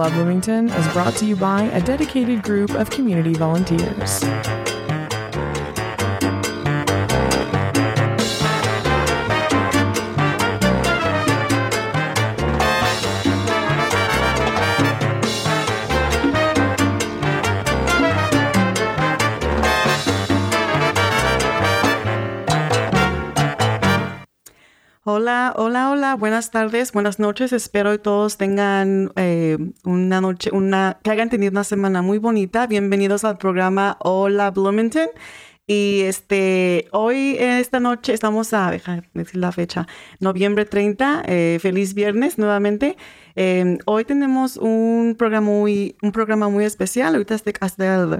Hola 0.00 0.12
Bloomington 0.12 0.70
is 0.70 0.92
brought 0.94 1.14
to 1.16 1.26
you 1.26 1.36
by 1.36 1.64
a 1.64 1.82
dedicated 1.82 2.42
group 2.42 2.70
of 2.70 2.88
community 2.88 3.34
volunteers. 3.34 4.24
Hola, 25.12 25.52
hola, 25.56 25.90
hola, 25.90 26.14
buenas 26.14 26.52
tardes, 26.52 26.92
buenas 26.92 27.18
noches. 27.18 27.52
Espero 27.52 27.90
que 27.90 27.98
todos 27.98 28.36
tengan 28.36 29.10
eh, 29.16 29.58
una 29.82 30.20
noche, 30.20 30.50
una, 30.52 31.00
que 31.02 31.10
hayan 31.10 31.28
tenido 31.28 31.50
una 31.50 31.64
semana 31.64 32.00
muy 32.00 32.18
bonita. 32.18 32.68
Bienvenidos 32.68 33.24
al 33.24 33.36
programa 33.36 33.96
Hola 33.98 34.52
Bloomington. 34.52 35.08
Y 35.66 36.02
este, 36.02 36.86
hoy, 36.92 37.36
esta 37.40 37.80
noche, 37.80 38.12
estamos 38.12 38.52
a, 38.54 38.70
deja 38.70 39.02
decir 39.12 39.40
la 39.40 39.50
fecha, 39.50 39.88
noviembre 40.20 40.64
30. 40.64 41.24
Eh, 41.26 41.58
feliz 41.60 41.94
viernes 41.94 42.38
nuevamente. 42.38 42.96
Eh, 43.42 43.78
hoy 43.86 44.04
tenemos 44.04 44.58
un 44.58 45.14
programa 45.16 45.46
muy, 45.46 45.96
un 46.02 46.12
programa 46.12 46.50
muy 46.50 46.66
especial. 46.66 47.14
Ahorita 47.14 47.34
está, 47.34 47.52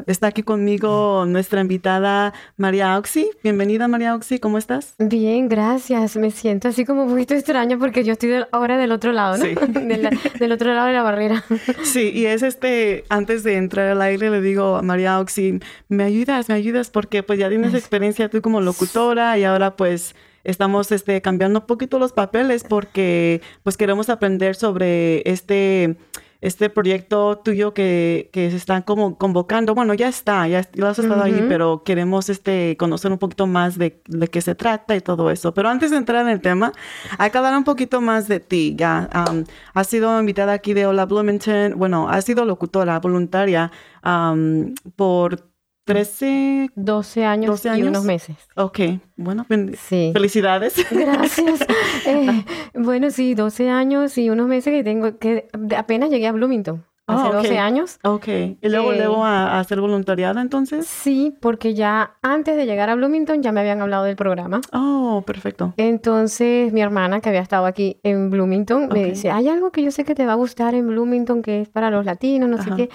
está 0.06 0.26
aquí 0.28 0.42
conmigo 0.42 1.26
nuestra 1.26 1.60
invitada 1.60 2.32
María 2.56 2.96
Oxy. 2.96 3.28
Bienvenida 3.42 3.86
María 3.86 4.14
Oxy, 4.14 4.38
¿cómo 4.38 4.56
estás? 4.56 4.94
Bien, 4.98 5.50
gracias. 5.50 6.16
Me 6.16 6.30
siento 6.30 6.68
así 6.68 6.86
como 6.86 7.04
un 7.04 7.10
poquito 7.10 7.34
extraña 7.34 7.76
porque 7.76 8.02
yo 8.02 8.14
estoy 8.14 8.32
ahora 8.50 8.78
del 8.78 8.92
otro 8.92 9.12
lado, 9.12 9.36
¿no? 9.36 9.44
Sí. 9.44 9.54
del, 9.68 10.08
del 10.38 10.52
otro 10.52 10.72
lado 10.72 10.86
de 10.86 10.94
la 10.94 11.02
barrera. 11.02 11.44
Sí, 11.82 12.12
y 12.14 12.24
es 12.24 12.42
este, 12.42 13.04
antes 13.10 13.42
de 13.42 13.58
entrar 13.58 13.88
al 13.88 14.00
aire 14.00 14.30
le 14.30 14.40
digo 14.40 14.76
a 14.76 14.82
María 14.82 15.20
Oxy, 15.20 15.60
me 15.90 16.04
ayudas, 16.04 16.48
me 16.48 16.54
ayudas 16.54 16.88
porque 16.88 17.22
pues 17.22 17.38
ya 17.38 17.50
tienes 17.50 17.74
experiencia 17.74 18.30
tú 18.30 18.40
como 18.40 18.62
locutora 18.62 19.36
y 19.36 19.44
ahora 19.44 19.76
pues 19.76 20.14
estamos 20.44 20.92
este, 20.92 21.20
cambiando 21.22 21.60
un 21.60 21.66
poquito 21.66 21.98
los 21.98 22.12
papeles 22.12 22.64
porque 22.64 23.42
pues 23.62 23.76
queremos 23.76 24.08
aprender 24.08 24.54
sobre 24.54 25.22
este, 25.30 25.96
este 26.40 26.70
proyecto 26.70 27.38
tuyo 27.38 27.74
que, 27.74 28.30
que 28.32 28.50
se 28.50 28.56
están 28.56 28.82
como 28.82 29.18
convocando. 29.18 29.74
Bueno, 29.74 29.94
ya 29.94 30.08
está, 30.08 30.48
ya, 30.48 30.66
ya 30.72 30.88
has 30.88 30.98
estado 30.98 31.22
ahí, 31.22 31.34
Ujú. 31.34 31.48
pero 31.48 31.82
queremos 31.84 32.28
este, 32.30 32.76
conocer 32.78 33.12
un 33.12 33.18
poquito 33.18 33.46
más 33.46 33.76
de, 33.76 34.02
de 34.06 34.28
qué 34.28 34.40
se 34.40 34.54
trata 34.54 34.96
y 34.96 35.00
todo 35.00 35.30
eso. 35.30 35.52
Pero 35.52 35.68
antes 35.68 35.90
de 35.90 35.98
entrar 35.98 36.22
en 36.22 36.32
el 36.32 36.40
tema, 36.40 36.72
hay 37.18 37.30
que 37.30 37.38
hablar 37.38 37.56
un 37.56 37.64
poquito 37.64 38.00
más 38.00 38.26
de 38.28 38.40
ti. 38.40 38.74
Ya 38.76 39.10
um, 39.30 39.44
has 39.74 39.86
sido 39.88 40.18
invitada 40.18 40.52
aquí 40.52 40.72
de 40.72 40.86
Hola 40.86 41.04
Bloomington, 41.04 41.78
bueno, 41.78 42.08
has 42.08 42.24
sido 42.24 42.44
locutora 42.44 42.98
voluntaria 43.00 43.70
um, 44.04 44.74
por 44.96 45.49
13, 45.94 46.70
12 46.74 47.24
años, 47.24 47.50
12 47.50 47.68
y 47.68 47.70
años. 47.72 47.88
unos 47.88 48.04
meses. 48.04 48.36
ok, 48.56 48.78
bueno, 49.16 49.46
Sí. 49.78 50.10
felicidades. 50.12 50.74
Gracias. 50.90 51.60
Eh, 52.06 52.44
bueno, 52.74 53.10
sí, 53.10 53.34
12 53.34 53.68
años 53.68 54.16
y 54.16 54.30
unos 54.30 54.46
meses 54.48 54.72
que 54.72 54.82
tengo, 54.82 55.18
que 55.18 55.48
apenas 55.76 56.08
llegué 56.10 56.26
a 56.26 56.32
Bloomington. 56.32 56.84
Hace 57.06 57.22
Ah, 57.22 57.28
ok. 57.28 57.34
12 57.42 57.58
años. 57.58 57.98
Ok, 58.04 58.28
y 58.28 58.56
luego, 58.68 58.92
Eh, 58.92 58.96
luego 58.98 59.24
a, 59.24 59.56
a 59.56 59.60
hacer 59.60 59.80
voluntariado 59.80 60.40
entonces. 60.40 60.86
Sí, 60.86 61.34
porque 61.40 61.74
ya 61.74 62.16
antes 62.22 62.56
de 62.56 62.64
llegar 62.66 62.88
a 62.88 62.94
Bloomington 62.94 63.42
ya 63.42 63.50
me 63.52 63.60
habían 63.60 63.80
hablado 63.82 64.04
del 64.04 64.16
programa. 64.16 64.60
Oh, 64.72 65.22
perfecto. 65.26 65.74
Entonces, 65.76 66.72
mi 66.72 66.80
hermana, 66.80 67.20
que 67.20 67.28
había 67.28 67.40
estado 67.42 67.66
aquí 67.66 67.98
en 68.04 68.30
Bloomington, 68.30 68.88
me 68.92 69.04
dice, 69.04 69.30
hay 69.30 69.48
algo 69.48 69.70
que 69.72 69.82
yo 69.82 69.90
sé 69.90 70.04
que 70.04 70.14
te 70.14 70.24
va 70.24 70.32
a 70.32 70.36
gustar 70.36 70.74
en 70.74 70.86
Bloomington, 70.86 71.42
que 71.42 71.60
es 71.62 71.68
para 71.68 71.90
los 71.90 72.04
latinos, 72.06 72.48
no 72.48 72.62
sé 72.62 72.70
qué. 72.76 72.90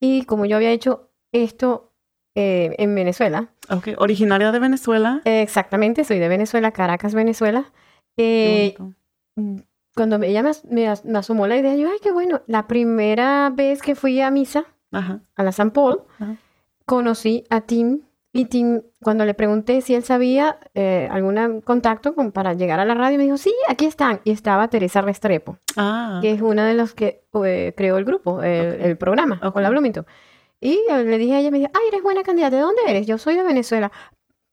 Y 0.00 0.24
como 0.24 0.44
yo 0.44 0.56
había 0.56 0.70
hecho 0.72 1.08
esto 1.32 1.93
eh, 2.34 2.74
en 2.78 2.94
Venezuela, 2.94 3.48
Ok, 3.70 3.88
originaria 3.98 4.50
de 4.52 4.58
Venezuela. 4.58 5.20
eh, 5.24 5.42
exactamente, 5.42 6.04
soy 6.04 6.18
de 6.18 6.28
Venezuela, 6.28 6.70
Caracas, 6.72 7.14
Venezuela. 7.14 7.72
Eh, 8.16 8.74
bonito. 8.78 8.94
cuando 9.94 10.16
ella 10.22 10.42
me, 10.42 10.50
me 10.70 10.92
me 11.04 11.18
asomó 11.18 11.46
la 11.46 11.56
idea, 11.56 11.74
yo, 11.76 11.88
ay, 11.90 11.98
qué 12.02 12.12
bueno. 12.12 12.42
La 12.46 12.66
primera 12.66 13.50
vez 13.54 13.82
que 13.82 13.94
fui 13.94 14.20
a 14.20 14.30
misa, 14.30 14.64
Ajá. 14.92 15.20
a 15.36 15.42
la 15.42 15.52
San 15.52 15.70
Paul, 15.70 16.02
Ajá. 16.18 16.36
conocí 16.86 17.44
a 17.50 17.60
Tim. 17.62 18.02
Y 18.36 18.46
Tim, 18.46 18.82
cuando 19.00 19.24
le 19.24 19.34
pregunté 19.34 19.80
si 19.80 19.94
él 19.94 20.02
sabía 20.02 20.58
eh, 20.74 21.08
algún 21.08 21.60
contacto 21.60 22.16
con- 22.16 22.32
para 22.32 22.52
llegar 22.54 22.80
a 22.80 22.84
la 22.84 22.94
radio, 22.94 23.16
me 23.16 23.22
dijo, 23.24 23.36
sí, 23.36 23.54
aquí 23.68 23.84
están. 23.86 24.20
Y 24.24 24.32
estaba 24.32 24.66
Teresa 24.66 25.00
Restrepo, 25.02 25.56
Ah, 25.76 26.18
que 26.20 26.32
es 26.32 26.42
una 26.42 26.66
de 26.66 26.74
los 26.74 26.94
que 26.94 27.22
eh, 27.44 27.72
creó 27.76 27.96
el 27.96 28.04
grupo, 28.04 28.42
el, 28.42 28.72
Ok. 28.74 28.80
el 28.80 28.96
programa, 28.96 29.38
Ok. 29.40 29.52
con 29.52 29.62
la 29.62 29.70
Bloomington. 29.70 30.04
Y 30.60 30.80
le 30.88 31.18
dije 31.18 31.34
a 31.34 31.40
ella, 31.40 31.50
me 31.50 31.58
dijo, 31.58 31.70
ay, 31.74 31.88
eres 31.88 32.02
buena 32.02 32.22
candidata. 32.22 32.56
¿De 32.56 32.62
dónde 32.62 32.82
eres? 32.86 33.06
Yo 33.06 33.18
soy 33.18 33.34
de 33.36 33.42
Venezuela. 33.42 33.92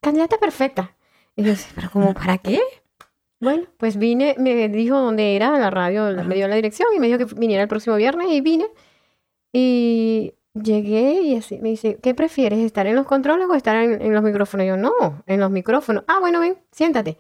Candidata 0.01 0.37
perfecta. 0.37 0.95
Y 1.35 1.43
yo, 1.43 1.53
pero 1.75 1.89
como, 1.91 2.13
¿para 2.13 2.37
qué? 2.37 2.59
Bueno, 3.39 3.65
pues 3.77 3.97
vine, 3.97 4.35
me 4.37 4.67
dijo 4.69 4.99
dónde 4.99 5.35
era 5.35 5.57
la 5.57 5.69
radio, 5.71 6.05
Ajá. 6.07 6.23
me 6.23 6.35
dio 6.35 6.47
la 6.47 6.55
dirección 6.55 6.89
y 6.95 6.99
me 6.99 7.07
dijo 7.07 7.17
que 7.17 7.25
viniera 7.35 7.63
el 7.63 7.69
próximo 7.69 7.95
viernes 7.95 8.27
y 8.29 8.41
vine. 8.41 8.67
Y 9.53 10.33
llegué 10.53 11.21
y 11.21 11.35
así 11.35 11.57
me 11.59 11.69
dice, 11.69 11.97
¿qué 12.01 12.13
prefieres? 12.13 12.59
¿Estar 12.59 12.87
en 12.87 12.95
los 12.95 13.05
controles 13.07 13.47
o 13.49 13.55
estar 13.55 13.75
en, 13.77 14.01
en 14.01 14.13
los 14.13 14.23
micrófonos? 14.23 14.65
Y 14.65 14.67
yo, 14.67 14.77
no, 14.77 14.91
en 15.25 15.39
los 15.39 15.49
micrófonos. 15.51 16.03
Ah, 16.07 16.19
bueno, 16.19 16.39
ven, 16.39 16.57
siéntate. 16.71 17.17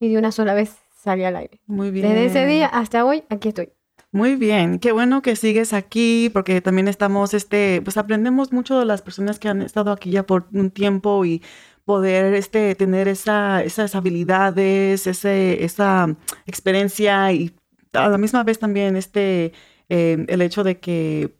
Y 0.00 0.08
de 0.12 0.18
una 0.18 0.32
sola 0.32 0.54
vez 0.54 0.76
salí 0.94 1.24
al 1.24 1.36
aire. 1.36 1.60
muy 1.66 1.90
bien. 1.90 2.06
Desde 2.08 2.26
ese 2.26 2.46
día 2.46 2.66
hasta 2.66 3.04
hoy, 3.04 3.24
aquí 3.28 3.48
estoy. 3.48 3.72
Muy 4.12 4.36
bien, 4.36 4.78
qué 4.78 4.92
bueno 4.92 5.20
que 5.20 5.36
sigues 5.36 5.74
aquí 5.74 6.30
porque 6.32 6.62
también 6.62 6.88
estamos, 6.88 7.34
este, 7.34 7.82
pues 7.82 7.98
aprendemos 7.98 8.52
mucho 8.52 8.78
de 8.78 8.86
las 8.86 9.02
personas 9.02 9.38
que 9.38 9.48
han 9.48 9.60
estado 9.60 9.92
aquí 9.92 10.10
ya 10.10 10.24
por 10.24 10.48
un 10.54 10.70
tiempo 10.70 11.26
y 11.26 11.42
poder, 11.84 12.32
este, 12.32 12.74
tener 12.74 13.06
esa, 13.06 13.62
esas 13.62 13.94
habilidades, 13.94 15.06
ese, 15.06 15.62
esa 15.62 16.16
experiencia 16.46 17.30
y 17.32 17.54
a 17.92 18.08
la 18.08 18.16
misma 18.16 18.44
vez 18.44 18.58
también, 18.58 18.96
este, 18.96 19.52
eh, 19.90 20.24
el 20.28 20.40
hecho 20.40 20.64
de 20.64 20.80
que 20.80 21.34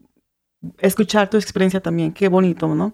escuchar 0.78 1.30
tu 1.30 1.36
experiencia 1.36 1.80
también, 1.80 2.12
qué 2.12 2.28
bonito, 2.28 2.74
¿no? 2.74 2.92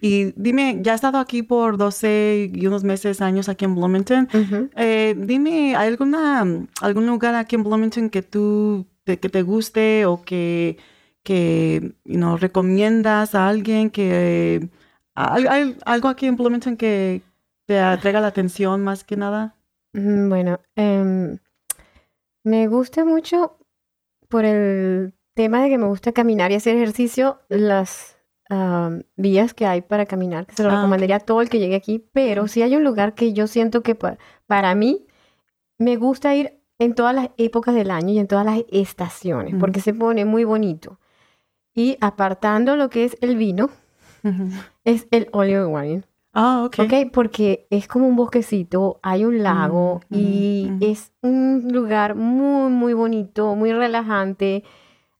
Y 0.00 0.32
dime, 0.36 0.78
ya 0.82 0.92
has 0.92 0.96
estado 0.98 1.18
aquí 1.18 1.42
por 1.42 1.76
12 1.76 2.50
y 2.54 2.66
unos 2.66 2.82
meses, 2.84 3.20
años 3.20 3.48
aquí 3.48 3.64
en 3.66 3.74
Bloomington. 3.74 4.28
Eh, 4.76 5.14
dime, 5.18 5.76
¿hay 5.76 5.88
alguna, 5.88 6.44
algún 6.80 7.06
lugar 7.06 7.34
aquí 7.34 7.56
en 7.56 7.62
Bloomington 7.64 8.08
que 8.10 8.22
tú, 8.22 8.86
te- 9.04 9.18
que 9.18 9.28
te 9.28 9.42
guste 9.42 10.06
o 10.06 10.22
que, 10.22 10.78
que 11.22 11.92
you 12.04 12.16
know, 12.16 12.36
recomiendas 12.36 13.34
a 13.34 13.48
alguien 13.48 13.90
que... 13.90 14.68
¿Hay, 15.14 15.46
hay 15.46 15.76
algo 15.86 16.08
aquí 16.08 16.26
en 16.26 16.36
Bloomington 16.36 16.76
que 16.76 17.22
te 17.66 17.78
atraiga 17.80 18.20
la 18.20 18.28
atención 18.28 18.82
más 18.84 19.02
que 19.04 19.16
nada? 19.16 19.56
Mm, 19.92 20.28
Bueno, 20.28 20.60
em, 20.74 21.38
me 22.44 22.68
gusta 22.68 23.04
mucho 23.04 23.58
por 24.28 24.44
el 24.44 25.14
tema 25.36 25.62
de 25.62 25.68
que 25.68 25.76
me 25.78 25.86
gusta 25.86 26.12
caminar 26.12 26.50
y 26.50 26.54
hacer 26.54 26.74
ejercicio, 26.76 27.38
las 27.50 28.16
am, 28.48 29.02
vías 29.16 29.52
que 29.54 29.66
hay 29.66 29.82
para 29.82 30.06
caminar, 30.06 30.46
que 30.46 30.54
se 30.56 30.62
lo 30.62 30.70
Ah, 30.70 30.76
recomendaría 30.76 31.16
a 31.16 31.20
todo 31.20 31.42
el 31.42 31.50
que 31.50 31.58
llegue 31.58 31.76
aquí, 31.76 32.02
pero 32.12 32.48
sí 32.48 32.62
hay 32.62 32.74
un 32.74 32.82
lugar 32.84 33.14
que 33.14 33.32
yo 33.34 33.46
siento 33.46 33.82
que 33.82 33.94
pa- 33.94 34.16
para 34.46 34.74
mí 34.74 35.06
me 35.78 35.96
gusta 35.96 36.34
ir 36.34 36.58
en 36.78 36.94
todas 36.94 37.14
las 37.14 37.28
épocas 37.36 37.74
del 37.74 37.90
año 37.90 38.14
y 38.14 38.18
en 38.18 38.26
todas 38.26 38.46
las 38.46 38.64
estaciones, 38.72 39.54
porque 39.60 39.80
se 39.80 39.92
pone 39.94 40.24
muy 40.24 40.44
bonito. 40.44 40.98
Y 41.74 41.98
apartando 42.00 42.74
lo 42.76 42.88
que 42.88 43.04
es 43.04 43.18
el 43.20 43.36
vino, 43.36 43.68
es 44.84 45.06
el 45.10 45.28
olive 45.32 45.66
wine. 45.66 46.02
Ah, 46.32 46.64
ok. 46.64 46.78
¿ok? 46.80 47.10
Porque 47.12 47.66
es 47.70 47.88
como 47.88 48.06
un 48.08 48.16
bosquecito, 48.16 49.00
hay 49.02 49.24
un 49.26 49.42
lago 49.42 50.00
Mm, 50.08 50.14
y 50.16 50.72
es 50.80 51.12
un 51.22 51.68
lugar 51.72 52.14
muy, 52.14 52.70
muy 52.70 52.92
bonito, 52.94 53.54
muy 53.54 53.72
relajante. 53.72 54.64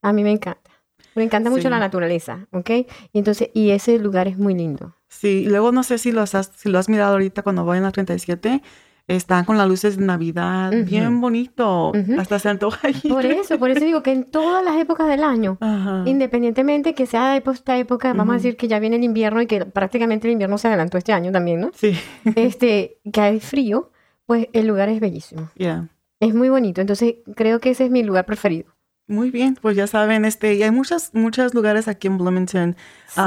A 0.02 0.12
mí 0.12 0.22
me 0.22 0.30
encanta. 0.32 0.70
Me 1.14 1.22
encanta 1.24 1.48
mucho 1.50 1.62
Sí. 1.62 1.68
la 1.70 1.78
naturaleza, 1.78 2.46
¿ok? 2.52 2.70
Y 3.12 3.18
entonces, 3.18 3.50
y 3.54 3.70
ese 3.70 3.98
lugar 3.98 4.28
es 4.28 4.36
muy 4.38 4.54
lindo. 4.54 4.94
Sí, 5.08 5.44
y 5.44 5.46
luego 5.46 5.72
no 5.72 5.82
sé 5.82 5.98
si, 5.98 6.12
los 6.12 6.34
has, 6.34 6.52
si 6.56 6.68
lo 6.68 6.78
has 6.78 6.88
mirado 6.88 7.12
ahorita 7.12 7.42
cuando 7.42 7.64
vayan 7.64 7.84
a 7.86 7.92
37. 7.92 8.62
Están 9.08 9.44
con 9.44 9.56
las 9.56 9.68
luces 9.68 9.96
de 9.96 10.04
Navidad, 10.04 10.72
bien 10.84 11.20
bonito. 11.20 11.90
Ujú. 11.90 12.20
Hasta 12.20 12.40
se 12.40 12.48
antoja 12.48 12.90
ir. 12.90 13.02
Por 13.08 13.24
eso, 13.24 13.56
por 13.56 13.70
eso 13.70 13.84
digo 13.84 14.02
que 14.02 14.10
en 14.10 14.24
todas 14.24 14.64
las 14.64 14.76
épocas 14.78 15.06
del 15.06 15.22
año, 15.22 15.58
Ajá. 15.60 16.02
independientemente 16.06 16.92
que 16.92 17.06
sea 17.06 17.30
de 17.30 17.42
esta 17.52 17.78
época, 17.78 18.12
vamos 18.14 18.32
a 18.32 18.36
decir 18.38 18.56
que 18.56 18.66
ya 18.66 18.80
viene 18.80 18.96
el 18.96 19.04
invierno 19.04 19.40
y 19.40 19.46
que 19.46 19.64
prácticamente 19.64 20.26
el 20.26 20.32
invierno 20.32 20.58
se 20.58 20.66
adelantó 20.66 20.98
este 20.98 21.12
año 21.12 21.30
también, 21.30 21.60
¿no? 21.60 21.70
Sí, 21.72 21.92
Este, 22.34 22.98
que 23.12 23.20
hay 23.20 23.38
frío, 23.40 23.92
pues 24.26 24.48
el 24.52 24.66
lugar 24.66 24.88
es 24.88 24.98
bellísimo. 25.00 25.50
ya. 25.56 25.88
Es 26.18 26.34
muy 26.34 26.48
bonito. 26.48 26.80
Entonces, 26.80 27.14
creo 27.36 27.60
que 27.60 27.70
ese 27.70 27.84
es 27.84 27.90
mi 27.92 28.02
lugar 28.02 28.26
preferido. 28.26 28.74
Muy 29.08 29.30
bien, 29.30 29.56
pues 29.60 29.76
ya 29.76 29.86
saben, 29.86 30.24
este, 30.24 30.54
y 30.54 30.62
hay 30.64 30.72
muchos, 30.72 31.10
muchos 31.14 31.54
lugares 31.54 31.86
aquí 31.86 32.08
en 32.08 32.18
Bloomington 32.18 32.76
Sí. 33.06 33.20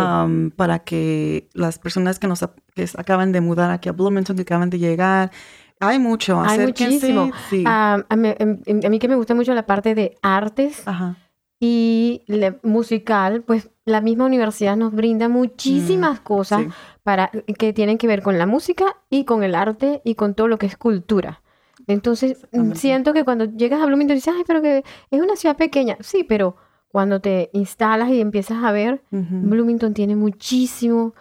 para 0.58 0.80
que 0.80 1.48
las 1.54 1.80
personas 1.80 2.20
que 2.20 2.28
nos 2.28 2.46
que 2.76 2.86
acaban 2.98 3.32
de 3.32 3.40
mudar 3.40 3.72
aquí 3.72 3.88
a 3.88 3.94
Bloomington, 3.94 4.36
que 4.36 4.42
acaban 4.42 4.70
de 4.70 4.78
llegar, 4.78 5.32
hay 5.80 5.98
mucho, 5.98 6.42
Hay 6.42 6.60
muchísimo. 6.60 7.32
Sí. 7.50 7.64
Ah, 7.66 8.04
a, 8.10 8.16
mí, 8.18 8.30
a 8.30 8.90
mí 8.90 9.00
que 9.00 9.08
me 9.08 9.16
gusta 9.16 9.34
mucho 9.34 9.54
la 9.54 9.66
parte 9.66 9.96
de 9.96 10.18
artes 10.22 10.86
Ajá. 10.86 11.16
y 11.60 12.24
musical, 12.64 13.44
pues 13.44 13.70
la 13.86 14.02
misma 14.02 14.26
universidad 14.26 14.76
nos 14.76 14.92
brinda 14.94 15.30
muchísimas 15.30 16.20
cosas 16.20 16.64
sí. 16.64 16.70
para, 17.04 17.32
que 17.58 17.72
tienen 17.72 17.98
que 17.98 18.08
ver 18.08 18.22
con 18.22 18.38
la 18.38 18.46
música 18.46 18.98
y 19.10 19.24
con 19.24 19.44
el 19.44 19.56
arte 19.56 20.02
y 20.04 20.16
con 20.16 20.36
todo 20.36 20.50
lo 20.50 20.58
que 20.58 20.66
es 20.66 20.76
cultura. 20.76 21.42
Entonces, 21.90 22.32
Exactamente. 22.32 22.76
siento 22.78 23.14
que 23.14 23.24
cuando 23.26 23.46
llegas 23.46 23.82
a 23.82 23.86
Bloomington 23.86 24.16
dices, 24.16 24.34
ay, 24.38 24.44
pero 24.48 24.62
que 24.62 24.84
es 25.12 25.22
una 25.22 25.36
ciudad 25.36 25.58
pequeña. 25.58 25.98
Sí, 26.00 26.24
pero 26.24 26.56
cuando 26.88 27.20
te 27.20 27.50
instalas 27.54 28.10
y 28.10 28.22
empiezas 28.22 28.64
a 28.64 28.72
ver. 28.72 29.02
Bloomington 29.12 29.94
tiene 29.94 30.16
muchísimo 30.16 31.14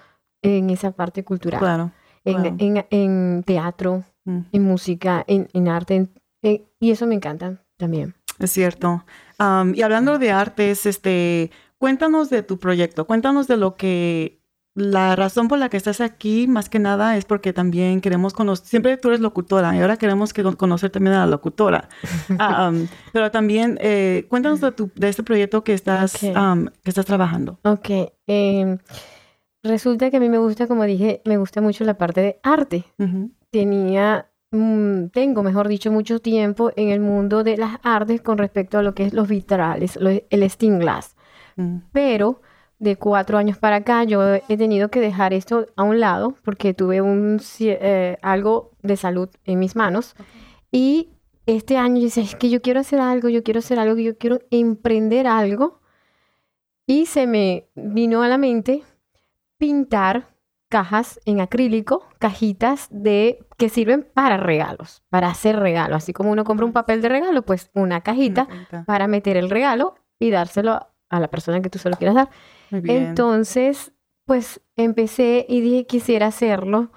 en 0.42 0.70
esa 0.70 0.92
parte 0.92 1.24
cultural. 1.24 1.58
Claro. 1.60 1.92
En, 2.24 2.56
en- 2.60 2.86
en 2.90 3.42
teatro, 3.44 4.04
Mm, 4.24 4.40
en 4.52 4.62
música, 4.62 5.24
en, 5.26 5.48
en 5.54 5.68
arte. 5.68 5.94
en- 6.42 6.64
y 6.80 6.90
eso 6.90 7.06
me 7.06 7.14
encanta 7.14 7.64
también. 7.78 8.14
Es 8.38 8.50
cierto. 8.52 9.04
Am, 9.38 9.74
y 9.74 9.80
hablando 9.82 10.18
de 10.18 10.30
artes, 10.30 10.84
este, 10.86 11.50
cuéntanos 11.78 12.28
de 12.28 12.42
tu 12.42 12.58
proyecto, 12.58 13.06
cuéntanos 13.06 13.48
de 13.48 13.56
lo 13.56 13.76
que 13.76 14.38
la 14.78 15.16
razón 15.16 15.48
por 15.48 15.58
la 15.58 15.68
que 15.68 15.76
estás 15.76 16.00
aquí, 16.00 16.46
más 16.46 16.68
que 16.68 16.78
nada, 16.78 17.16
es 17.16 17.24
porque 17.24 17.52
también 17.52 18.00
queremos 18.00 18.32
conocer, 18.32 18.66
siempre 18.66 18.96
tú 18.96 19.08
eres 19.08 19.20
locutora 19.20 19.74
y 19.76 19.80
ahora 19.80 19.96
queremos 19.96 20.32
que 20.32 20.42
conocer 20.42 20.90
también 20.90 21.14
a 21.16 21.20
la 21.20 21.26
locutora. 21.26 21.88
Ah, 22.38 22.66
am, 22.66 22.86
pero 23.12 23.30
también, 23.30 23.78
eh, 23.80 24.26
cuéntanos 24.28 24.60
de, 24.60 24.72
tu, 24.72 24.90
de 24.94 25.08
este 25.08 25.22
proyecto 25.22 25.64
que 25.64 25.74
estás, 25.74 26.22
am, 26.34 26.70
que 26.82 26.90
estás 26.90 27.04
trabajando. 27.06 27.58
Ok. 27.64 27.88
em, 28.26 28.78
resulta 29.62 30.10
que 30.10 30.16
a 30.18 30.20
mí 30.20 30.28
me 30.28 30.38
gusta, 30.38 30.66
como 30.66 30.84
dije, 30.84 31.20
me 31.24 31.36
gusta 31.36 31.60
mucho 31.60 31.84
la 31.84 31.98
parte 31.98 32.20
de 32.20 32.40
arte. 32.42 32.84
Tenía, 33.50 34.28
mm, 34.50 35.06
tengo, 35.06 35.42
mejor 35.42 35.68
dicho, 35.68 35.90
mucho 35.90 36.20
tiempo 36.20 36.70
en 36.76 36.90
el 36.90 37.00
mundo 37.00 37.42
de 37.44 37.56
las 37.56 37.78
artes 37.82 38.20
con 38.20 38.38
respecto 38.38 38.78
a 38.78 38.82
lo 38.82 38.94
que 38.94 39.04
es 39.06 39.12
los 39.14 39.28
vitrales, 39.28 39.96
lo- 39.96 40.10
el 40.10 40.50
stained 40.50 40.80
glass. 40.80 41.16
mm, 41.56 41.78
Pero 41.92 42.40
de 42.78 42.96
cuatro 42.96 43.38
años 43.38 43.58
para 43.58 43.76
acá 43.76 44.04
yo 44.04 44.22
he 44.34 44.56
tenido 44.56 44.88
que 44.88 45.00
dejar 45.00 45.32
esto 45.32 45.66
a 45.76 45.82
un 45.82 45.98
lado 45.98 46.36
porque 46.44 46.74
tuve 46.74 47.00
un, 47.00 47.40
eh, 47.60 48.16
algo 48.22 48.70
de 48.82 48.96
salud 48.96 49.28
en 49.44 49.58
mis 49.58 49.74
manos. 49.76 50.14
Y 50.70 51.10
este 51.46 51.76
año 51.76 51.96
yo 51.96 52.04
decía, 52.04 52.22
es 52.22 52.36
que 52.36 52.50
yo 52.50 52.60
quiero 52.60 52.80
hacer 52.80 53.00
algo, 53.00 53.28
yo 53.28 53.42
quiero 53.42 53.58
hacer 53.58 53.78
algo, 53.78 53.98
yo 53.98 54.16
quiero 54.16 54.40
emprender 54.50 55.26
algo. 55.26 55.80
Y 56.86 57.06
se 57.06 57.26
me 57.26 57.68
vino 57.74 58.22
a 58.22 58.28
la 58.28 58.38
mente 58.38 58.82
pintar 59.58 60.28
cajas 60.68 61.20
en 61.24 61.40
acrílico, 61.40 62.06
cajitas 62.18 62.88
de 62.90 63.46
que 63.56 63.68
sirven 63.68 64.06
para 64.14 64.36
regalos, 64.36 65.02
para 65.08 65.28
hacer 65.28 65.56
regalos. 65.56 65.96
Así 65.96 66.12
como 66.12 66.30
uno 66.30 66.44
compra 66.44 66.66
un 66.66 66.72
papel 66.72 67.02
de 67.02 67.08
regalo, 67.08 67.42
pues 67.42 67.70
una 67.74 68.02
cajita 68.02 68.44
una 68.44 68.54
cajita. 68.54 68.84
para 68.84 69.08
meter 69.08 69.36
el 69.36 69.50
regalo 69.50 69.94
y 70.18 70.30
dárselo 70.30 70.86
a 71.08 71.20
la 71.20 71.28
persona 71.28 71.60
que 71.60 71.70
tú 71.70 71.78
se 71.78 71.90
lo 71.90 71.96
quieras 71.96 72.14
dar. 72.14 72.30
Entonces, 72.70 73.92
pues 74.24 74.60
empecé 74.76 75.46
y 75.48 75.60
dije 75.60 75.86
quisiera 75.86 76.26
hacerlo 76.26 76.90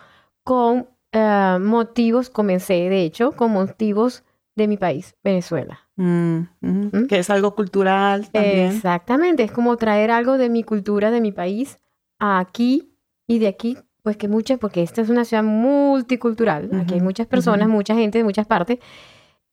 con 0.44 0.88
eh, 1.12 1.58
motivos, 1.62 2.30
comencé 2.30 2.74
de 2.90 3.04
hecho 3.04 3.32
con 3.32 3.52
motivos 3.52 4.24
de 4.56 4.68
mi 4.68 4.78
país, 4.78 5.16
Venezuela. 5.24 5.80
Mm, 5.96 6.40
¿Mm? 6.62 7.08
Que 7.08 7.20
es 7.20 7.30
algo 7.30 7.56
cultural 7.56 8.30
también. 8.30 8.72
Exactamente, 8.72 9.44
es 9.44 9.52
como 9.52 9.78
traer 9.78 10.12
algo 10.12 10.38
de 10.38 10.50
mi 10.50 10.64
cultura, 10.64 11.10
de 11.12 11.22
mi 11.22 11.32
país, 11.32 11.80
aquí 12.20 12.94
y 13.28 13.40
de 13.40 13.48
aquí, 13.48 13.78
pues 14.04 14.18
que 14.18 14.28
muchas, 14.28 14.60
porque 14.60 14.84
esta 14.84 15.02
es 15.02 15.10
una 15.10 15.26
ciudad 15.26 15.44
multicultural, 15.44 16.70
aquí 16.74 16.96
hay 16.96 17.02
muchas 17.02 17.28
personas, 17.28 17.70
mucha 17.70 17.96
gente 17.96 18.18
de 18.18 18.24
muchas 18.24 18.46
partes, 18.46 18.80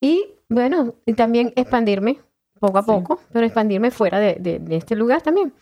y 0.01 0.35
bueno, 0.49 0.95
y 1.07 1.15
también 1.15 1.53
expandirme 1.55 2.19
poco 2.59 2.79
a 2.79 2.83
Sí. 2.83 2.87
poco, 2.91 3.21
pero 3.33 3.45
expandirme 3.47 3.91
fuera 3.91 4.19
de, 4.19 4.37
de- 4.41 4.59
de 4.59 4.77
este 4.77 4.95
lugar 4.97 5.23
también. 5.23 5.53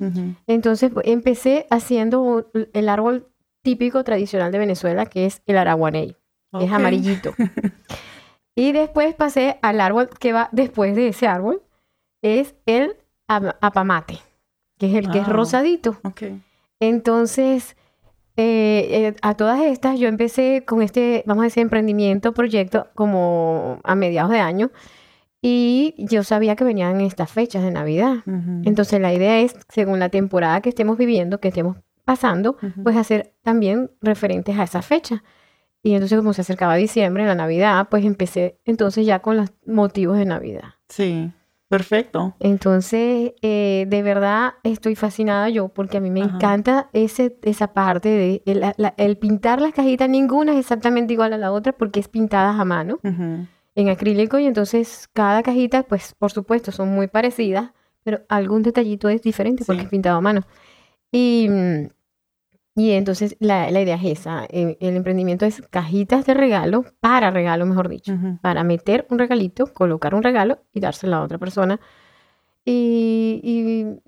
Entonces 0.47 0.91
pues, 0.93 1.07
empecé 1.07 1.67
haciendo 1.71 2.21
un- 2.23 2.47
el 2.73 2.89
árbol 2.89 3.29
típico 3.63 4.03
tradicional 4.05 4.53
de 4.53 4.59
Venezuela, 4.59 5.07
que 5.07 5.27
es 5.27 5.43
el 5.47 5.59
araguaney, 5.59 6.17
es 6.61 6.69
ok. 6.69 6.73
amarillito. 6.73 7.35
y 8.55 8.73
después 8.73 9.15
pasé 9.15 9.59
al 9.63 9.81
árbol 9.81 10.09
que 10.19 10.33
va 10.33 10.49
después 10.53 10.95
de 10.97 11.09
ese 11.09 11.27
árbol, 11.27 11.63
es 12.23 12.55
el 12.67 12.97
am- 13.29 13.53
apamate, 13.61 14.19
que 14.79 14.87
es 14.89 14.95
el 14.95 15.11
que 15.11 15.19
es 15.19 15.29
rosadito. 15.29 15.97
Entonces, 16.81 17.77
eh, 18.37 18.87
eh, 18.91 19.17
a 19.23 19.35
todas 19.35 19.61
estas, 19.63 19.99
yo 19.99 20.09
empecé 20.09 20.65
con 20.67 20.83
este, 20.83 21.23
vamos 21.27 21.43
a 21.43 21.47
decir, 21.47 21.63
emprendimiento, 21.63 22.33
proyecto, 22.33 22.89
como 22.95 23.81
a 23.83 23.95
mediados 23.95 24.31
de 24.31 24.41
año, 24.41 24.71
y 25.43 25.95
yo 25.99 26.25
sabía 26.25 26.57
que 26.57 26.65
venían 26.65 27.01
estas 27.01 27.31
fechas 27.31 27.63
de 27.63 27.71
Navidad. 27.71 28.17
Ujú, 28.27 28.63
Entonces, 28.65 29.01
la 29.01 29.13
idea 29.13 29.39
es, 29.41 29.55
según 29.69 29.99
la 29.99 30.09
temporada 30.09 30.61
que 30.61 30.71
estemos 30.71 30.97
viviendo, 30.99 31.39
que 31.41 31.49
estemos 31.49 31.77
pasando, 32.05 32.57
ujú. 32.63 32.83
pues 32.83 32.97
hacer 32.97 33.35
también 33.43 33.91
referentes 34.01 34.59
a 34.59 34.65
esa 34.65 34.83
fecha. 34.83 35.23
Y 35.83 35.95
entonces, 35.95 36.19
como 36.19 36.33
se 36.33 36.41
acercaba 36.41 36.75
diciembre, 36.77 37.27
la 37.27 37.35
Navidad, 37.35 37.87
pues 37.91 38.05
empecé 38.05 38.59
entonces 38.65 39.07
ya 39.07 39.21
con 39.21 39.37
los 39.37 39.51
motivos 39.67 40.19
de 40.19 40.25
Navidad. 40.25 40.75
Sí, 40.89 41.31
perfecto. 41.69 42.35
Entonces, 42.41 43.33
eh, 43.43 43.87
de 43.89 44.03
verdad 44.03 44.55
estoy 44.65 44.97
fascinada 44.97 45.49
yo 45.49 45.69
porque 45.69 45.99
a 45.99 46.01
mí 46.01 46.11
me 46.11 46.23
Ajá. 46.23 46.35
encanta 46.37 46.91
ese, 46.93 47.37
esa 47.43 47.73
parte 47.73 48.09
de 48.09 48.43
el, 48.47 48.61
la- 48.77 48.95
el 48.97 49.17
pintar 49.19 49.61
las 49.61 49.73
cajitas. 49.73 50.09
Ninguna 50.09 50.53
es 50.55 50.59
exactamente 50.59 51.13
igual 51.13 51.33
a 51.35 51.39
la 51.39 51.53
otra 51.53 51.73
porque 51.73 52.01
es 52.01 52.09
pintadas 52.09 52.59
a 52.59 52.65
mano 52.65 52.99
Ujú. 53.05 53.47
En 53.77 53.89
acrílico 53.91 54.39
y 54.41 54.47
entonces 54.47 55.09
cada 55.13 55.43
cajita, 55.45 55.85
pues 55.85 56.15
por 56.19 56.33
supuesto, 56.33 56.73
son 56.73 56.89
muy 56.89 57.07
parecidas, 57.07 57.71
pero 58.03 58.23
algún 58.29 58.63
detallito 58.65 59.09
es 59.09 59.23
diferente 59.23 59.65
porque 59.65 59.83
Sí. 59.83 59.85
es 59.85 59.91
pintado 59.91 60.17
a 60.19 60.21
mano. 60.21 60.41
Y, 61.13 61.49
y 62.75 62.91
entonces 62.93 63.37
la, 63.41 63.71
la 63.71 63.81
idea 63.81 63.97
es 63.97 64.19
esa. 64.21 64.45
eh, 64.51 64.77
El 64.81 64.97
emprendimiento 64.97 65.47
es 65.47 65.63
cajitas 65.71 66.27
de 66.27 66.35
regalo, 66.35 66.85
para 67.01 67.31
regalo, 67.31 67.65
mejor 67.67 67.89
dicho 67.89 68.13
para 68.43 68.65
meter 68.65 69.07
un 69.11 69.19
regalito, 69.19 69.73
colocar 69.73 70.15
un 70.15 70.23
regalo 70.23 70.59
y 70.75 70.81
dárselo 70.81 71.17
a 71.17 71.23
otra 71.23 71.39
persona. 71.39 71.81
Y, 72.65 73.41
y 73.43 74.01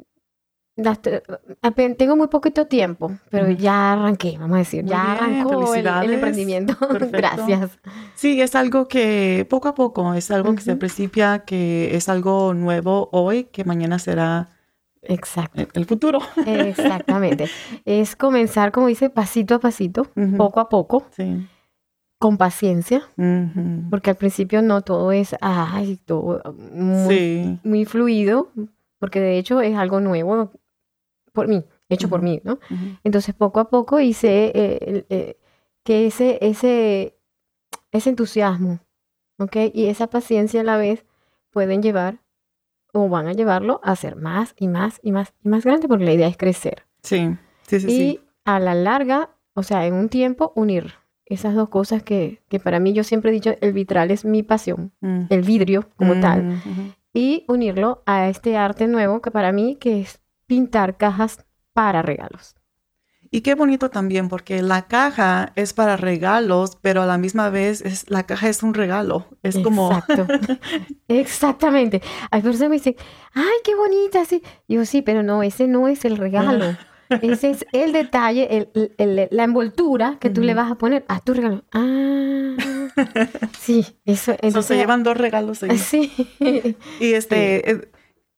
tengo 1.97 2.17
muy 2.17 2.29
poquito 2.29 2.67
tiempo, 2.67 3.13
pero 3.31 3.51
ya 3.51 3.93
arranqué, 3.93 4.37
vamos 4.39 4.57
a 4.57 4.59
decir, 4.59 4.83
Muy 4.85 4.91
ya 4.91 5.03
bien, 5.05 5.17
arrancó 5.43 5.75
el- 5.75 6.11
emprendimiento. 6.13 6.77
Gracias. 7.13 7.79
Sí, 8.15 8.41
es 8.41 8.55
algo 8.55 8.89
que 8.89 9.47
poco 9.49 9.69
a 9.69 9.75
poco, 9.75 10.15
es 10.15 10.31
algo 10.31 10.55
que 10.55 10.63
se 10.63 10.77
principia, 10.77 11.41
que 11.41 11.95
es 11.97 12.09
algo 12.09 12.55
nuevo 12.55 13.09
hoy, 13.13 13.45
que 13.45 13.65
mañana 13.65 13.99
será 13.99 14.49
Exacto, 15.03 15.61
el, 15.61 15.69
el 15.75 15.87
futuro. 15.87 16.19
exactamente. 16.47 17.47
es 17.85 18.17
comenzar, 18.17 18.73
como 18.73 18.89
dice, 18.89 19.11
pasito 19.11 19.55
a 19.55 19.61
pasito, 19.61 20.07
poco 20.37 20.61
a 20.61 20.69
poco, 20.69 21.05
Sí. 21.11 21.47
con 22.19 22.37
paciencia, 22.37 23.03
porque 23.91 24.11
al 24.11 24.17
principio 24.17 24.61
no 24.63 24.83
todo 24.83 25.13
es, 25.13 25.37
ay, 25.41 25.99
todo 26.05 26.43
muy 26.73 27.09
Sí. 27.17 27.61
muy 27.63 27.85
fluido, 27.85 28.49
porque 28.99 29.21
de 29.21 29.39
hecho 29.39 29.61
es 29.61 29.77
algo 29.77 30.01
nuevo 30.01 30.51
por 31.33 31.49
mí, 31.49 31.65
hecho 31.89 32.09
por 32.09 32.21
Ujú. 32.21 32.29
mí, 32.29 32.41
¿no? 32.45 32.55
Ujú. 32.55 32.97
Entonces 33.05 33.35
poco 33.35 33.61
a 33.61 33.69
poco 33.71 34.01
hice 34.01 34.53
eh, 34.55 35.07
eh, 35.09 35.37
que 35.85 36.07
ese, 36.07 36.39
ese, 36.41 37.17
ese 37.93 38.11
entusiasmo, 38.11 38.81
¿ok? 39.39 39.57
Y 39.73 39.87
esa 39.87 40.09
paciencia 40.09 40.61
a 40.61 40.65
la 40.65 40.77
vez 40.77 41.05
pueden 41.51 41.83
llevar 41.83 42.19
o 42.93 43.09
van 43.09 43.27
a 43.29 43.33
llevarlo 43.33 43.81
a 43.85 43.95
ser 43.97 44.17
más 44.17 44.55
y 44.59 44.69
más 44.69 45.01
y 45.03 45.13
más 45.13 45.33
y 45.45 45.49
más 45.49 45.65
grande, 45.65 45.89
porque 45.89 46.05
la 46.05 46.13
idea 46.13 46.29
es 46.29 46.37
crecer. 46.37 46.85
Sí, 47.03 47.37
sí, 47.67 47.81
sí, 47.81 47.87
y 47.87 47.91
sí. 47.91 48.21
a 48.45 48.59
la 48.61 48.75
larga, 48.75 49.31
o 49.55 49.63
sea, 49.63 49.87
en 49.87 49.95
un 49.95 50.09
tiempo, 50.09 50.53
unir 50.57 50.95
esas 51.27 51.55
dos 51.55 51.69
cosas 51.69 52.03
que, 52.03 52.41
que 52.49 52.59
para 52.59 52.81
mí 52.81 52.95
yo 52.95 53.05
siempre 53.05 53.31
he 53.31 53.35
dicho, 53.35 53.55
el 53.61 53.73
vitral 53.75 54.11
es 54.11 54.25
mi 54.25 54.43
pasión, 54.43 54.93
Mm. 55.01 55.25
el 55.29 55.43
vidrio 55.43 55.89
como 55.97 56.19
tal 56.21 56.41
Ujú, 56.49 56.71
ujú. 56.71 56.93
y 57.13 57.45
unirlo 57.49 58.03
a 58.07 58.29
este 58.31 58.57
arte 58.57 58.87
nuevo 58.87 59.21
que 59.21 59.31
para 59.31 59.53
mí 59.53 59.77
que 59.77 60.01
es 60.01 60.23
pintar 60.49 60.97
cajas 60.97 61.47
para 61.73 62.03
regalos. 62.03 62.57
Y 63.31 63.43
qué 63.43 63.55
bonito 63.55 63.91
también, 63.91 64.31
porque 64.31 64.63
la 64.63 64.89
caja 64.89 65.53
es 65.55 65.75
para 65.75 65.99
regalos, 65.99 66.79
pero 66.81 67.03
a 67.03 67.07
la 67.07 67.19
misma 67.19 67.51
vez 67.51 67.83
es, 67.83 68.11
la 68.11 68.25
caja 68.25 68.49
es 68.49 68.63
un 68.63 68.73
regalo. 68.73 69.27
Es 69.43 69.59
como... 69.59 69.93
Exacto. 69.93 70.27
Exactamente. 71.09 72.01
Hay 72.31 72.41
personas 72.43 72.63
que 72.65 72.69
me 72.71 72.77
dicen, 72.77 72.97
ay, 73.35 73.45
qué 73.65 73.75
bonita. 73.75 74.25
Sí. 74.25 74.43
Yo 74.67 74.85
sí, 74.87 75.03
pero 75.03 75.23
no, 75.23 75.43
ese 75.43 75.69
no 75.69 75.89
es 75.89 76.05
el 76.05 76.17
regalo. 76.17 76.77
Ese 77.23 77.49
es 77.51 77.65
el 77.73 77.93
detalle, 77.93 78.55
el, 78.75 78.93
el- 78.99 79.29
la 79.31 79.45
envoltura 79.45 80.19
que 80.21 80.29
tú 80.29 80.43
le 80.43 80.53
vas 80.53 80.71
a 80.71 80.75
poner 80.75 81.07
a 81.09 81.21
tu 81.21 81.33
regalo. 81.33 81.65
Ah, 81.73 82.55
sí, 83.59 83.87
eso. 84.05 84.33
So, 84.33 84.39
Entonces, 84.43 84.67
se 84.67 84.77
llevan 84.77 85.05
dos 85.05 85.17
regalos 85.17 85.63
ahí. 85.63 85.79
Sí. 85.79 86.13
Y 87.01 87.13
este, 87.15 87.71
eh, 87.71 87.89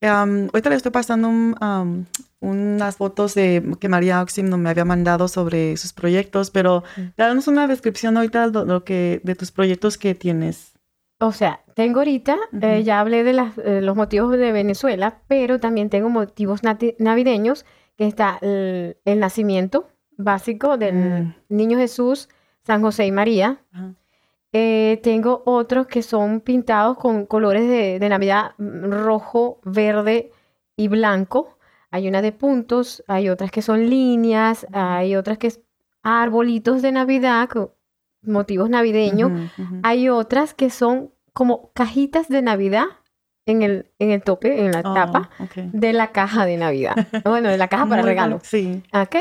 um, 0.03 0.49
ahorita 0.53 0.71
le 0.71 0.77
estoy 0.77 0.93
pasando 0.93 1.29
un, 1.29 1.57
um, 1.63 2.05
unas 2.41 2.97
fotos 2.97 3.35
de 3.35 3.77
que 3.79 3.89
María 3.89 4.23
Oxim 4.23 4.49
no 4.49 4.59
me 4.59 4.71
había 4.71 4.85
mandado 4.85 5.29
sobre 5.29 5.77
sus 5.77 5.93
proyectos, 5.93 6.51
pero 6.51 6.85
danos 7.17 7.49
una 7.49 7.67
descripción 7.67 8.17
ahorita 8.17 8.51
de 8.51 8.65
lo 8.65 8.85
que 8.85 9.21
de 9.25 9.35
tus 9.35 9.51
proyectos 9.53 9.99
que 9.99 10.15
tienes. 10.15 10.73
O 11.19 11.33
sea, 11.33 11.61
tengo 11.75 11.99
ahorita, 11.99 12.39
eh, 12.63 12.83
ya 12.83 12.99
hablé 12.99 13.25
de 13.25 13.35
las, 13.35 13.59
eh, 13.59 13.83
los 13.83 13.95
motivos 13.95 14.31
de 14.31 14.53
Venezuela, 14.53 15.21
pero 15.29 15.61
también 15.61 15.91
tengo 15.91 16.09
motivos 16.09 16.63
navideños, 16.99 17.67
que 17.99 18.07
está 18.07 18.39
el, 18.41 18.97
el 19.05 19.21
nacimiento 19.21 19.89
básico 20.17 20.79
del 20.79 20.95
Mm. 20.95 21.35
Niño 21.51 21.79
Jesús, 21.79 22.31
San 22.63 22.81
José 22.83 23.07
y 23.07 23.13
María. 23.13 23.59
Eh, 24.53 25.01
tengo 25.03 25.43
otros 25.47 25.87
que 25.87 26.03
son 26.03 26.41
pintados 26.41 26.97
con 26.99 27.27
colores 27.27 27.69
de, 27.69 27.99
de 27.99 28.09
Navidad 28.09 28.53
mm, 28.59 28.91
rojo, 28.91 29.61
verde 29.65 30.33
y 30.77 30.89
blanco. 30.89 31.57
Hay 31.91 32.09
una 32.09 32.23
de 32.23 32.33
puntos, 32.33 33.05
hay 33.07 33.29
otras 33.29 33.51
que 33.51 33.63
son 33.63 33.89
líneas, 33.91 34.67
hay 34.73 35.17
otras 35.17 35.39
que 35.39 35.49
es 35.49 35.61
arbolitos 36.03 36.83
de 36.83 36.93
Navidad, 36.93 37.49
con 37.49 37.71
motivos 38.23 38.71
navideños. 38.71 39.51
Hay 39.83 40.09
otras 40.09 40.55
que 40.55 40.71
son 40.71 41.13
como 41.33 41.73
cajitas 41.73 42.29
de 42.29 42.43
Navidad 42.43 42.85
en 43.47 43.63
el, 43.63 43.91
en 43.99 44.11
el 44.11 44.23
tope, 44.23 44.65
en 44.65 44.73
la 44.73 44.83
Oh, 44.85 44.95
tapa 44.95 45.31
de 45.57 45.93
la 45.93 46.13
caja 46.13 46.47
de 46.47 46.57
Navidad. 46.57 46.95
Bueno, 47.25 47.49
de 47.49 47.59
la 47.59 47.69
caja 47.69 47.87
para 47.87 48.03
regalo. 48.03 48.39
Sí. 48.43 48.83
¿Ok? 48.93 49.17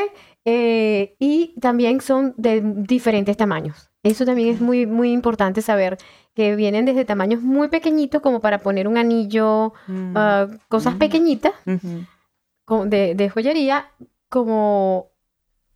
Eh, 0.45 1.15
y 1.19 1.55
también 1.59 2.01
son 2.01 2.33
de 2.37 2.61
diferentes 2.63 3.37
tamaños. 3.37 3.88
Eso 4.03 4.25
también 4.25 4.49
es 4.55 4.61
muy, 4.61 4.85
muy 4.85 5.11
importante 5.11 5.61
saber 5.61 5.97
que 6.33 6.55
vienen 6.55 6.85
desde 6.85 7.03
tamaños 7.03 7.41
muy 7.41 7.67
pequeñitos 7.67 8.21
como 8.21 8.39
para 8.39 8.59
poner 8.59 8.87
un 8.87 8.97
anillo, 8.97 9.73
Mm. 9.87 10.13
ah, 10.15 10.47
cosas 10.69 10.95
Mm. 10.95 10.97
pequeñitas 10.99 11.53
de, 11.65 13.15
de 13.15 13.29
joyería, 13.29 13.87
como 14.29 15.07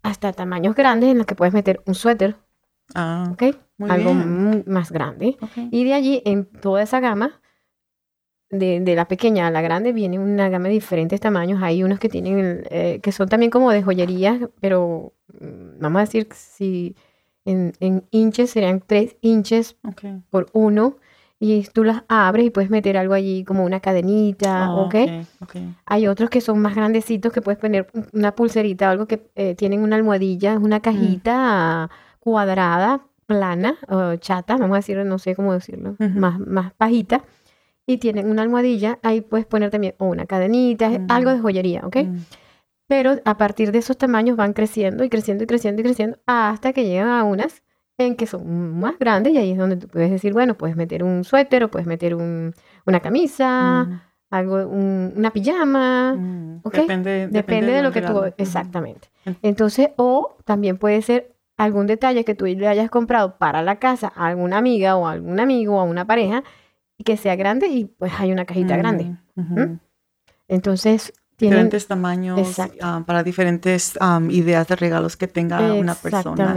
hasta 0.03 0.31
tamaños 0.31 0.75
grandes 0.75 1.09
en 1.09 1.17
los 1.17 1.25
que 1.27 1.35
puedes 1.35 1.53
meter 1.53 1.81
un 1.85 1.95
suéter, 1.95 2.35
Ah, 2.95 3.29
¿ok? 3.33 3.43
muy 3.77 3.89
Algo 3.89 4.13
bien. 4.13 4.63
más 4.67 4.91
grande. 4.91 5.37
Ok. 5.41 5.51
Y 5.71 5.83
de 5.83 5.93
allí, 5.93 6.21
en 6.25 6.45
toda 6.45 6.83
esa 6.83 6.99
gama, 6.99 7.41
de, 8.51 8.79
de 8.81 8.95
la 8.95 9.07
pequeña 9.07 9.47
a 9.47 9.51
la 9.51 9.61
grande, 9.61 9.93
viene 9.93 10.19
una 10.19 10.47
gama 10.49 10.67
de 10.67 10.75
diferentes 10.75 11.19
tamaños. 11.19 11.63
Hay 11.63 11.81
unos 11.83 11.99
que 11.99 12.07
tienen, 12.09 12.63
eh, 12.69 12.99
que 13.01 13.11
son 13.11 13.27
también 13.27 13.49
como 13.49 13.71
de 13.71 13.81
joyería, 13.81 14.47
pero 14.61 15.13
mm, 15.41 15.79
vamos 15.79 15.97
a 15.99 16.05
decir 16.05 16.27
si 16.33 16.95
en, 17.45 17.73
en 17.79 18.03
inches 18.11 18.49
serían 18.51 18.81
3 18.85 19.15
inches 19.21 19.75
por 20.29 20.47
uno. 20.53 20.97
Y 21.39 21.61
tú 21.73 21.83
las 21.83 22.03
abres 22.07 22.45
y 22.45 22.49
puedes 22.51 22.69
meter 22.69 22.95
algo 22.95 23.13
allí 23.13 23.43
como 23.43 23.65
una 23.65 23.81
cadenita, 23.81 24.71
Oh, 24.71 24.85
¿ok? 24.85 24.95
ok. 25.41 25.55
Hay 25.85 26.07
otros 26.07 26.29
que 26.29 26.39
son 26.39 26.59
más 26.59 26.73
grandecitos 26.73 27.33
que 27.33 27.41
puedes 27.41 27.59
poner 27.59 27.87
una 28.13 28.33
pulserita, 28.33 28.89
algo 28.89 29.07
que 29.07 29.27
eh, 29.35 29.53
tienen 29.53 29.81
una 29.83 29.97
almohadilla, 29.97 30.53
es 30.53 30.59
una 30.59 30.79
cajita 30.79 31.89
cuadrada, 32.21 33.01
plana, 33.25 33.75
o 33.89 34.15
chata, 34.15 34.55
vamos 34.55 34.75
a 34.75 34.77
decirlo, 34.77 35.03
no 35.03 35.19
sé 35.19 35.35
cómo 35.35 35.51
decirlo, 35.53 35.95
más, 35.99 36.39
más 36.39 36.71
bajita. 36.79 37.23
Y 37.85 37.97
tienen 37.97 38.29
una 38.29 38.43
almohadilla, 38.43 38.99
ahí 39.03 39.19
puedes 39.19 39.45
poner 39.45 39.69
también 39.69 39.95
o 39.97 40.05
una 40.05 40.25
cadenita, 40.25 40.87
Mm. 40.89 41.07
algo 41.09 41.31
de 41.31 41.39
joyería, 41.41 41.81
¿ok? 41.85 41.97
Mm. 42.05 42.17
Pero 42.87 43.15
a 43.25 43.37
partir 43.37 43.71
de 43.71 43.79
esos 43.79 43.97
tamaños 43.97 44.35
van 44.37 44.53
creciendo 44.53 45.03
y 45.03 45.09
creciendo 45.09 45.43
y 45.43 45.47
creciendo 45.47 45.81
y 45.81 45.85
creciendo 45.85 46.17
hasta 46.25 46.73
que 46.73 46.83
llegan 46.85 47.09
a 47.09 47.23
unas 47.23 47.63
en 47.97 48.15
que 48.15 48.25
son 48.27 48.79
más 48.79 48.97
grandes 48.99 49.33
y 49.33 49.37
ahí 49.37 49.51
es 49.51 49.57
donde 49.57 49.77
tú 49.77 49.87
puedes 49.87 50.09
decir, 50.11 50.33
bueno, 50.33 50.55
puedes 50.55 50.75
meter 50.75 51.03
un 51.03 51.23
suéter 51.23 51.63
o 51.63 51.69
puedes 51.71 51.87
meter 51.87 52.15
un- 52.15 52.53
una 52.85 52.99
camisa, 52.99 53.85
Mm. 53.87 54.01
algo, 54.31 54.55
un- 54.67 55.13
una 55.15 55.31
pijama, 55.31 56.15
Mm. 56.15 56.59
¿ok? 56.63 56.73
Depende, 56.73 57.27
Depende 57.29 57.71
de 57.71 57.83
lo 57.83 57.91
que 57.91 58.01
tú... 58.01 58.21
Exactamente. 58.37 59.09
Ent- 59.25 59.37
Entonces, 59.43 59.89
o 59.95 60.35
también 60.43 60.77
puede 60.77 61.01
ser 61.03 61.35
algún 61.55 61.85
detalle 61.85 62.25
que 62.25 62.33
tú 62.35 62.45
le 62.45 62.67
hayas 62.67 62.89
comprado 62.89 63.37
para 63.37 63.61
la 63.61 63.77
casa 63.77 64.11
a 64.15 64.25
alguna 64.27 64.57
amiga 64.57 64.97
o 64.97 65.05
a 65.07 65.11
algún 65.11 65.39
amigo 65.39 65.75
o 65.77 65.79
a 65.79 65.83
una 65.83 66.05
pareja 66.05 66.43
y 66.97 67.03
que 67.03 67.15
sea 67.15 67.35
grande 67.35 67.67
y 67.67 67.85
pues 67.85 68.11
hay 68.19 68.31
una 68.31 68.45
cajita 68.45 68.75
grande. 68.75 69.15
Mm. 69.35 69.77
Entonces. 70.47 71.13
Diferentes 71.49 71.87
tamaños 71.87 72.39
ah, 72.81 73.03
para 73.05 73.23
diferentes 73.23 73.93
am, 73.99 74.29
ideas 74.31 74.67
de 74.67 74.75
regalos 74.75 75.15
que 75.17 75.27
tenga 75.27 75.59
una 75.79 75.93
persona. 75.95 76.53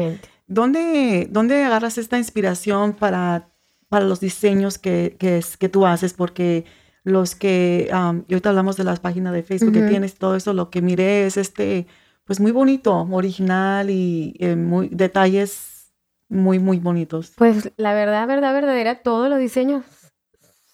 ¿Dónde, 0.46 1.28
¿Dónde 1.30 1.64
agarras 1.64 1.98
esta 1.98 2.18
inspiración 2.18 2.92
para, 2.94 3.48
para 3.88 4.04
los 4.04 4.20
diseños 4.20 4.78
que, 4.78 5.16
que, 5.18 5.38
es- 5.38 5.56
que 5.56 5.68
tú 5.68 5.86
haces? 5.86 6.12
Porque 6.14 6.64
los 7.04 7.34
que, 7.34 7.88
am, 7.92 8.24
y 8.28 8.34
ahorita 8.34 8.50
hablamos 8.50 8.76
de 8.76 8.84
las 8.84 9.00
páginas 9.00 9.32
de 9.32 9.42
Facebook 9.42 9.72
que 9.72 9.80
tienes, 9.88 10.14
todo 10.14 10.34
eso, 10.36 10.52
lo 10.52 10.70
que 10.70 10.82
miré 10.82 11.26
es 11.26 11.36
este, 11.36 11.86
pues 12.24 12.40
muy 12.40 12.52
bonito, 12.52 13.06
original 13.10 13.90
y 13.90 14.34
eh, 14.40 14.56
muy, 14.56 14.88
detalles 14.90 15.92
muy, 16.28 16.58
muy 16.58 16.78
bonitos. 16.80 17.32
Pues 17.36 17.70
la 17.76 17.94
verdad, 17.94 18.26
verdad, 18.26 18.52
verdadera, 18.52 19.02
todos 19.02 19.28
los 19.30 19.38
diseños 19.38 19.84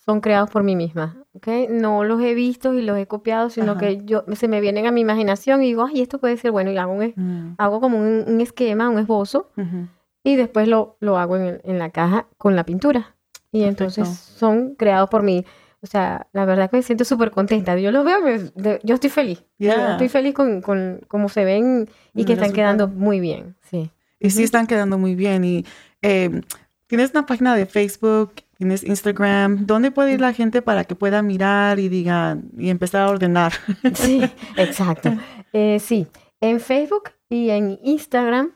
son 0.04 0.20
creados 0.20 0.50
por 0.50 0.62
mí 0.64 0.74
misma, 0.74 1.24
¿ok? 1.32 1.46
No 1.70 2.02
los 2.02 2.20
he 2.22 2.34
visto 2.34 2.74
y 2.74 2.82
los 2.82 2.98
he 2.98 3.06
copiado, 3.06 3.50
sino 3.50 3.72
Ajá. 3.72 3.80
que 3.80 4.00
yo 4.04 4.24
se 4.32 4.48
me 4.48 4.60
vienen 4.60 4.86
a 4.86 4.90
mi 4.90 5.00
imaginación 5.00 5.62
y 5.62 5.66
digo, 5.66 5.84
ay, 5.86 6.00
esto 6.02 6.18
puede 6.18 6.36
ser 6.36 6.50
bueno 6.50 6.72
y 6.72 6.76
hago 6.76 6.92
un, 6.92 7.12
Mm, 7.16 7.54
hago 7.58 7.80
como 7.80 7.98
un, 7.98 8.24
un 8.26 8.40
esquema, 8.40 8.88
un 8.88 8.98
esbozo 8.98 9.50
ujú. 9.56 9.86
y 10.24 10.34
después 10.36 10.66
lo, 10.66 10.96
lo 11.00 11.18
hago 11.18 11.36
en, 11.36 11.60
en 11.64 11.78
la 11.78 11.90
caja 11.90 12.26
con 12.36 12.56
la 12.56 12.64
pintura. 12.64 13.14
Y 13.52 13.62
entonces 13.64 14.08
Perfecto. 14.08 14.38
son 14.38 14.74
creados 14.76 15.08
por 15.10 15.22
mí. 15.22 15.44
O 15.82 15.86
sea, 15.86 16.26
la 16.32 16.44
verdad 16.46 16.70
que 16.70 16.76
me 16.78 16.82
siento 16.82 17.04
súper 17.04 17.30
contenta. 17.32 17.76
Yo 17.78 17.90
los 17.92 18.04
veo, 18.04 18.20
me- 18.22 18.78
yo 18.82 18.94
estoy 18.94 19.10
feliz. 19.10 19.40
Yo 19.58 19.68
Yeah. 19.72 19.92
Estoy 19.92 20.08
feliz 20.08 20.32
con, 20.34 20.62
con 20.62 21.00
cómo 21.08 21.28
se 21.28 21.44
ven 21.44 21.88
y 22.14 22.20
El 22.20 22.26
que 22.26 22.32
están 22.34 22.52
quedando 22.52 22.88
muy 22.88 23.20
bien. 23.20 23.56
Sí. 23.70 23.90
Y 24.20 24.30
sí 24.30 24.42
están 24.44 24.66
quedando 24.66 24.96
muy 24.96 25.14
bien. 25.16 25.44
Y 25.44 25.66
eh, 26.00 26.40
tienes 26.86 27.10
una 27.10 27.26
página 27.26 27.54
de 27.56 27.66
Facebook, 27.66 28.32
tienes 28.56 28.84
Instagram. 28.84 29.66
¿Dónde 29.66 29.90
puede 29.90 30.12
ir 30.12 30.20
la 30.20 30.32
gente 30.32 30.62
para 30.62 30.84
que 30.84 30.94
pueda 30.94 31.22
mirar 31.22 31.78
y 31.78 31.88
diga 31.88 32.38
y 32.56 32.70
empezar 32.70 33.02
a 33.02 33.10
ordenar? 33.10 33.52
Sí, 33.94 34.22
exacto. 34.56 35.12
Eh, 35.52 35.78
sí, 35.78 36.06
en 36.40 36.60
Facebook 36.60 37.10
y 37.28 37.50
en 37.50 37.78
Instagram 37.82 38.52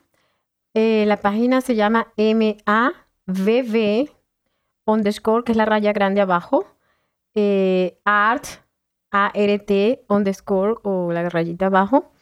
eh, 0.78 1.06
la 1.06 1.16
página 1.16 1.62
se 1.62 1.74
llama 1.74 2.12
MAVV 2.18 4.10
underscore, 4.84 5.42
que 5.42 5.52
es 5.52 5.56
la 5.56 5.64
raya 5.64 5.94
grande 5.94 6.20
abajo, 6.20 6.66
eh, 7.34 7.98
art, 8.04 8.44
ART 9.10 9.70
underscore 10.08 10.74
o 10.82 11.12
la 11.12 11.30
rayita 11.30 11.66
abajo, 11.66 12.12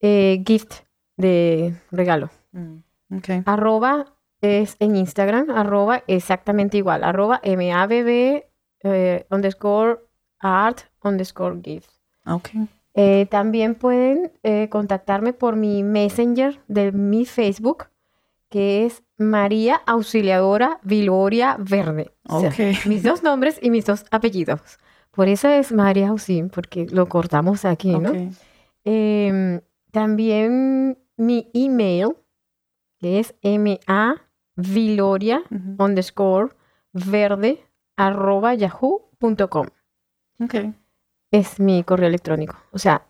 eh, 0.00 0.42
gift 0.46 0.82
de 1.16 1.80
regalo. 1.90 2.28
Mm, 2.52 2.76
ok. 3.16 3.28
Arroba 3.46 4.13
es 4.44 4.76
en 4.78 4.96
Instagram, 4.96 5.50
arroba 5.50 6.02
exactamente 6.06 6.76
igual, 6.76 7.04
arroba 7.04 7.40
MAVV 7.44 8.44
eh, 8.82 9.26
underscore 9.30 10.00
art 10.40 10.80
underscore 11.02 11.60
gift. 11.62 11.90
Ok. 12.26 12.50
Eh, 12.94 13.26
también 13.30 13.74
pueden 13.74 14.32
eh, 14.42 14.68
contactarme 14.68 15.32
por 15.32 15.56
mi 15.56 15.82
Messenger 15.82 16.60
de 16.68 16.92
mi 16.92 17.24
Facebook, 17.24 17.88
que 18.50 18.86
es 18.86 19.02
María 19.16 19.80
Auxiliadora 19.86 20.78
Viloria 20.82 21.56
Verde. 21.58 22.12
O 22.28 22.40
sea, 22.40 22.50
Ok. 22.50 22.56
mis 22.86 23.02
dos 23.02 23.22
nombres 23.22 23.58
y 23.60 23.70
mis 23.70 23.84
dos 23.84 24.04
apellidos. 24.10 24.60
Por 25.10 25.28
eso 25.28 25.48
es 25.48 25.72
María 25.72 26.08
Auxil, 26.08 26.50
porque 26.50 26.86
lo 26.90 27.08
cortamos 27.08 27.64
aquí, 27.64 27.96
¿no? 27.98 28.12
Em, 28.84 29.60
también 29.92 30.98
mi 31.16 31.50
email, 31.54 32.16
que 32.98 33.20
es 33.20 33.34
maviloria 34.56 35.42
Ujú. 35.50 35.82
underscore 35.84 36.54
verde 36.92 37.64
arroba 37.96 38.54
yahoo.com. 38.54 39.68
Ok. 40.40 40.54
Es 41.30 41.58
mi 41.60 41.82
correo 41.84 42.08
electrónico. 42.08 42.56
O 42.70 42.78
sea, 42.78 43.06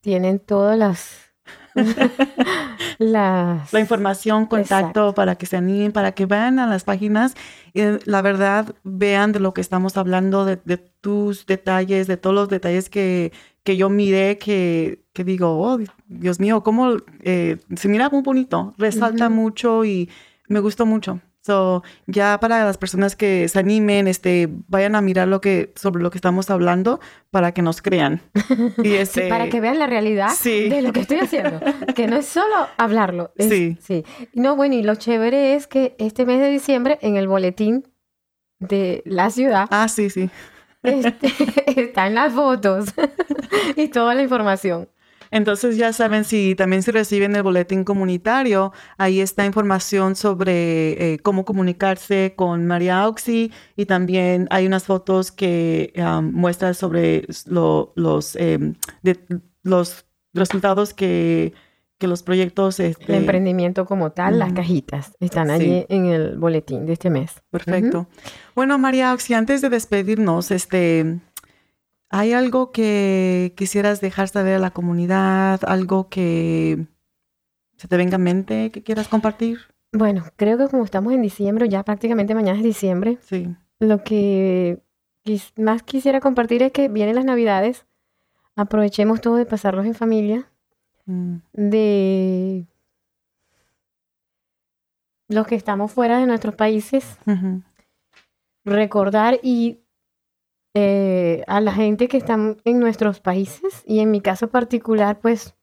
tienen 0.00 0.38
todas 0.38 0.78
las 0.78 1.30
las... 2.98 3.72
la 3.72 3.80
información, 3.80 4.46
contacto 4.46 4.86
Exacto. 4.86 5.14
para 5.14 5.36
que 5.36 5.46
se 5.46 5.56
animen, 5.56 5.92
para 5.92 6.12
que 6.12 6.26
vayan 6.26 6.58
a 6.58 6.66
las 6.66 6.84
páginas 6.84 7.34
y 7.72 7.82
la 8.04 8.22
verdad 8.22 8.74
vean 8.82 9.32
de 9.32 9.40
lo 9.40 9.54
que 9.54 9.60
estamos 9.60 9.96
hablando, 9.96 10.44
de, 10.44 10.58
de 10.64 10.76
tus 10.76 11.46
detalles, 11.46 12.06
de 12.06 12.16
todos 12.16 12.34
los 12.34 12.48
detalles 12.48 12.88
que, 12.88 13.32
que 13.64 13.76
yo 13.76 13.88
miré, 13.88 14.38
que, 14.38 15.04
que 15.12 15.24
digo, 15.24 15.58
oh, 15.58 15.78
Dios 16.06 16.38
mío, 16.38 16.62
cómo 16.62 16.96
eh, 17.20 17.58
se 17.76 17.88
mira 17.88 18.10
muy 18.10 18.22
bonito, 18.22 18.74
resalta 18.76 19.28
mucho 19.28 19.84
y 19.84 20.10
me 20.48 20.60
gustó 20.60 20.86
mucho. 20.86 21.20
So, 21.44 21.82
ya 22.06 22.40
para 22.40 22.64
las 22.64 22.78
personas 22.78 23.16
que 23.16 23.46
se 23.48 23.58
animen, 23.58 24.08
este, 24.08 24.48
vayan 24.68 24.94
a 24.96 25.02
mirar 25.02 25.28
lo 25.28 25.42
que, 25.42 25.72
sobre 25.76 26.02
lo 26.02 26.10
que 26.10 26.16
estamos 26.16 26.48
hablando 26.48 27.00
para 27.30 27.52
que 27.52 27.60
nos 27.60 27.82
crean. 27.82 28.22
Y 28.78 28.82
Sí, 28.82 28.94
este, 28.94 29.28
para 29.28 29.50
que 29.50 29.60
vean 29.60 29.78
la 29.78 29.86
realidad 29.86 30.30
Sí. 30.34 30.70
de 30.70 30.80
lo 30.80 30.92
que 30.94 31.00
estoy 31.00 31.18
haciendo. 31.18 31.60
Que 31.94 32.06
no 32.06 32.16
es 32.16 32.24
solo 32.26 32.54
hablarlo. 32.78 33.32
es- 33.36 33.50
Sí. 33.50 33.76
sí. 33.80 34.04
No, 34.32 34.56
bueno, 34.56 34.74
y 34.74 34.82
lo 34.82 34.94
chévere 34.94 35.54
es 35.54 35.66
que 35.66 35.94
este 35.98 36.24
mes 36.24 36.40
de 36.40 36.48
diciembre, 36.48 36.98
en 37.02 37.16
el 37.16 37.28
boletín 37.28 37.86
de 38.58 39.02
la 39.04 39.28
ciudad, 39.28 39.66
Ah, 39.70 39.88
sí, 39.88 40.08
sí. 40.08 40.30
este, 40.82 41.28
están 41.80 42.14
las 42.14 42.32
fotos 42.32 42.86
y 43.76 43.88
toda 43.88 44.14
la 44.14 44.22
información. 44.22 44.88
Entonces 45.34 45.76
ya 45.76 45.92
saben, 45.92 46.24
si 46.24 46.54
también 46.54 46.82
se 46.84 46.92
reciben 46.92 47.34
el 47.34 47.42
boletín 47.42 47.82
comunitario, 47.82 48.72
ahí 48.98 49.18
está 49.20 49.44
información 49.44 50.14
sobre 50.14 51.14
eh, 51.14 51.18
cómo 51.18 51.44
comunicarse 51.44 52.34
con 52.36 52.66
María 52.66 53.00
Auxi 53.02 53.50
y 53.76 53.86
también 53.86 54.46
hay 54.50 54.66
unas 54.66 54.84
fotos 54.84 55.32
que 55.32 55.92
um, 55.96 56.30
muestran 56.32 56.74
sobre 56.74 57.26
lo- 57.46 57.92
los, 57.96 58.36
em, 58.36 58.74
de- 59.02 59.18
los 59.64 60.06
resultados 60.32 60.94
que, 60.94 61.52
que 61.98 62.06
los 62.06 62.22
proyectos... 62.22 62.78
El 62.78 62.90
Este, 62.92 63.16
emprendimiento 63.16 63.86
como 63.86 64.12
tal, 64.12 64.38
las 64.38 64.52
cajitas, 64.52 65.16
están 65.18 65.48
Sí. 65.48 65.52
allí 65.54 65.86
en 65.88 66.06
el 66.06 66.38
boletín 66.38 66.86
de 66.86 66.92
este 66.92 67.10
mes. 67.10 67.42
Perfecto. 67.50 68.06
Bueno, 68.54 68.78
María 68.78 69.10
Auxi, 69.10 69.34
antes 69.34 69.62
de 69.62 69.68
despedirnos, 69.68 70.50
este, 70.52 71.18
¿hay 72.16 72.32
algo 72.32 72.70
que 72.70 73.52
quisieras 73.56 74.00
dejar 74.00 74.28
saber 74.28 74.54
a 74.54 74.58
la 74.60 74.70
comunidad? 74.70 75.60
¿Algo 75.66 76.08
que 76.08 76.86
se 77.76 77.88
te 77.88 77.96
venga 77.96 78.16
a 78.16 78.18
mente 78.18 78.70
que 78.70 78.82
quieras 78.82 79.08
compartir? 79.08 79.58
Bueno, 79.92 80.24
creo 80.36 80.56
que 80.58 80.68
como 80.68 80.84
estamos 80.84 81.12
en 81.12 81.22
diciembre, 81.22 81.68
ya 81.68 81.82
prácticamente 81.82 82.34
mañana 82.34 82.58
es 82.58 82.64
diciembre, 82.64 83.18
Sí. 83.20 83.54
lo 83.80 84.02
que 84.04 84.80
quis- 85.24 85.52
más 85.60 85.82
quisiera 85.82 86.20
compartir 86.20 86.62
es 86.62 86.72
que 86.72 86.88
vienen 86.88 87.16
las 87.16 87.24
navidades, 87.24 87.84
aprovechemos 88.56 89.20
todo 89.20 89.36
de 89.36 89.46
pasarlos 89.46 89.86
en 89.86 89.94
familia, 89.94 90.48
Mm, 91.06 91.36
de 91.52 92.66
los 95.28 95.46
que 95.46 95.54
estamos 95.54 95.92
fuera 95.92 96.18
de 96.18 96.26
nuestros 96.26 96.54
países, 96.54 97.18
recordar 98.64 99.38
y 99.42 99.80
eh, 100.74 101.44
a 101.46 101.60
la 101.60 101.72
gente 101.72 102.08
que 102.08 102.16
está 102.16 102.34
en 102.34 102.80
nuestros 102.80 103.20
países 103.20 103.82
y 103.86 104.00
en 104.00 104.10
mi 104.10 104.20
caso 104.20 104.48
particular, 104.48 105.20
pues 105.20 105.54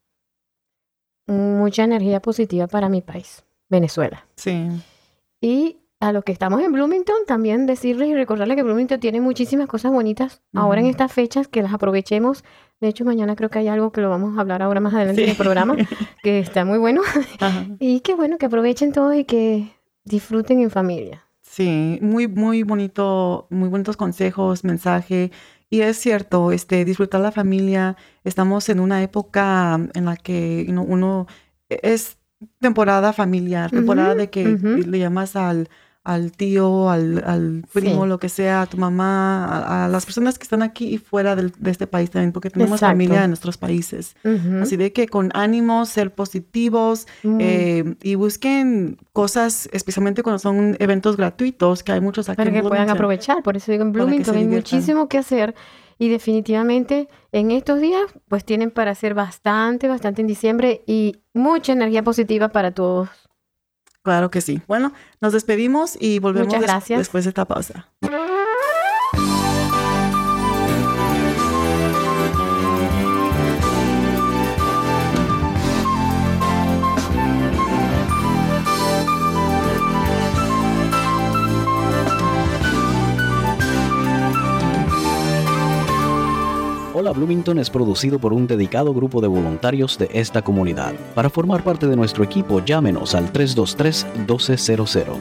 mucha 1.26 1.84
energía 1.84 2.20
positiva 2.20 2.66
para 2.66 2.88
mi 2.88 3.00
país, 3.00 3.44
Venezuela. 3.68 4.26
Sí. 4.36 4.68
Y 5.40 5.78
a 6.00 6.12
los 6.12 6.24
que 6.24 6.32
estamos 6.32 6.60
en 6.62 6.72
Bloomington, 6.72 7.14
también 7.26 7.64
decirles 7.66 8.08
y 8.08 8.14
recordarles 8.14 8.56
que 8.56 8.64
Bloomington 8.64 8.98
tiene 8.98 9.20
muchísimas 9.20 9.68
cosas 9.68 9.92
bonitas 9.92 10.42
ahora 10.52 10.80
en 10.80 10.86
estas 10.88 11.12
fechas, 11.12 11.46
que 11.46 11.62
las 11.62 11.72
aprovechemos. 11.72 12.42
De 12.80 12.88
hecho, 12.88 13.04
mañana 13.04 13.36
creo 13.36 13.50
que 13.50 13.60
hay 13.60 13.68
algo 13.68 13.92
que 13.92 14.00
lo 14.00 14.10
vamos 14.10 14.36
a 14.36 14.40
hablar 14.40 14.62
ahora 14.62 14.80
más 14.80 14.94
adelante 14.94 15.22
en 15.22 15.28
el 15.30 15.36
Sí. 15.36 15.42
programa, 15.42 15.76
que 16.24 16.40
está 16.40 16.64
muy 16.64 16.78
bueno. 16.78 17.02
Ajá. 17.40 17.66
Y 17.78 18.00
que 18.00 18.14
bueno, 18.16 18.36
que 18.38 18.46
aprovechen 18.46 18.92
todo 18.92 19.14
y 19.14 19.24
que 19.24 19.68
disfruten 20.04 20.58
en 20.60 20.70
familia. 20.72 21.24
Sí, 21.52 21.98
muy, 22.00 22.28
muy 22.28 22.62
bonito, 22.62 23.46
muy 23.50 23.68
bonitos 23.68 23.98
consejos, 23.98 24.64
mensaje. 24.64 25.30
Y 25.68 25.82
es 25.82 25.98
cierto, 25.98 26.50
este, 26.50 26.86
disfrutar 26.86 27.20
la 27.20 27.30
familia. 27.30 27.98
Estamos 28.24 28.70
en 28.70 28.80
una 28.80 29.02
época 29.02 29.78
en 29.92 30.04
la 30.06 30.16
que 30.16 30.64
know, 30.68 30.82
uno 30.82 31.26
es 31.68 32.16
temporada 32.58 33.12
familiar, 33.12 33.70
temporada 33.70 34.14
de 34.14 34.30
que 34.30 34.44
le 34.46 34.98
llamas 34.98 35.36
al, 35.36 35.68
al 36.04 36.32
tío, 36.32 36.90
al, 36.90 37.22
al 37.24 37.64
primo, 37.72 38.02
Sí. 38.02 38.08
lo 38.08 38.18
que 38.18 38.28
sea, 38.28 38.62
a 38.62 38.66
tu 38.66 38.76
mamá, 38.76 39.44
a, 39.46 39.84
a 39.84 39.88
las 39.88 40.04
personas 40.04 40.36
que 40.36 40.42
están 40.42 40.60
aquí 40.62 40.86
y 40.94 40.98
fuera 40.98 41.36
del- 41.36 41.52
de 41.58 41.70
este 41.70 41.86
país 41.86 42.10
también, 42.10 42.32
porque 42.32 42.50
tenemos 42.50 42.78
Exacto. 42.80 42.92
familia 42.94 43.22
en 43.22 43.30
nuestros 43.30 43.56
países. 43.56 44.16
Así 44.60 44.76
de 44.76 44.92
que 44.92 45.06
con 45.06 45.30
ánimo, 45.34 45.86
ser 45.86 46.12
positivos, 46.12 47.06
Mm, 47.22 47.38
eh, 47.40 47.94
y 48.02 48.16
busquen 48.16 48.98
cosas, 49.12 49.68
especialmente 49.72 50.22
cuando 50.24 50.38
son 50.40 50.76
eventos 50.80 51.16
gratuitos, 51.16 51.82
que 51.84 51.92
hay 51.92 52.00
muchos 52.00 52.28
aquí 52.28 52.36
para 52.36 52.50
en 52.50 52.56
que 52.56 52.62
puedan 52.68 52.90
aprovechar. 52.90 53.42
Por 53.44 53.56
eso 53.56 53.70
digo, 53.70 53.84
en 53.84 53.92
Bloomington 53.92 54.36
hay 54.36 54.46
muchísimo 54.46 55.08
que 55.08 55.18
hacer 55.18 55.54
y 55.98 56.08
definitivamente 56.08 57.08
en 57.30 57.52
estos 57.52 57.80
días 57.80 58.02
pues 58.28 58.44
tienen 58.44 58.70
para 58.72 58.90
hacer 58.90 59.14
bastante, 59.14 59.86
bastante 59.86 60.20
en 60.20 60.26
diciembre 60.26 60.82
y 60.86 61.18
mucha 61.32 61.72
energía 61.72 62.02
positiva 62.02 62.48
para 62.48 62.72
todos. 62.72 63.08
Claro 64.02 64.30
que 64.30 64.40
sí. 64.40 64.60
Bueno, 64.66 64.92
nos 65.20 65.32
despedimos 65.32 65.96
y 66.00 66.18
volvemos 66.18 66.48
Muchas 66.48 66.60
des- 66.62 66.70
gracias. 66.70 66.98
después 66.98 67.24
de 67.24 67.30
esta 67.30 67.44
pausa. 67.44 67.88
Hola 87.02 87.10
Bloomington 87.10 87.58
es 87.58 87.68
producido 87.68 88.20
por 88.20 88.32
un 88.32 88.46
dedicado 88.46 88.94
grupo 88.94 89.20
de 89.20 89.26
voluntarios 89.26 89.98
de 89.98 90.08
esta 90.12 90.40
comunidad. 90.42 90.94
Para 91.16 91.28
formar 91.30 91.64
parte 91.64 91.88
de 91.88 91.96
nuestro 91.96 92.22
equipo, 92.22 92.64
llámenos 92.64 93.16
al 93.16 93.32
323-1200. 93.32 95.16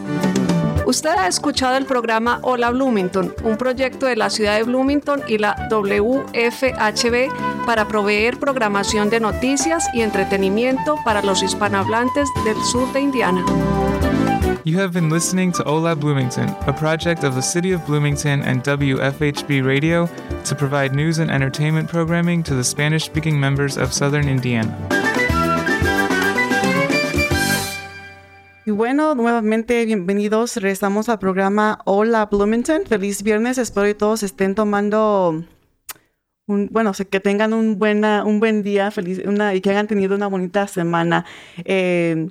Usted 0.85 1.09
ha 1.09 1.27
escuchado 1.27 1.77
el 1.77 1.85
programa 1.85 2.37
Hola 2.43 2.69
Bloomington, 2.69 3.33
un 3.43 3.57
proyecto 3.57 4.05
de 4.05 4.15
la 4.15 4.29
ciudad 4.29 4.57
de 4.57 4.63
Bloomington 4.63 5.23
y 5.27 5.39
la 5.39 5.55
WFHB 5.71 7.65
para 7.65 7.87
proveer 7.87 8.37
programación 8.37 9.09
de 9.09 9.19
noticias 9.19 9.87
y 9.95 10.01
entretenimiento 10.01 10.97
para 11.03 11.23
los 11.23 11.41
hispanohablantes 11.41 12.29
del 12.45 12.57
sur 12.63 12.93
de 12.93 13.01
Indiana. 13.01 13.43
You 14.63 14.77
have 14.77 14.93
been 14.93 15.09
listening 15.09 15.51
to 15.53 15.63
Ola 15.63 15.95
Bloomington, 15.95 16.47
a 16.67 16.73
project 16.73 17.23
of 17.23 17.33
the 17.33 17.41
City 17.41 17.71
of 17.71 17.83
Bloomington 17.87 18.43
and 18.43 18.63
WFHB 18.63 19.65
Radio 19.65 20.07
to 20.45 20.55
provide 20.55 20.93
news 20.93 21.17
and 21.17 21.31
entertainment 21.31 21.89
programming 21.89 22.43
to 22.43 22.53
the 22.53 22.63
Spanish 22.63 23.05
speaking 23.05 23.39
members 23.39 23.75
of 23.75 23.91
southern 23.91 24.29
Indiana. 24.29 24.69
Y 28.67 28.71
bueno, 28.71 29.15
nuevamente 29.15 29.83
bienvenidos. 29.85 30.55
Regresamos 30.57 31.09
al 31.09 31.17
programa 31.17 31.79
Hola 31.85 32.27
Bloomington. 32.27 32.85
Feliz 32.85 33.23
viernes. 33.23 33.57
Espero 33.57 33.87
que 33.87 33.95
todos 33.95 34.21
estén 34.21 34.53
tomando 34.53 35.43
un, 36.45 36.69
bueno, 36.71 36.91
que 36.93 37.19
tengan 37.19 37.53
un 37.53 37.79
buena, 37.79 38.23
un 38.25 38.39
buen 38.39 38.61
día, 38.61 38.91
feliz, 38.91 39.23
una, 39.25 39.55
y 39.55 39.61
que 39.61 39.71
hayan 39.71 39.87
tenido 39.87 40.15
una 40.15 40.27
bonita 40.27 40.67
semana. 40.67 41.25
Eh, 41.65 42.27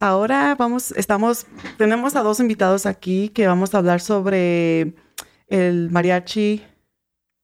ahora 0.00 0.54
vamos, 0.54 0.92
estamos, 0.92 1.46
tenemos 1.78 2.16
a 2.16 2.22
dos 2.22 2.40
invitados 2.40 2.86
aquí 2.86 3.28
que 3.30 3.46
vamos 3.46 3.74
a 3.74 3.78
hablar 3.78 4.00
sobre 4.00 4.94
el 5.48 5.90
mariachi 5.90 6.62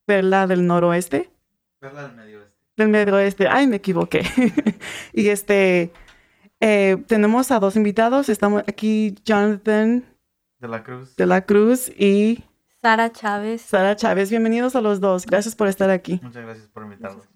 Perla 0.07 0.47
del 0.47 0.67
Noroeste. 0.67 1.31
Del 2.77 2.88
Medio 2.88 3.17
Oeste. 3.17 3.49
Ay, 3.49 3.67
me 3.67 3.77
equivoqué. 3.77 4.23
y 5.12 5.29
este, 5.29 5.93
eh, 6.61 6.97
tenemos 7.07 7.51
a 7.51 7.61
dos 7.61 7.77
invitados. 7.77 8.29
Estamos 8.29 8.62
aquí, 8.67 9.15
Jonathan 9.25 10.05
De 10.59 10.69
la 10.69 10.83
Cruz. 10.83 11.17
de 11.17 11.27
la 11.27 11.45
Cruz 11.45 11.88
y 11.88 12.45
Sara 12.81 13.12
Chávez. 13.12 13.62
Sara 13.62 13.95
Chávez. 13.95 14.31
Bienvenidos 14.31 14.75
a 14.75 14.81
los 14.81 15.01
dos. 15.01 15.27
Gracias 15.27 15.55
por 15.55 15.69
estar 15.69 15.91
aquí. 15.91 16.19
Muchas 16.23 16.45
gracias 16.45 16.69
por 16.69 16.85
invitarnos. 16.85 17.29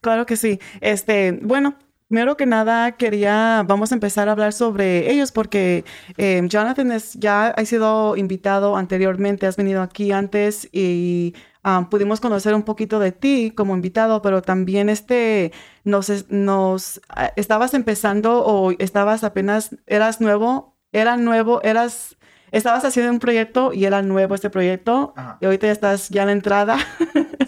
Claro 0.00 0.26
que 0.26 0.36
sí. 0.36 0.60
Este, 0.80 1.38
bueno, 1.42 1.76
primero 2.08 2.36
que 2.36 2.46
nada 2.46 2.92
quería, 2.92 3.64
vamos 3.66 3.92
a 3.92 3.94
empezar 3.94 4.28
a 4.28 4.32
hablar 4.32 4.52
sobre 4.52 5.10
ellos 5.12 5.30
porque 5.30 5.84
eh, 6.16 6.40
Jonathan 6.44 6.92
es, 6.92 7.14
ya 7.14 7.48
ha 7.48 7.64
sido 7.64 8.16
invitado 8.16 8.76
anteriormente, 8.76 9.46
has 9.46 9.56
venido 9.56 9.82
aquí 9.82 10.10
antes 10.12 10.68
y 10.72 11.34
um, 11.64 11.88
pudimos 11.88 12.20
conocer 12.20 12.54
un 12.54 12.62
poquito 12.62 12.98
de 12.98 13.12
ti 13.12 13.52
como 13.54 13.74
invitado, 13.74 14.22
pero 14.22 14.42
también 14.42 14.88
este, 14.88 15.52
nos, 15.84 16.30
nos, 16.30 17.00
ah, 17.10 17.32
estabas 17.36 17.74
empezando 17.74 18.44
o 18.44 18.72
estabas 18.72 19.22
apenas, 19.22 19.76
eras 19.86 20.20
nuevo, 20.20 20.76
era 20.92 21.16
nuevo, 21.18 21.62
eras 21.62 22.17
estabas 22.50 22.84
haciendo 22.84 23.12
un 23.12 23.18
proyecto 23.18 23.72
y 23.72 23.84
era 23.84 24.02
nuevo 24.02 24.34
este 24.34 24.50
proyecto 24.50 25.12
Ajá. 25.16 25.38
y 25.40 25.46
ahorita 25.46 25.66
ya 25.66 25.72
estás 25.72 26.08
ya 26.08 26.22
en 26.22 26.26
la 26.28 26.32
entrada. 26.32 26.78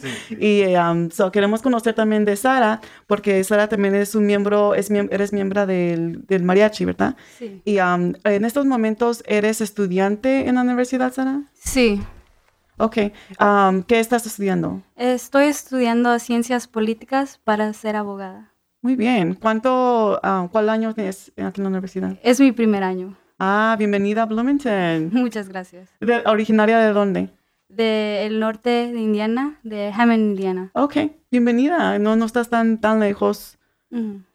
Sí, 0.00 0.08
sí. 0.28 0.36
y 0.40 0.76
um, 0.76 1.10
so, 1.10 1.30
queremos 1.30 1.62
conocer 1.62 1.94
también 1.94 2.24
de 2.24 2.36
Sara, 2.36 2.80
porque 3.06 3.42
Sara 3.44 3.68
también 3.68 3.94
es 3.94 4.14
un 4.14 4.26
miembro, 4.26 4.74
es 4.74 4.90
eres 4.90 5.32
miembro 5.32 5.66
del, 5.66 6.26
del 6.26 6.42
mariachi, 6.42 6.84
¿verdad? 6.84 7.16
Sí. 7.38 7.62
Y 7.64 7.78
um, 7.80 8.14
en 8.24 8.44
estos 8.44 8.66
momentos, 8.66 9.22
¿eres 9.26 9.60
estudiante 9.60 10.48
en 10.48 10.54
la 10.56 10.62
universidad, 10.62 11.12
Sara? 11.12 11.42
Sí. 11.54 12.00
Ok. 12.78 12.96
Um, 13.38 13.82
¿Qué 13.82 14.00
estás 14.00 14.24
estudiando? 14.26 14.82
Estoy 14.96 15.46
estudiando 15.46 16.18
ciencias 16.18 16.66
políticas 16.66 17.38
para 17.44 17.72
ser 17.74 17.94
abogada. 17.94 18.52
Muy 18.82 18.96
bien. 18.96 19.34
¿Cuánto, 19.34 20.18
ah, 20.22 20.48
cuál 20.50 20.70
año 20.70 20.94
tienes 20.94 21.30
aquí 21.36 21.60
en 21.60 21.64
la 21.64 21.68
universidad? 21.68 22.18
Es 22.22 22.40
mi 22.40 22.52
primer 22.52 22.82
año. 22.82 23.16
Ah, 23.42 23.74
bienvenida 23.78 24.24
a 24.24 24.26
Bloomington. 24.26 25.08
Muchas 25.14 25.48
gracias. 25.48 25.88
De- 25.98 26.22
¿Originaria 26.26 26.78
de 26.78 26.92
dónde? 26.92 27.30
Del 27.70 28.38
norte 28.38 28.68
de 28.92 29.00
Indiana, 29.00 29.58
de 29.62 29.90
Hammond, 29.96 30.32
Indiana. 30.32 30.70
Ok, 30.74 30.96
bienvenida. 31.30 31.98
No, 31.98 32.16
no 32.16 32.26
estás 32.26 32.50
tan, 32.50 32.82
tan 32.82 33.00
lejos. 33.00 33.56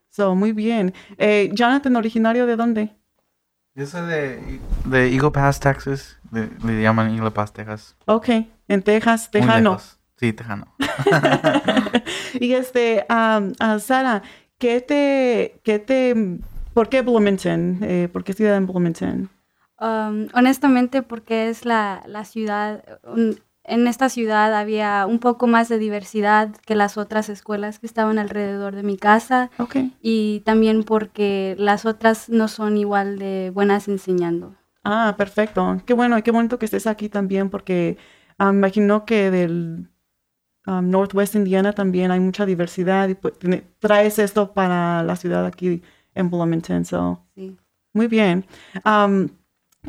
So, 0.09 0.33
muy 0.33 0.53
bien. 0.53 0.91
Eh, 1.19 1.51
Jonathan, 1.53 1.95
¿originario 1.97 2.47
de 2.47 2.55
dónde? 2.55 2.95
Yo 3.75 3.85
soy 3.85 4.07
de, 4.07 4.59
de 4.85 5.13
Eagle 5.13 5.29
Pass, 5.29 5.59
Texas. 5.59 6.17
Le, 6.31 6.49
le 6.65 6.81
llaman 6.81 7.13
Eagle 7.13 7.29
Pass, 7.29 7.53
Texas. 7.53 7.95
Ok, 8.05 8.29
en 8.67 8.81
Texas, 8.81 9.29
Tejano. 9.29 9.77
Sí, 10.17 10.33
Tejano. 10.33 10.73
y 12.39 12.53
este, 12.53 13.05
am, 13.07 13.53
ah, 13.59 13.77
Sara, 13.77 14.23
¿qué 14.57 14.81
te, 14.81 15.59
qué 15.63 15.77
te, 15.77 16.39
por 16.75 16.89
qué 16.89 17.01
Bloomington? 17.01 17.79
Eh, 17.81 18.09
¿Por 18.13 18.23
qué 18.23 18.33
ciudad 18.33 18.55
en 18.57 18.67
Bloomington? 18.67 19.29
Um, 19.79 20.27
honestamente, 20.33 21.01
porque 21.01 21.49
es 21.49 21.65
la, 21.65 22.03
la 22.07 22.23
ciudad, 22.25 22.83
un- 23.03 23.39
en 23.63 23.87
esta 23.87 24.09
ciudad 24.09 24.53
había 24.55 25.05
un 25.07 25.17
poco 25.19 25.47
más 25.47 25.69
de 25.69 25.79
diversidad 25.79 26.55
que 26.67 26.75
las 26.75 26.97
otras 26.97 27.29
escuelas 27.29 27.79
que 27.79 27.87
estaban 27.87 28.19
alrededor 28.19 28.75
de 28.75 28.83
mi 28.83 28.95
casa 28.95 29.49
y 30.01 30.41
también 30.45 30.83
porque 30.83 31.55
las 31.57 31.85
otras 31.85 32.29
no 32.29 32.47
son 32.47 32.77
igual 32.77 33.17
de 33.17 33.49
buenas 33.53 33.87
enseñando. 33.87 34.53
Ah, 34.83 35.15
perfecto. 35.17 35.81
Qué 35.87 35.95
bueno 35.95 36.15
y 36.17 36.21
qué 36.21 36.29
bonito 36.29 36.59
que 36.59 36.65
estés 36.65 36.85
aquí 36.85 37.09
también 37.09 37.49
porque 37.49 37.97
ah, 38.37 38.51
imagino 38.53 39.03
que 39.03 39.31
del 39.31 39.89
um, 40.67 40.87
Northwest 40.91 41.33
Indiana 41.35 41.73
también 41.73 42.11
hay 42.11 42.19
mucha 42.19 42.45
diversidad 42.45 43.07
y 43.09 43.15
pues, 43.15 43.33
traes 43.79 44.19
esto 44.19 44.53
para 44.53 45.01
la 45.01 45.15
ciudad 45.15 45.45
aquí 45.47 45.81
en 46.15 46.29
Bloomington. 46.29 46.83
So, 46.85 47.21
Sí. 47.35 47.55
muy 47.93 48.07
bien. 48.07 48.45
Um, 48.83 49.29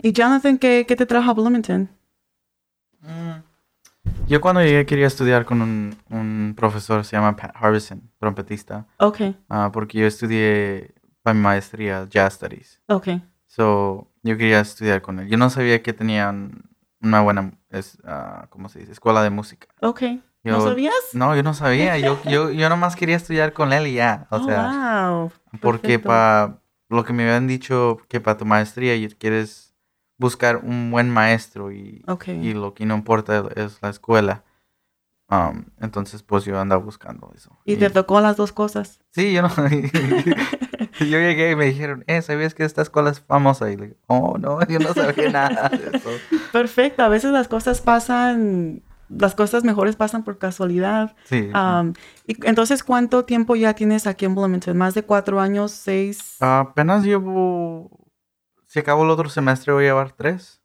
y 0.02 0.12
Jonathan, 0.12 0.58
¿qué, 0.58 0.84
qué 0.86 0.94
te 0.96 1.06
trajo 1.06 1.30
a 1.30 1.34
Bloomington? 1.34 1.88
Mm. 3.00 3.42
Yo 4.28 4.40
cuando 4.40 4.60
llegué 4.62 4.86
quería 4.86 5.06
estudiar 5.06 5.44
con 5.44 5.62
un, 5.62 5.96
un 6.10 6.54
profesor, 6.56 7.04
se 7.04 7.16
llama 7.16 7.36
Pat 7.36 7.52
Harbison, 7.54 8.02
trompetista, 8.18 8.86
Ok, 8.98 9.20
ah, 9.48 9.70
porque 9.72 9.98
yo 9.98 10.06
estudié 10.06 10.94
para 11.22 11.34
mi 11.34 11.40
maestría 11.40 12.06
Jazz 12.08 12.34
Studies. 12.34 12.80
ok. 12.88 13.08
So, 13.46 14.10
yo 14.22 14.36
quería 14.36 14.60
estudiar 14.60 15.00
con 15.00 15.18
él. 15.18 15.28
Yo 15.28 15.38
no 15.38 15.48
sabía 15.48 15.82
que 15.82 15.92
tenían 15.94 16.62
una 17.00 17.22
buena, 17.22 17.52
es, 17.70 17.98
ah, 18.04 18.46
¿cómo 18.50 18.68
se 18.68 18.80
dice? 18.80 18.92
Escuela 18.92 19.22
de 19.22 19.30
música. 19.30 19.66
Ok. 19.80 20.02
¿No 20.52 20.60
sabías? 20.60 20.94
No, 21.12 21.34
yo 21.36 21.42
no 21.42 21.54
sabía. 21.54 21.98
Yo, 21.98 22.18
yo, 22.28 22.50
yo 22.50 22.68
nomás 22.68 22.96
quería 22.96 23.16
estudiar 23.16 23.52
con 23.52 23.72
él 23.72 23.86
y 23.86 23.94
ya. 23.94 24.26
O 24.30 24.36
Oh, 24.36 24.44
sea, 24.44 25.08
wow. 25.10 25.32
porque 25.60 25.98
para 25.98 26.58
lo 26.88 27.04
que 27.04 27.12
me 27.12 27.24
habían 27.24 27.46
dicho 27.46 27.98
que 28.08 28.20
para 28.20 28.36
tu 28.36 28.44
maestría 28.44 28.94
quieres 29.18 29.74
buscar 30.18 30.56
un 30.56 30.90
buen 30.90 31.10
maestro 31.10 31.72
y, 31.72 32.02
lo 32.54 32.74
que 32.74 32.86
no 32.86 32.94
importa 32.94 33.44
es 33.56 33.78
la 33.82 33.90
escuela. 33.90 34.44
Um, 35.28 35.64
entonces, 35.80 36.22
pues 36.22 36.44
yo 36.44 36.58
andaba 36.60 36.80
buscando 36.80 37.32
eso. 37.34 37.50
Y 37.64 37.76
te 37.76 37.90
tocó 37.90 38.20
las 38.20 38.36
dos 38.36 38.52
cosas. 38.52 39.00
Sí, 39.10 39.32
yo 39.32 39.42
no. 39.42 39.48
yo 41.00 41.18
llegué 41.18 41.50
y 41.50 41.56
me 41.56 41.64
dijeron, 41.66 42.04
eh, 42.06 42.22
¿sabías 42.22 42.54
que 42.54 42.64
esta 42.64 42.82
escuela 42.82 43.10
es 43.10 43.20
famosa? 43.20 43.70
Y 43.70 43.76
le 43.76 43.86
digo, 43.88 43.98
oh, 44.06 44.38
no, 44.38 44.64
yo 44.68 44.78
no 44.78 44.94
sabía 44.94 45.30
nada 45.30 45.68
de 45.68 45.96
eso. 45.98 46.10
Perfecto. 46.52 47.02
A 47.02 47.08
veces 47.08 47.32
las 47.32 47.48
cosas 47.48 47.80
pasan, 47.80 48.82
las 49.08 49.34
cosas 49.34 49.64
mejores 49.64 49.96
pasan 49.96 50.24
por 50.24 50.38
casualidad. 50.38 51.14
Sí. 51.24 51.50
Um, 51.54 51.92
y 52.26 52.36
entonces, 52.46 52.82
¿cuánto 52.82 53.24
tiempo 53.24 53.56
ya 53.56 53.74
tienes 53.74 54.06
aquí 54.06 54.24
en 54.24 54.34
Bloomington? 54.34 54.76
¿Más 54.76 54.94
de 54.94 55.02
cuatro 55.02 55.40
años, 55.40 55.72
seis? 55.72 56.36
Apenas 56.40 57.04
llevo. 57.04 57.90
Si 58.66 58.78
acabo 58.78 59.04
el 59.04 59.10
otro 59.10 59.28
semestre, 59.28 59.72
voy 59.72 59.84
a 59.84 59.88
llevar 59.88 60.12
tres. 60.12 60.60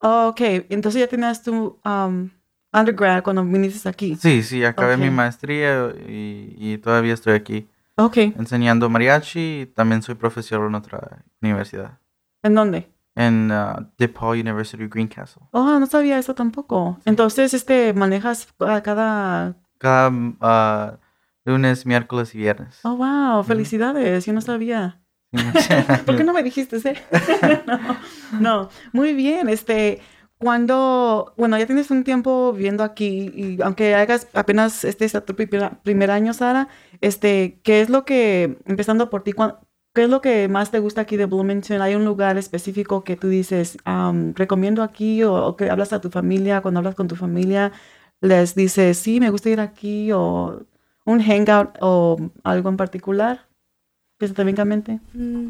Oh, 0.00 0.28
ok, 0.28 0.40
entonces 0.68 1.00
ya 1.00 1.08
tenías 1.08 1.42
tu 1.42 1.78
um, 1.84 2.30
undergrad 2.72 3.22
cuando 3.22 3.44
viniste 3.44 3.88
aquí. 3.88 4.16
Sí, 4.16 4.42
sí, 4.42 4.64
acabé 4.64 4.96
mi 4.96 5.08
maestría 5.10 5.94
y, 6.06 6.54
y 6.58 6.78
todavía 6.78 7.14
estoy 7.14 7.34
aquí 7.34 7.68
Ok, 7.96 8.16
enseñando 8.18 8.90
mariachi 8.90 9.60
y 9.62 9.66
también 9.66 10.02
soy 10.02 10.16
profesor 10.16 10.66
en 10.66 10.74
otra 10.74 11.24
universidad. 11.40 11.98
¿en 12.42 12.54
dónde? 12.54 12.90
En 13.16 13.50
uh, 13.52 13.86
DePaul 13.98 14.40
University, 14.40 14.86
Greencastle. 14.88 15.42
Oh, 15.52 15.78
no 15.78 15.86
sabía 15.86 16.18
eso 16.18 16.34
tampoco. 16.34 16.98
Entonces, 17.04 17.54
este, 17.54 17.92
manejas 17.92 18.48
a 18.58 18.82
cada... 18.82 19.56
Cada 19.78 20.08
uh, 20.10 20.98
lunes, 21.44 21.86
miércoles 21.86 22.34
y 22.34 22.38
viernes. 22.38 22.80
Oh, 22.82 22.96
wow, 22.96 23.44
felicidades, 23.44 24.26
yo 24.26 24.32
no 24.32 24.40
sabía. 24.40 25.00
¿Por 26.06 26.16
qué 26.16 26.24
no 26.24 26.32
me 26.32 26.42
dijiste 26.42 26.76
ese? 26.76 26.96
no, 27.66 27.78
no, 28.40 28.68
muy 28.92 29.14
bien. 29.14 29.48
Este, 29.48 30.00
cuando, 30.38 31.34
bueno, 31.36 31.58
ya 31.58 31.66
tienes 31.66 31.90
un 31.90 32.04
tiempo 32.04 32.52
viviendo 32.52 32.84
aquí 32.84 33.32
y 33.34 33.62
aunque 33.62 33.94
hagas 33.94 34.28
apenas 34.34 34.84
este 34.84 35.04
es 35.04 35.12
tu 35.24 35.34
primer, 35.34 35.78
primer 35.82 36.10
año, 36.10 36.34
Sara, 36.34 36.68
este, 37.00 37.60
¿qué 37.62 37.80
es 37.80 37.88
lo 37.88 38.04
que, 38.04 38.58
empezando 38.66 39.10
por 39.10 39.22
ti, 39.22 39.32
cuan- 39.32 39.56
qué 39.94 40.02
es 40.04 40.10
lo 40.10 40.20
que 40.20 40.48
más 40.48 40.70
te 40.70 40.80
gusta 40.80 41.02
aquí 41.02 41.16
de 41.16 41.26
Bloomington? 41.26 41.80
¿Hay 41.80 41.94
un 41.94 42.04
lugar 42.04 42.36
específico 42.36 43.04
que 43.04 43.16
tú 43.16 43.28
dices, 43.28 43.78
recomiendo 44.34 44.82
aquí 44.82 45.22
o, 45.22 45.32
o 45.34 45.56
que 45.56 45.70
hablas 45.70 45.92
a 45.92 46.00
tu 46.00 46.10
familia, 46.10 46.60
cuando 46.60 46.78
hablas 46.78 46.94
con 46.94 47.08
tu 47.08 47.16
familia, 47.16 47.72
les 48.20 48.54
dices, 48.54 48.98
sí, 48.98 49.20
me 49.20 49.30
gusta 49.30 49.50
ir 49.50 49.60
aquí 49.60 50.10
o 50.12 50.64
un 51.06 51.20
hangout 51.20 51.76
o 51.80 52.16
algo 52.42 52.68
en 52.68 52.76
particular? 52.76 53.46
Que 54.18 54.28
se 54.28 54.34
te 54.34 54.44
venga 54.44 54.62
a 54.62 54.66
mente. 54.66 55.00
Mm, 55.12 55.48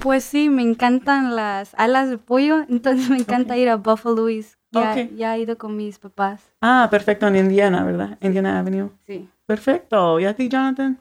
Pues 0.00 0.22
sí, 0.24 0.48
me 0.48 0.62
encantan 0.62 1.34
las 1.34 1.74
alas 1.76 2.10
de 2.10 2.18
pollo, 2.18 2.64
entonces 2.68 3.08
me 3.10 3.16
encanta 3.16 3.56
ir 3.56 3.68
a 3.68 3.76
Buffalo 3.76 4.14
Louis. 4.16 4.56
Ya, 4.70 4.94
ya 4.94 5.36
he 5.36 5.40
ido 5.40 5.58
con 5.58 5.76
mis 5.76 5.98
papás. 5.98 6.40
Ah, 6.62 6.88
perfecto, 6.90 7.26
en 7.26 7.36
Indiana, 7.36 7.84
¿verdad? 7.84 8.16
Indiana 8.22 8.58
Avenue. 8.58 8.90
Sí. 9.06 9.28
Perfecto. 9.44 10.18
¿Y 10.18 10.24
a 10.24 10.34
ti, 10.34 10.48
Jonathan? 10.48 10.98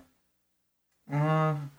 Ah, 1.10 1.70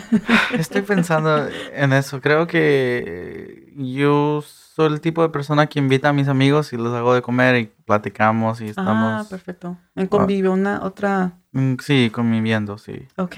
Estoy 0.58 0.82
pensando 0.82 1.48
en 1.74 1.92
eso. 1.92 2.20
Creo 2.20 2.46
que 2.46 3.72
yo 3.76 4.42
soy 4.44 4.92
el 4.92 5.00
tipo 5.00 5.22
de 5.22 5.28
persona 5.30 5.66
que 5.66 5.78
invita 5.78 6.08
a 6.08 6.12
mis 6.12 6.28
amigos 6.28 6.72
y 6.72 6.76
los 6.76 6.92
hago 6.94 7.14
de 7.14 7.22
comer 7.22 7.56
y 7.56 7.66
platicamos 7.84 8.60
y 8.60 8.64
Ah, 8.66 8.70
estamos, 8.70 9.26
perfecto. 9.28 9.76
En 9.94 10.06
convivio, 10.06 10.52
una 10.52 10.82
otra. 10.82 11.32
mm, 11.52 11.74
sí, 11.82 12.10
conviviendo, 12.12 12.78
sí. 12.78 13.06
Ok. 13.16 13.34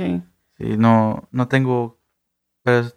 Sí, 0.58 0.76
no, 0.76 1.28
no 1.30 1.46
tengo 1.48 1.98
pers- 2.64 2.96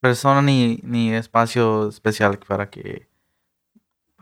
persona 0.00 0.42
ni, 0.42 0.78
ni 0.84 1.12
espacio 1.12 1.88
especial 1.88 2.38
para 2.46 2.70
que 2.70 3.08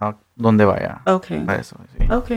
a 0.00 0.16
donde 0.35 0.64
vaya. 0.64 1.03
Ok. 1.07 1.27
Para 1.46 1.61
eso, 1.61 1.77
sí. 1.98 2.07
Ok. 2.11 2.31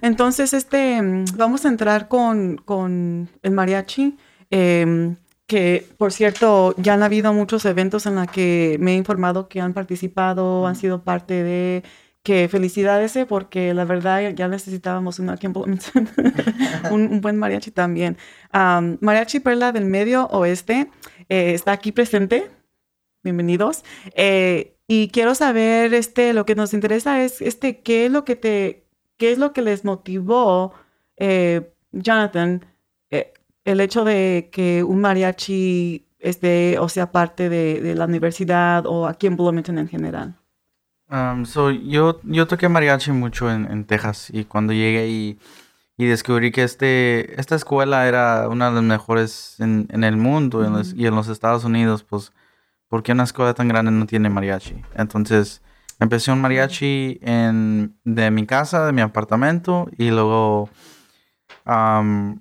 Entonces, 0.00 0.52
este, 0.54 1.00
mm, 1.02 1.24
vamos 1.36 1.64
a 1.64 1.68
entrar 1.68 2.08
con, 2.08 2.56
con 2.56 3.28
el 3.42 3.50
mariachi. 3.52 4.16
em, 4.50 5.16
que, 5.52 5.86
por 5.98 6.14
cierto, 6.14 6.74
ya 6.78 6.94
han 6.94 7.02
habido 7.02 7.34
muchos 7.34 7.66
eventos 7.66 8.06
en 8.06 8.14
los 8.14 8.26
que 8.28 8.78
me 8.80 8.92
he 8.92 8.96
informado 8.96 9.48
que 9.50 9.60
han 9.60 9.74
participado, 9.74 10.66
han 10.66 10.76
sido 10.76 11.04
parte 11.04 11.42
de... 11.42 11.82
Que 12.22 12.48
felicidades, 12.48 13.16
eh, 13.16 13.26
porque 13.26 13.74
la 13.74 13.84
verdad 13.84 14.30
ya 14.30 14.46
necesitábamos 14.46 15.18
uno 15.18 15.32
aquí 15.32 15.46
en 15.46 15.52
Bloomington. 15.52 16.08
un, 16.92 17.08
un 17.08 17.20
buen 17.20 17.36
mariachi 17.36 17.72
también. 17.72 18.16
Am, 18.52 18.96
mariachi 19.00 19.40
Perla 19.40 19.72
del 19.72 19.86
Medio 19.86 20.26
Oeste 20.28 20.88
eh, 21.28 21.52
está 21.52 21.72
aquí 21.72 21.90
presente. 21.90 22.48
Bienvenidos. 23.24 23.84
Eh, 24.14 24.76
y 24.86 25.08
quiero 25.08 25.34
saber, 25.34 25.94
este, 25.94 26.32
lo 26.32 26.46
que 26.46 26.54
nos 26.54 26.72
interesa 26.74 27.24
es, 27.24 27.42
este, 27.42 27.80
¿qué 27.80 28.06
es 28.06 28.12
lo 28.12 28.24
que 28.24 28.36
te, 28.36 28.86
qué 29.16 29.32
es 29.32 29.38
lo 29.38 29.52
que 29.52 29.62
les 29.62 29.84
motivó, 29.84 30.74
eh, 31.16 31.72
Jonathan, 31.90 32.64
el 33.64 33.80
hecho 33.80 34.04
de 34.04 34.50
que 34.52 34.82
un 34.84 35.00
mariachi 35.00 36.06
esté, 36.18 36.78
o 36.78 36.88
sea, 36.88 37.10
parte 37.12 37.48
de, 37.48 37.80
de 37.80 37.94
la 37.94 38.06
universidad 38.06 38.86
o 38.86 39.06
aquí 39.06 39.26
en 39.26 39.36
Bloomington 39.36 39.78
en 39.78 39.88
general? 39.88 40.36
Um, 41.10 41.44
so, 41.44 41.70
yo, 41.70 42.20
yo 42.24 42.46
toqué 42.46 42.68
mariachi 42.68 43.10
mucho 43.12 43.50
en, 43.50 43.70
en 43.70 43.84
Texas 43.84 44.30
y 44.32 44.44
cuando 44.44 44.72
llegué 44.72 45.08
y, 45.08 45.38
y 45.98 46.06
descubrí 46.06 46.52
que 46.52 46.62
este, 46.62 47.38
esta 47.38 47.54
escuela 47.54 48.08
era 48.08 48.48
una 48.48 48.68
de 48.70 48.76
las 48.76 48.84
mejores 48.84 49.56
en, 49.60 49.86
en 49.90 50.04
el 50.04 50.16
mundo 50.16 50.64
en 50.64 50.72
los- 50.72 50.94
y 50.94 51.06
en 51.06 51.14
los 51.14 51.28
Estados 51.28 51.64
Unidos, 51.64 52.02
pues, 52.04 52.32
¿por 52.88 53.02
qué 53.02 53.12
una 53.12 53.24
escuela 53.24 53.52
tan 53.54 53.68
grande 53.68 53.90
no 53.92 54.06
tiene 54.06 54.30
mariachi? 54.30 54.82
Entonces 54.94 55.60
empecé 56.00 56.32
un 56.32 56.40
mariachi 56.40 57.18
en, 57.22 57.94
de 58.04 58.30
mi 58.30 58.46
casa, 58.46 58.86
de 58.86 58.92
mi 58.92 59.02
apartamento, 59.02 59.88
y 59.98 60.10
luego 60.10 60.70
am, 61.64 62.40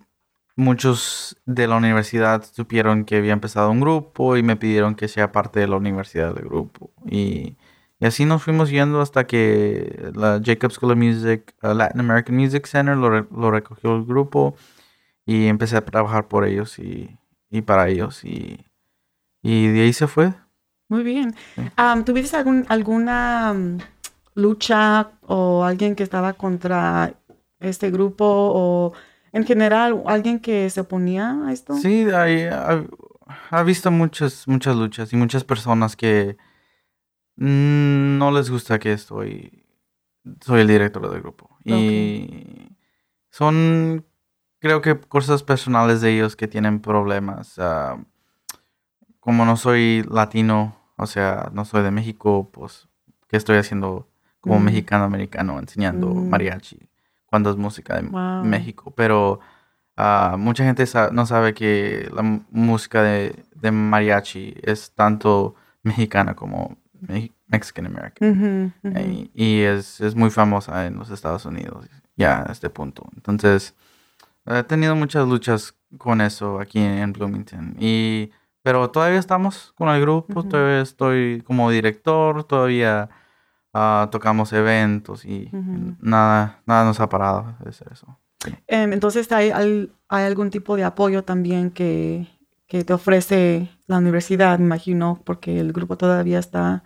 muchos 0.62 1.38
de 1.46 1.68
la 1.68 1.76
universidad 1.76 2.44
supieron 2.44 3.04
que 3.04 3.18
había 3.18 3.34
empezado 3.34 3.70
un 3.72 3.82
grupo 3.82 4.38
y 4.38 4.44
me 4.44 4.56
pidieron 4.56 4.96
que 4.96 5.08
sea 5.08 5.32
parte 5.32 5.60
de 5.60 5.68
la 5.68 5.76
universidad 5.76 6.34
del 6.34 6.46
grupo. 6.46 6.92
Y, 7.06 7.58
y 8.00 8.06
así 8.06 8.26
nos 8.26 8.44
fuimos 8.44 8.70
yendo 8.70 9.02
hasta 9.02 9.28
que 9.28 10.12
la 10.16 10.40
Jacob 10.44 10.72
School 10.72 10.92
of 10.92 10.98
Music, 10.98 11.54
uh, 11.64 11.74
Latin 11.74 12.00
American 12.00 12.36
Music 12.38 12.66
Center 12.68 12.96
lo, 12.96 13.10
re- 13.10 13.28
lo 13.36 13.52
recogió 13.52 13.96
el 13.96 14.06
grupo 14.06 14.56
y 15.26 15.48
empecé 15.48 15.78
a 15.78 15.86
trabajar 15.86 16.28
por 16.28 16.46
ellos 16.46 16.80
y, 16.80 17.18
y 17.50 17.62
para 17.62 17.90
ellos. 17.90 18.24
Y, 18.24 18.66
y 19.42 19.68
de 19.68 19.82
ahí 19.82 19.94
se 19.94 20.08
fue. 20.08 20.34
Muy 20.90 21.04
bien. 21.04 21.36
Am, 21.76 22.04
¿Tuviste 22.06 22.38
algún, 22.38 22.66
alguna 22.70 23.54
mm, 23.54 23.78
lucha 24.36 25.12
o 25.28 25.64
alguien 25.64 25.96
que 25.96 26.04
estaba 26.04 26.34
contra 26.34 27.14
este 27.60 27.92
grupo 27.92 28.26
o 28.26 28.94
en 29.34 29.46
general 29.46 30.02
alguien 30.06 30.40
que 30.40 30.70
se 30.70 30.82
oponía 30.82 31.46
a 31.46 31.52
esto? 31.54 31.74
Sí, 31.76 32.06
hay, 32.14 32.44
ha, 32.44 32.84
ha 33.50 33.64
visto 33.64 33.92
muchas, 33.92 34.48
muchas 34.48 34.76
luchas 34.76 35.12
y 35.14 35.16
muchas 35.16 35.44
personas 35.44 35.96
que 35.96 36.38
no 37.38 38.32
les 38.32 38.50
gusta 38.50 38.80
que 38.80 38.94
estoy, 38.94 39.66
soy 40.42 40.62
el 40.62 40.68
director 40.68 41.10
del 41.10 41.22
grupo. 41.22 41.50
Y 41.64 42.76
son, 43.30 44.06
creo 44.60 44.82
que 44.82 45.00
cosas 45.00 45.44
personales 45.44 46.02
de 46.02 46.14
ellos 46.16 46.36
que 46.36 46.48
tienen 46.48 46.80
problemas. 46.82 47.56
ah, 47.58 47.98
como 49.20 49.46
no 49.46 49.56
soy 49.56 50.04
latino, 50.10 50.76
o 50.98 51.06
sea, 51.06 51.52
no 51.54 51.64
soy 51.66 51.84
de 51.84 51.92
México, 51.92 52.50
pues, 52.52 52.88
¿qué 53.28 53.38
estoy 53.38 53.58
haciendo 53.58 54.08
como 54.40 54.60
Mm. 54.60 54.64
mexicano-americano 54.64 55.60
enseñando 55.60 56.08
Mm. 56.08 56.30
mariachi 56.30 56.90
cuando 57.32 57.50
es 57.50 57.56
música 57.58 57.96
de 57.96 58.04
Wow. 58.10 58.44
México? 58.44 58.94
Pero 58.96 59.40
ah, 59.98 60.36
mucha 60.38 60.64
gente 60.66 60.86
sa- 60.86 61.10
no 61.12 61.26
sabe 61.26 61.54
que 61.54 62.10
la 62.14 62.22
música 62.52 63.02
de, 63.02 63.44
de 63.56 63.72
mariachi 63.72 64.54
es 64.62 64.92
tanto 64.92 65.56
mexicana 65.82 66.36
como 66.36 66.78
me- 67.00 67.32
Mexican 67.48 67.86
American. 67.88 68.72
Ujú. 68.84 69.00
Y, 69.00 69.32
y 69.34 69.62
es, 69.62 70.02
es 70.02 70.14
muy 70.16 70.30
famosa 70.30 70.86
en 70.86 70.98
los 70.98 71.10
Estados 71.10 71.46
Unidos 71.46 71.88
ya 72.18 72.44
a 72.48 72.52
este 72.52 72.70
punto. 72.70 73.08
Entonces, 73.16 73.74
he 74.46 74.64
tenido 74.64 74.96
muchas 74.96 75.26
luchas 75.28 75.74
con 75.98 76.20
eso 76.22 76.60
aquí 76.60 76.80
en, 76.80 77.00
en 77.00 77.14
Bloomington. 77.14 77.76
Y, 77.80 78.30
pero 78.64 78.90
todavía 78.92 79.20
estamos 79.20 79.72
con 79.76 79.88
el 79.90 80.02
grupo, 80.02 80.42
Ujú. 80.42 80.50
todavía 80.50 80.82
estoy 80.82 81.42
como 81.48 81.72
director, 81.72 82.44
todavía 82.44 83.10
ah, 83.74 84.10
tocamos 84.12 84.54
eventos 84.54 85.26
y 85.26 85.50
Ujú. 85.54 85.96
nada, 86.00 86.62
nada 86.66 86.86
nos 86.86 87.00
ha 87.00 87.10
parado 87.10 87.56
de 87.64 87.70
hacer 87.70 87.90
eso. 87.92 88.18
Em, 88.68 88.94
entonces, 88.94 89.32
¿hay, 89.32 89.52
hay 89.52 90.24
algún 90.24 90.50
tipo 90.50 90.76
de 90.76 90.84
apoyo 90.84 91.24
también 91.24 91.72
que, 91.72 92.28
que 92.68 92.84
te 92.84 92.94
ofrece 92.94 93.70
la 93.88 93.98
universidad, 93.98 94.58
me 94.60 94.66
imagino, 94.66 95.22
porque 95.26 95.60
el 95.60 95.74
grupo 95.74 95.98
todavía 95.98 96.40
está... 96.40 96.84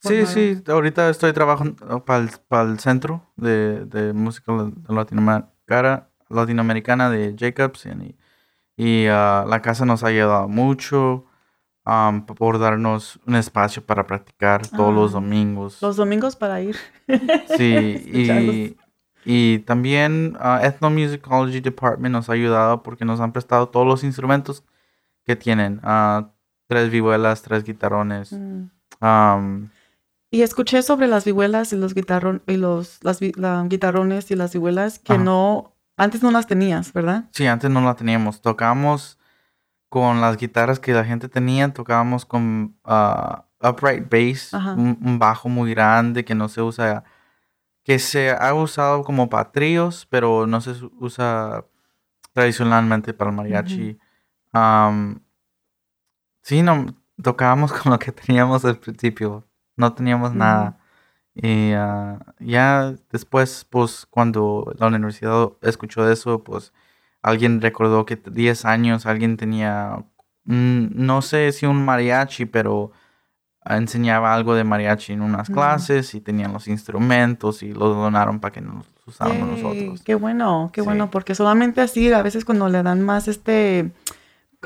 Sí, 0.00 0.26
formado? 0.26 0.26
sí, 0.26 0.62
ahorita 0.66 1.08
estoy 1.08 1.32
trabajando 1.32 2.04
para 2.04 2.62
el, 2.62 2.78
centro 2.80 3.32
de, 3.36 3.84
de 3.86 4.12
música 4.12 4.52
la- 4.52 4.72
latinoamericana, 4.88 6.08
latinoamericana 6.28 7.08
de 7.08 7.36
Jacobs 7.38 7.86
y, 7.86 8.16
y, 8.76 9.06
ah, 9.06 9.44
la 9.48 9.62
casa 9.62 9.84
nos 9.84 10.02
ha 10.02 10.08
ayudado 10.08 10.48
mucho 10.48 11.26
am, 11.84 12.24
por 12.26 12.58
darnos 12.58 13.18
un 13.26 13.34
espacio 13.36 13.84
para 13.84 14.06
practicar 14.06 14.66
todos 14.66 14.94
los 14.94 15.10
Ah, 15.10 15.14
domingos. 15.14 15.80
Los 15.82 15.96
domingos 15.96 16.36
para 16.36 16.60
ir. 16.60 16.76
Sí, 17.56 17.66
y, 18.06 18.76
y 19.24 19.58
también 19.60 20.36
ah, 20.40 20.60
Ethnomusicology 20.62 21.60
Department 21.60 22.12
nos 22.12 22.28
ha 22.28 22.32
ayudado 22.34 22.82
porque 22.82 23.04
nos 23.04 23.20
han 23.20 23.32
prestado 23.32 23.68
todos 23.68 23.86
los 23.86 24.04
instrumentos 24.04 24.64
que 25.24 25.36
tienen. 25.36 25.80
ah, 25.82 26.30
tres 26.68 26.90
vihuelas, 26.90 27.42
tres 27.42 27.64
guitarrones. 27.64 28.32
Mm. 28.32 29.64
Y 30.30 30.40
escuché 30.42 30.80
sobre 30.82 31.06
las 31.08 31.24
vihuelas 31.26 31.72
y 31.72 31.76
los 31.76 31.92
guitarrón 31.94 32.42
y 32.46 32.56
los 32.56 32.98
las 33.04 33.20
vi- 33.20 33.32
la- 33.36 33.64
guitarrones 33.68 34.30
y 34.30 34.36
las 34.36 34.52
vihuelas 34.54 34.98
que 34.98 35.14
Ajá. 35.14 35.22
no 35.22 35.74
antes 35.98 36.22
no 36.22 36.30
las 36.30 36.46
tenías, 36.46 36.92
¿verdad? 36.94 37.24
Sí, 37.32 37.46
antes 37.46 37.70
no 37.70 37.82
la 37.82 37.94
teníamos. 37.94 38.40
Tocábamos 38.40 39.18
con 39.92 40.22
las 40.22 40.38
guitarras 40.38 40.80
que 40.80 40.94
la 40.94 41.04
gente 41.04 41.28
tenía, 41.28 41.70
tocábamos 41.70 42.24
con 42.24 42.74
ah, 42.82 43.44
upright 43.60 44.08
bass, 44.10 44.54
un, 44.54 44.98
un 45.04 45.18
bajo 45.18 45.50
muy 45.50 45.74
grande 45.74 46.24
que 46.24 46.34
no 46.34 46.48
se 46.48 46.62
usa, 46.62 47.04
que 47.84 47.98
se 47.98 48.30
ha 48.30 48.54
usado 48.54 49.04
como 49.04 49.28
para 49.28 49.52
tríos, 49.52 50.06
pero 50.08 50.46
no 50.46 50.62
se 50.62 50.72
usa 50.98 51.66
tradicionalmente 52.32 53.12
para 53.12 53.32
el 53.32 53.36
mariachi. 53.36 53.98
Am, 54.52 55.20
sí, 56.40 56.62
no, 56.62 56.86
tocábamos 57.22 57.70
con 57.78 57.92
lo 57.92 57.98
que 57.98 58.12
teníamos 58.12 58.64
al 58.64 58.78
principio, 58.78 59.46
no 59.76 59.92
teníamos 59.92 60.34
nada. 60.34 60.78
Y 61.34 61.72
ah, 61.72 62.18
ya 62.38 62.94
después, 63.10 63.66
pues, 63.68 64.06
cuando 64.08 64.74
la 64.78 64.86
universidad 64.86 65.50
escuchó 65.60 66.10
eso, 66.10 66.42
pues, 66.42 66.72
alguien 67.22 67.60
recordó 67.60 68.04
que 68.04 68.16
10 68.16 68.64
años 68.64 69.06
alguien 69.06 69.36
tenía, 69.36 70.04
no 70.44 71.22
sé 71.22 71.52
si 71.52 71.66
un 71.66 71.84
mariachi, 71.84 72.46
pero 72.46 72.92
enseñaba 73.64 74.34
algo 74.34 74.54
de 74.56 74.64
mariachi 74.64 75.12
en 75.12 75.22
unas 75.22 75.48
clases 75.48 76.14
y 76.14 76.20
tenían 76.20 76.52
los 76.52 76.66
instrumentos 76.66 77.62
y 77.62 77.72
los 77.72 77.94
donaron 77.94 78.40
para 78.40 78.52
que 78.52 78.60
nos 78.60 78.86
usáramos 79.06 79.48
Yay, 79.56 79.62
nosotros. 79.62 80.02
Qué 80.02 80.14
bueno, 80.16 80.70
qué 80.72 80.80
Sí. 80.80 80.84
bueno, 80.84 81.10
porque 81.10 81.34
solamente 81.36 81.80
así 81.80 82.12
a 82.12 82.22
veces 82.22 82.44
cuando 82.44 82.68
le 82.68 82.82
dan 82.82 83.02
más 83.02 83.28
este 83.28 83.92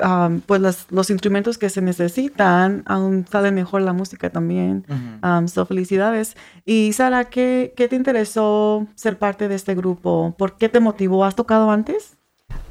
am, 0.03 0.43
pues 0.43 0.61
las- 0.61 0.87
los 0.93 1.09
instrumentos 1.09 1.57
que 1.57 1.71
se 1.71 1.81
necesitan, 1.81 2.83
aún 2.85 3.25
sale 3.31 3.51
mejor 3.51 3.81
la 3.81 3.95
música 3.95 4.29
también. 4.29 4.85
Ujú. 4.91 5.27
Um, 5.27 5.49
so, 5.49 5.65
felicidades. 5.65 6.37
Y 6.67 6.93
Sara, 6.93 7.25
¿qué, 7.31 7.73
¿qué 7.79 7.89
te 7.89 7.97
interesó 7.97 8.87
ser 8.95 9.19
parte 9.19 9.49
de 9.49 9.55
este 9.55 9.75
grupo? 9.75 10.35
¿Por 10.37 10.59
qué 10.59 10.69
te 10.69 10.81
motivó? 10.81 11.25
¿Has 11.25 11.35
tocado 11.35 11.71
antes? 11.71 12.19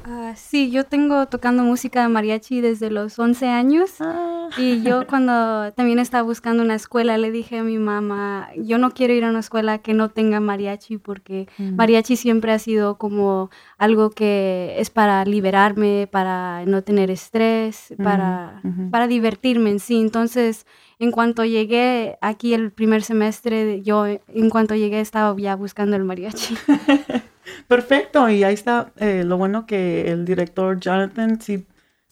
Ah, 0.08 0.34
sí, 0.36 0.70
yo 0.70 0.84
tengo 0.84 1.26
tocando 1.26 1.64
música 1.64 2.02
de 2.02 2.08
mariachi 2.08 2.60
desde 2.60 2.90
los 2.90 3.18
11 3.18 3.48
años. 3.48 3.94
Ah. 4.00 4.48
Y 4.56 4.80
yo 4.82 5.04
cuando 5.08 5.72
también 5.72 5.98
estaba 5.98 6.22
buscando 6.22 6.62
una 6.62 6.76
escuela, 6.76 7.18
le 7.18 7.32
dije 7.32 7.58
a 7.58 7.64
mi 7.64 7.78
mamá, 7.78 8.48
yo 8.56 8.78
no 8.78 8.92
quiero 8.92 9.14
ir 9.14 9.24
a 9.24 9.30
una 9.30 9.40
escuela 9.40 9.78
que 9.78 9.94
no 9.94 10.08
tenga 10.10 10.38
mariachi 10.38 10.98
porque 10.98 11.48
Mm. 11.58 11.74
mariachi 11.74 12.14
siempre 12.16 12.52
ha 12.52 12.58
sido 12.60 12.98
como 12.98 13.50
algo 13.78 14.10
que 14.10 14.76
es 14.78 14.90
para 14.90 15.24
liberarme, 15.24 16.08
para 16.10 16.64
no 16.66 16.82
tener 16.82 17.10
estrés, 17.10 17.92
Mm, 17.98 18.02
para, 18.04 18.62
para 18.92 19.06
divertirme 19.08 19.70
en 19.70 19.80
sí. 19.80 20.00
Entonces, 20.00 20.66
en 21.00 21.10
cuanto 21.10 21.44
llegué 21.44 22.16
aquí 22.20 22.54
el 22.54 22.70
primer 22.70 23.02
semestre, 23.02 23.82
yo 23.82 24.06
en 24.06 24.50
cuanto 24.50 24.76
llegué 24.76 25.00
estaba 25.00 25.34
ya 25.36 25.56
buscando 25.56 25.96
el 25.96 26.04
mariachi. 26.04 26.54
Perfecto, 27.68 28.28
y 28.28 28.44
ahí 28.44 28.54
está 28.54 28.92
eh, 28.96 29.24
lo 29.24 29.36
bueno 29.38 29.66
que 29.66 30.10
el 30.10 30.24
director 30.24 30.78
Jonathan 30.78 31.40
sí 31.40 31.66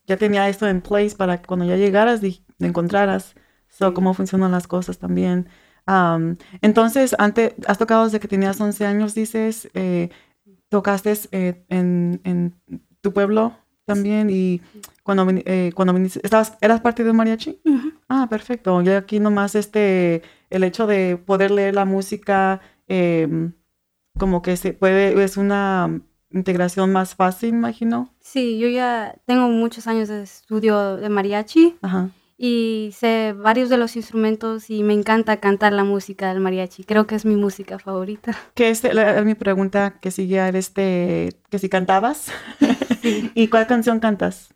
ya 0.06 0.16
tenía 0.16 0.48
esto 0.48 0.66
en 0.66 0.80
place 0.82 1.16
para 1.16 1.40
que 1.40 1.46
cuando 1.46 1.64
ya 1.64 1.76
llegaras 1.76 2.22
y 2.22 2.44
encontraras 2.58 3.34
so, 3.68 3.94
cómo 3.94 4.14
funcionan 4.14 4.52
las 4.52 4.66
cosas 4.66 4.98
también. 4.98 5.48
Am, 5.86 6.36
entonces, 6.62 7.14
antes, 7.18 7.54
has 7.66 7.78
tocado 7.78 8.04
desde 8.04 8.20
que 8.20 8.28
tenías 8.28 8.60
11 8.60 8.86
años, 8.86 9.14
dices, 9.14 9.68
eh, 9.74 10.10
tocaste 10.68 11.12
eh, 11.32 11.64
en, 11.68 12.20
en 12.24 12.54
tu 13.00 13.12
pueblo 13.12 13.56
también 13.84 14.30
y 14.30 14.62
cuando, 15.02 15.26
eh, 15.28 15.72
cuando 15.74 15.92
viniste, 15.92 16.20
¿estabas, 16.22 16.56
¿eras 16.60 16.80
parte 16.80 17.04
de 17.04 17.10
un 17.10 17.16
mariachi? 17.16 17.60
Ah, 18.08 18.26
perfecto. 18.30 18.80
Y 18.82 18.88
aquí 18.90 19.20
nomás 19.20 19.54
este, 19.54 20.22
el 20.50 20.64
hecho 20.64 20.86
de 20.86 21.16
poder 21.16 21.50
leer 21.50 21.74
la 21.74 21.84
música, 21.84 22.60
em, 22.88 23.52
como 24.18 24.42
que 24.42 24.56
se 24.56 24.72
puede, 24.72 25.22
es 25.24 25.36
una 25.36 26.00
integración 26.30 26.92
más 26.92 27.14
fácil, 27.14 27.50
imagino. 27.50 28.12
Sí, 28.20 28.58
yo 28.58 28.68
ya 28.68 29.14
tengo 29.26 29.48
muchos 29.48 29.86
años 29.86 30.08
de 30.08 30.22
estudio 30.22 30.96
de 30.96 31.08
mariachi 31.08 31.76
Ajá. 31.82 32.10
y 32.36 32.90
sé 32.92 33.32
varios 33.36 33.68
de 33.68 33.76
los 33.76 33.94
instrumentos 33.96 34.68
y 34.70 34.82
me 34.82 34.94
encanta 34.94 35.38
cantar 35.38 35.72
la 35.72 35.84
música 35.84 36.28
del 36.28 36.40
mariachi. 36.40 36.84
Creo 36.84 37.06
que 37.06 37.14
es 37.14 37.24
mi 37.24 37.36
música 37.36 37.78
favorita. 37.78 38.36
Que 38.54 38.70
es 38.70 38.82
la- 38.82 39.22
mi 39.22 39.34
pregunta 39.34 39.98
que 40.00 40.10
sigue 40.10 40.36
era 40.36 40.58
este, 40.58 41.36
que 41.50 41.58
si 41.58 41.68
cantabas. 41.68 42.32
¿Y 43.34 43.48
cuál 43.48 43.66
canción 43.66 44.00
cantas? 44.00 44.52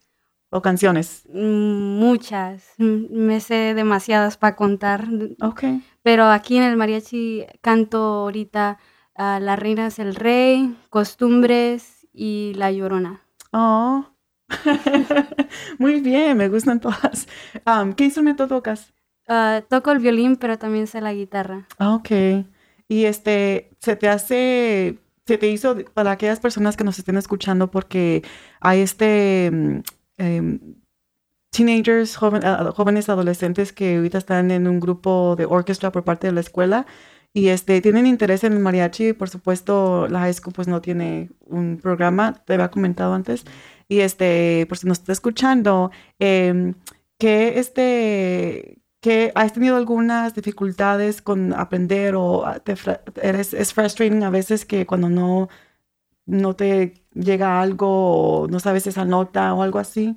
¿O 0.50 0.62
canciones? 0.62 1.24
Mm, 1.32 1.98
Muchas, 1.98 2.64
mm, 2.78 3.04
me 3.12 3.38
sé 3.40 3.74
demasiadas 3.74 4.36
para 4.38 4.56
contar, 4.56 5.06
Ok. 5.42 5.64
pero 6.02 6.24
aquí 6.24 6.56
en 6.56 6.62
el 6.62 6.76
mariachi 6.76 7.44
canto 7.60 7.98
ahorita 7.98 8.78
ah, 9.18 9.38
La 9.40 9.56
Reina 9.56 9.86
es 9.88 9.98
el 9.98 10.14
Rey, 10.14 10.76
Costumbres 10.90 12.06
y 12.12 12.52
La 12.56 12.72
Llorona. 12.72 13.22
Oh, 13.52 14.06
Muy 15.78 16.00
bien, 16.00 16.36
me 16.36 16.48
gustan 16.48 16.80
todas. 16.80 17.28
Um, 17.66 17.92
¿Qué 17.92 18.04
instrumento 18.04 18.48
tocas? 18.48 18.92
Ah, 19.28 19.62
toco 19.68 19.90
el 19.92 19.98
violín, 19.98 20.36
pero 20.36 20.58
también 20.58 20.86
sé 20.86 21.00
la 21.00 21.12
guitarra. 21.12 21.66
Ah, 21.78 21.94
ok. 21.94 22.10
Y 22.88 23.04
este, 23.04 23.70
se 23.78 23.96
te 23.96 24.08
hace, 24.08 24.98
se 25.26 25.36
te 25.36 25.48
hizo 25.48 25.76
para 25.92 26.12
aquellas 26.12 26.40
personas 26.40 26.76
que 26.76 26.84
nos 26.84 26.98
estén 26.98 27.18
escuchando, 27.18 27.70
porque 27.70 28.22
hay 28.60 28.80
este 28.80 29.50
mm, 29.52 29.80
em, 30.16 30.60
teenagers, 31.50 32.16
joven- 32.16 32.44
ah, 32.44 32.72
jóvenes 32.74 33.08
adolescentes 33.10 33.72
que 33.72 33.96
ahorita 33.96 34.18
están 34.18 34.50
en 34.50 34.66
un 34.66 34.80
grupo 34.80 35.36
de 35.36 35.44
orquesta 35.44 35.92
por 35.92 36.04
parte 36.04 36.26
de 36.28 36.32
la 36.32 36.40
escuela 36.40 36.86
y 37.32 37.48
este, 37.48 37.80
tienen 37.80 38.06
interés 38.06 38.44
en 38.44 38.52
el 38.54 38.60
mariachi. 38.60 39.12
Por 39.12 39.28
supuesto, 39.30 40.08
la 40.08 40.20
high 40.20 40.34
school 40.34 40.52
pues 40.54 40.68
no 40.68 40.80
tiene 40.80 41.30
un 41.46 41.78
programa, 41.80 42.34
te 42.44 42.54
había 42.54 42.70
comentado 42.70 43.14
antes. 43.14 43.44
Y 43.88 44.00
este, 44.00 44.66
por 44.68 44.78
si 44.78 44.86
nos 44.86 44.98
está 44.98 45.12
escuchando, 45.12 45.90
em, 46.18 46.74
¿qué 47.18 47.58
este, 47.58 48.82
que 49.00 49.32
has 49.34 49.52
tenido 49.52 49.76
algunas 49.76 50.34
dificultades 50.34 51.22
con 51.22 51.52
aprender 51.54 52.14
o 52.16 52.44
te 52.64 52.74
eres, 53.22 53.54
es 53.54 53.72
frustrating 53.74 54.22
a 54.24 54.30
veces 54.30 54.64
que 54.66 54.86
cuando 54.86 55.08
no, 55.08 55.48
no 56.26 56.56
te 56.56 56.94
llega 57.14 57.60
algo 57.60 58.42
o 58.44 58.48
no 58.48 58.60
sabes 58.60 58.86
esa 58.86 59.04
nota 59.04 59.54
o 59.54 59.62
algo 59.62 59.78
así? 59.78 60.16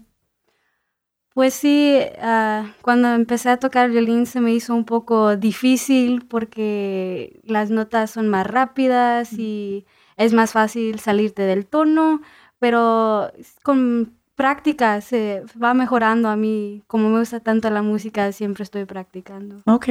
Pues 1.33 1.53
sí, 1.53 1.97
ah, 2.21 2.73
cuando 2.81 3.09
empecé 3.13 3.49
a 3.49 3.57
tocar 3.57 3.89
violín 3.89 4.25
se 4.25 4.41
me 4.41 4.51
hizo 4.53 4.75
un 4.75 4.83
poco 4.85 5.37
difícil 5.37 6.25
porque 6.27 7.39
las 7.45 7.69
notas 7.69 8.11
son 8.11 8.27
más 8.27 8.45
rápidas 8.45 9.31
y 9.33 9.85
es 10.17 10.33
más 10.33 10.51
fácil 10.51 10.99
salirte 10.99 11.43
del 11.43 11.65
tono, 11.65 12.21
pero 12.59 13.31
con 13.63 14.13
práctica 14.35 14.99
se 15.01 15.43
va 15.61 15.73
mejorando 15.73 16.27
a 16.27 16.35
mí. 16.35 16.83
Como 16.87 17.09
me 17.09 17.19
gusta 17.19 17.39
tanto 17.39 17.69
la 17.69 17.81
música, 17.81 18.31
siempre 18.33 18.63
estoy 18.63 18.83
practicando. 18.85 19.61
Ok. 19.65 19.87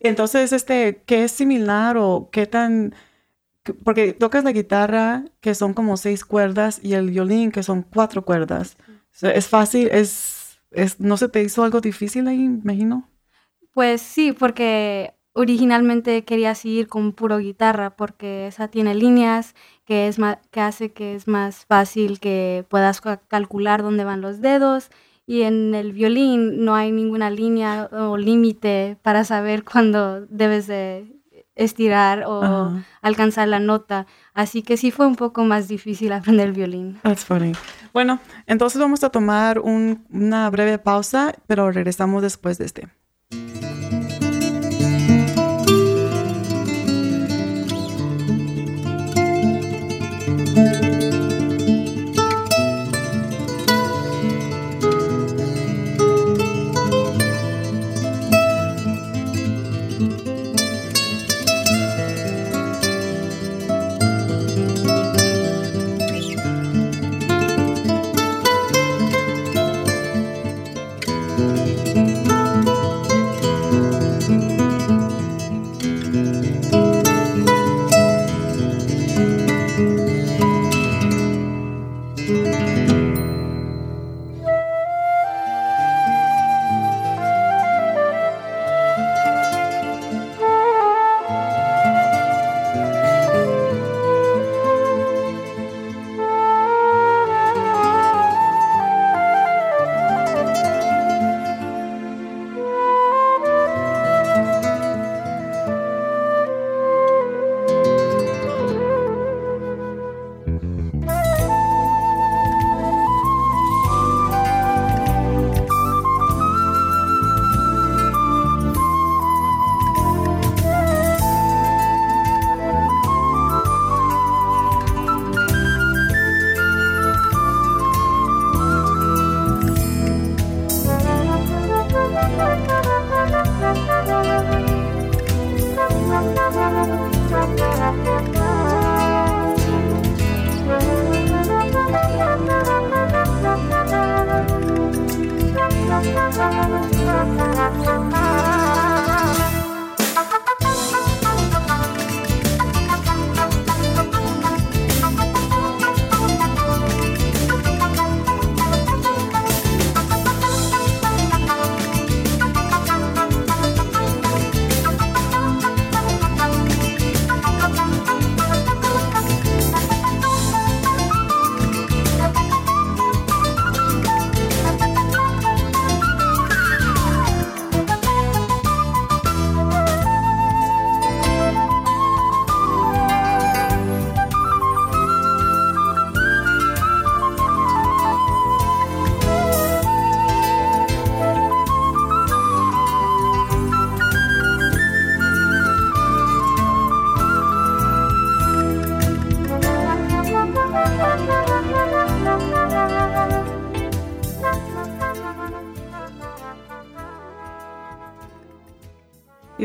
Entonces, 0.00 0.52
este, 0.52 1.02
¿qué 1.06 1.24
es 1.24 1.30
similar 1.32 1.98
o 1.98 2.30
qué 2.32 2.46
tan... 2.46 2.94
que- 3.62 3.74
Porque 3.74 4.12
tocas 4.12 4.42
la 4.42 4.52
guitarra, 4.52 5.24
que 5.40 5.54
son 5.54 5.72
como 5.74 5.96
seis 5.96 6.24
cuerdas, 6.24 6.80
y 6.82 6.94
el 6.94 7.10
violín, 7.10 7.52
que 7.52 7.62
son 7.62 7.82
cuatro 7.82 8.24
cuerdas. 8.24 8.76
Es 9.22 9.48
fácil, 9.48 9.88
es, 9.92 10.39
es, 10.72 11.00
¿no 11.00 11.16
se 11.16 11.28
te 11.28 11.42
hizo 11.42 11.62
algo 11.64 11.80
difícil 11.80 12.28
ahí, 12.28 12.44
imagino? 12.44 13.08
Pues 13.72 14.02
sí, 14.02 14.32
porque 14.32 15.14
originalmente 15.32 16.24
quería 16.24 16.54
seguir 16.54 16.88
con 16.88 17.12
puro 17.12 17.38
guitarra 17.38 17.90
porque 17.96 18.46
esa 18.48 18.68
tiene 18.68 18.94
líneas 18.94 19.54
que 19.84 20.08
es 20.08 20.16
que 20.50 20.60
hace 20.60 20.92
que 20.92 21.14
es 21.14 21.28
más 21.28 21.66
fácil 21.66 22.18
que 22.20 22.64
puedas 22.68 23.00
ca- 23.00 23.18
calcular 23.28 23.82
dónde 23.82 24.04
van 24.04 24.20
los 24.22 24.40
dedos 24.40 24.90
y 25.26 25.42
en 25.42 25.74
el 25.74 25.92
violín 25.92 26.64
no 26.64 26.74
hay 26.74 26.90
ninguna 26.90 27.30
línea 27.30 27.88
o 27.92 28.16
límite 28.16 28.98
para 29.02 29.24
saber 29.24 29.62
cuándo 29.70 30.26
debes 30.26 30.66
de 30.66 31.19
estirar 31.56 32.24
o 32.26 32.42
Ajá. 32.42 32.84
alcanzar 33.02 33.48
la 33.48 33.58
nota, 33.58 34.06
así 34.34 34.62
que 34.62 34.76
sí 34.76 34.90
fue 34.90 35.06
un 35.06 35.16
poco 35.16 35.44
más 35.44 35.68
difícil 35.68 36.12
aprender 36.12 36.48
el 36.48 36.52
violín. 36.54 36.98
That's 37.02 37.24
funny. 37.24 37.52
Bueno, 37.92 38.18
entonces 38.46 38.80
vamos 38.80 39.02
a 39.04 39.10
tomar 39.10 39.58
un- 39.58 40.06
una 40.10 40.48
breve 40.50 40.78
pausa, 40.78 41.34
pero 41.46 41.70
regresamos 41.70 42.22
después 42.22 42.56
de 42.58 42.64
este. 42.66 42.88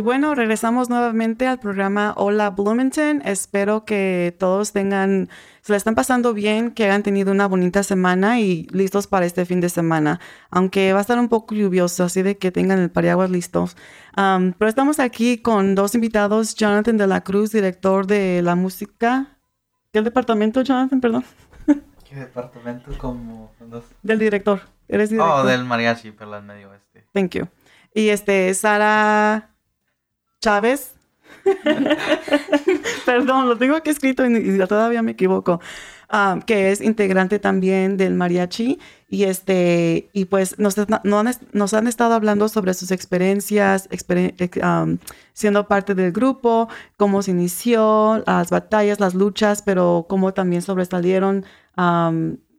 Bueno, 0.06 0.36
regresamos 0.36 0.88
nuevamente 0.88 1.48
al 1.48 1.60
programa 1.60 2.14
Hola 2.16 2.52
Bloomington. 2.52 3.24
Espero 3.26 3.86
que 3.86 4.36
todos 4.38 4.72
tengan, 4.72 5.30
se 5.62 5.74
la 5.74 5.78
están 5.78 5.96
pasando 5.96 6.36
bien, 6.36 6.70
que 6.70 6.86
hayan 6.86 7.02
tenido 7.02 7.32
una 7.32 7.48
bonita 7.48 7.82
semana 7.82 8.40
y 8.40 8.68
listos 8.72 9.08
para 9.08 9.26
este 9.26 9.46
fin 9.46 9.62
de 9.62 9.70
semana. 9.70 10.20
Aunque 10.52 10.94
va 10.94 11.00
a 11.00 11.02
estar 11.02 11.18
un 11.18 11.28
poco 11.28 11.56
lluvioso, 11.56 12.04
así 12.04 12.22
de 12.22 12.38
que 12.38 12.52
tengan 12.52 12.78
el 12.78 12.92
paraguas 12.92 13.32
listos. 13.32 13.76
Um, 14.16 14.54
pero 14.54 14.70
estamos 14.70 15.00
aquí 15.00 15.40
con 15.40 15.74
dos 15.74 15.96
invitados, 15.96 16.54
Jonathan 16.54 16.98
de 16.98 17.08
la 17.08 17.22
Cruz, 17.22 17.52
director 17.52 18.06
de 18.06 18.44
la 18.44 18.54
música. 18.54 19.40
¿Qué 19.92 20.04
departamento, 20.04 20.62
Jonathan? 20.62 21.02
Perdón. 21.02 21.26
¿Qué 22.08 22.16
departamento 22.16 22.96
como 23.00 23.52
Del 24.04 24.20
director. 24.20 24.62
Eres 24.88 25.10
director. 25.10 25.40
Oh, 25.40 25.48
del 25.48 25.66
mariachi, 25.66 26.12
pero 26.12 26.38
en 26.38 26.46
medio 26.46 26.72
este. 26.76 27.08
Thank 27.12 27.32
you. 27.32 27.48
Y 27.92 28.10
este, 28.10 28.54
Sara 28.54 29.55
Chávez. 30.46 30.94
Perdón, 33.06 33.50
lo 33.50 33.58
tengo 33.58 33.76
aquí 33.76 33.90
escrito 33.90 34.24
y, 34.28 34.60
todavía 34.68 35.02
me 35.02 35.12
equivoco. 35.14 35.60
Um, 36.14 36.40
que 36.40 36.72
es 36.72 36.82
integrante 36.82 37.40
también 37.40 37.98
del 37.98 38.14
mariachi 38.14 38.78
y 39.10 39.24
este 39.24 40.08
y 40.14 40.26
pues 40.26 40.60
nos, 40.60 40.76
no 41.04 41.18
han, 41.20 41.88
estado 41.88 42.14
hablando 42.14 42.48
sobre 42.48 42.76
sus 42.76 42.92
experiencias 42.92 43.88
exper 43.90 44.36
um, 44.64 45.00
siendo 45.34 45.68
parte 45.68 45.96
del 45.96 46.12
grupo 46.12 46.70
cómo 46.96 47.24
se 47.24 47.32
inició 47.32 48.24
las 48.28 48.52
batallas 48.52 49.00
las 49.00 49.16
luchas 49.16 49.64
pero 49.64 50.06
cómo 50.08 50.32
también 50.36 50.62
sobresalieron 50.62 51.44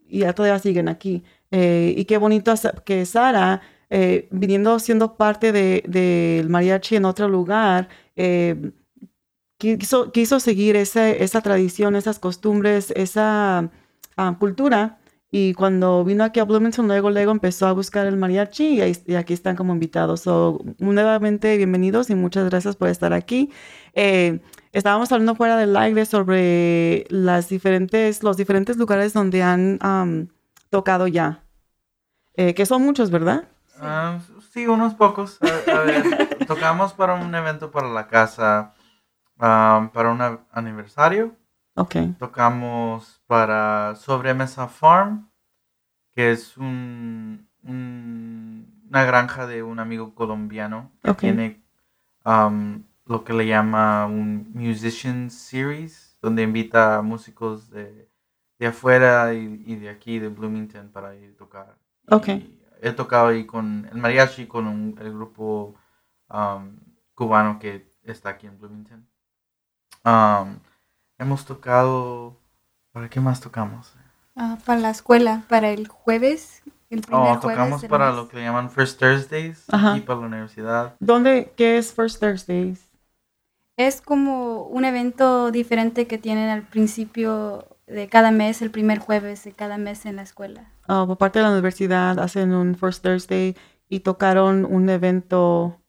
y 0.08 0.18
ya 0.18 0.32
todavía 0.32 0.58
siguen 0.58 0.88
aquí 0.88 1.22
eh, 1.52 1.94
y 1.96 2.04
qué 2.04 2.18
bonito 2.18 2.52
que 2.84 3.06
Sara 3.06 3.62
eh, 3.90 4.28
viniendo 4.30 4.78
siendo 4.78 5.16
parte 5.16 5.52
del 5.52 5.82
de, 5.86 6.44
mariachi 6.48 6.96
en 6.96 7.04
otro 7.04 7.28
lugar 7.28 7.88
eh, 8.16 8.72
quiso, 9.58 10.12
quiso 10.12 10.40
seguir 10.40 10.76
ese, 10.76 11.22
esa 11.22 11.40
tradición, 11.40 11.96
esas 11.96 12.18
costumbres, 12.18 12.92
esa 12.96 13.70
uh, 14.18 14.38
cultura. 14.38 14.98
Y 15.30 15.54
cuando 15.54 16.04
vino 16.04 16.24
aquí 16.24 16.40
a 16.40 16.44
Bloomington, 16.44 16.86
luego, 16.86 17.10
luego 17.10 17.32
empezó 17.32 17.66
a 17.66 17.72
buscar 17.72 18.06
el 18.06 18.16
mariachi 18.16 18.80
y, 19.06 19.14
aquí 19.14 19.34
están 19.34 19.56
como 19.56 19.72
invitados. 19.72 20.20
So, 20.20 20.64
nuevamente, 20.78 21.56
bienvenidos 21.56 22.10
y 22.10 22.14
muchas 22.14 22.48
gracias 22.48 22.76
por 22.76 22.88
estar 22.88 23.12
aquí. 23.12 23.50
Eh, 23.94 24.40
estábamos 24.72 25.10
hablando 25.12 25.34
fuera 25.34 25.56
del 25.56 25.76
aire 25.76 26.06
sobre 26.06 27.06
las 27.10 27.48
diferentes, 27.48 28.22
los 28.22 28.36
diferentes 28.36 28.76
lugares 28.76 29.12
donde 29.12 29.42
han 29.42 30.30
tocado 30.70 31.06
ya. 31.08 31.42
Eh, 32.36 32.54
que 32.54 32.66
son 32.66 32.82
muchos, 32.82 33.10
¿verdad? 33.10 33.48
Uh, 33.80 34.40
sí, 34.52 34.66
unos 34.66 34.94
pocos. 34.94 35.38
A, 35.42 35.70
a 35.70 35.80
ver, 35.82 36.38
tocamos 36.46 36.92
para 36.92 37.14
un 37.14 37.34
evento 37.34 37.70
para 37.70 37.88
la 37.88 38.08
casa 38.08 38.74
um, 39.38 39.88
para 39.88 40.10
un 40.10 40.40
aniversario. 40.52 41.36
Ok. 41.74 41.96
Tocamos 42.18 43.22
para 43.26 43.94
Sobremesa 43.96 44.68
Farm, 44.68 45.30
que 46.14 46.32
es 46.32 46.56
un, 46.56 47.48
un, 47.62 48.86
una 48.88 49.04
granja 49.04 49.46
de 49.46 49.62
un 49.62 49.78
amigo 49.78 50.14
colombiano 50.14 50.90
que 51.02 51.10
okay. 51.10 51.30
tiene 51.30 51.62
um, 52.24 52.82
lo 53.04 53.24
que 53.24 53.34
le 53.34 53.46
llama 53.46 54.06
un 54.06 54.50
Musician 54.54 55.30
Series, 55.30 56.16
donde 56.22 56.42
invita 56.42 56.96
a 56.96 57.02
músicos 57.02 57.70
de, 57.70 58.08
de 58.58 58.66
afuera 58.66 59.34
y, 59.34 59.62
y, 59.66 59.76
de 59.76 59.90
aquí, 59.90 60.18
de 60.18 60.28
Bloomington, 60.28 60.88
para 60.88 61.14
ir 61.14 61.34
a 61.34 61.36
tocar. 61.36 61.78
Ok. 62.08 62.28
Y 62.28 62.55
he 62.88 62.92
tocado 62.92 63.28
ahí 63.28 63.46
con 63.46 63.88
el 63.90 63.98
mariachi, 63.98 64.46
con 64.46 64.66
un, 64.66 64.96
el 65.00 65.12
grupo 65.12 65.74
um, 66.30 66.78
cubano 67.14 67.58
que 67.58 67.92
está 68.04 68.30
aquí 68.30 68.46
en 68.46 68.58
Bloomington. 68.58 69.06
Um, 70.04 70.58
hemos 71.18 71.44
tocado. 71.44 72.38
¿Para 72.92 73.10
qué 73.10 73.20
más 73.20 73.40
tocamos? 73.40 73.92
Uh, 74.36 74.56
para 74.64 74.80
la 74.80 74.90
escuela, 74.90 75.42
para 75.48 75.70
el 75.70 75.88
jueves. 75.88 76.62
El 76.88 77.00
primer 77.00 77.36
oh, 77.36 77.40
tocamos 77.40 77.80
jueves 77.80 77.90
para 77.90 78.12
lo 78.12 78.28
que 78.28 78.40
llaman 78.40 78.70
First 78.70 79.00
Thursdays 79.00 79.64
Ajá. 79.68 79.94
aquí 79.94 80.00
para 80.02 80.20
la 80.20 80.26
universidad. 80.26 80.94
¿Dónde? 81.00 81.52
¿Qué 81.56 81.78
es 81.78 81.92
First 81.92 82.20
Thursdays? 82.20 82.88
Es 83.76 84.00
como 84.00 84.62
un 84.62 84.84
evento 84.84 85.50
diferente 85.50 86.06
que 86.06 86.16
tienen 86.16 86.48
al 86.48 86.62
principio 86.62 87.75
de 87.86 88.08
cada 88.08 88.30
mes, 88.30 88.62
el 88.62 88.70
primer 88.70 88.98
jueves 88.98 89.44
de 89.44 89.52
cada 89.52 89.78
mes 89.78 90.06
en 90.06 90.16
la 90.16 90.22
escuela. 90.22 90.70
Oh, 90.88 91.06
por 91.06 91.18
parte 91.18 91.38
de 91.38 91.44
la 91.44 91.52
universidad 91.52 92.18
hacen 92.18 92.52
un 92.52 92.74
First 92.74 93.02
Thursday 93.02 93.56
y 93.88 94.00
tocaron 94.00 94.64
un 94.64 94.88
evento 94.88 95.80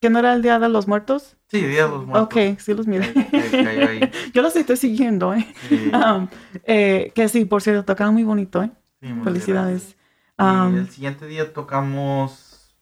¿Que 0.00 0.08
no 0.08 0.18
era 0.18 0.32
el 0.32 0.40
Día 0.40 0.58
de 0.58 0.70
los 0.70 0.88
Muertos? 0.88 1.36
Sí, 1.48 1.60
Día 1.60 1.84
de 1.84 1.90
los 1.90 2.06
Muertos. 2.06 2.24
Ok, 2.24 2.58
sí 2.58 2.72
los 2.72 2.86
miré. 2.86 3.12
Yo 4.32 4.40
los 4.40 4.56
estoy 4.56 4.78
siguiendo, 4.78 5.34
¿eh? 5.34 5.46
Sí. 5.68 5.90
Um, 6.00 6.28
eh 6.64 7.12
que 7.14 7.28
sí, 7.28 7.44
por 7.44 7.60
cierto, 7.60 7.84
tocaron 7.84 8.14
muy 8.14 8.24
bonito, 8.24 8.62
¿eh? 8.62 8.70
Sí, 9.02 9.08
Felicidades. 9.22 9.96
Um, 10.38 10.78
el 10.78 10.88
siguiente 10.88 11.26
día 11.26 11.52
tocamos... 11.52 12.74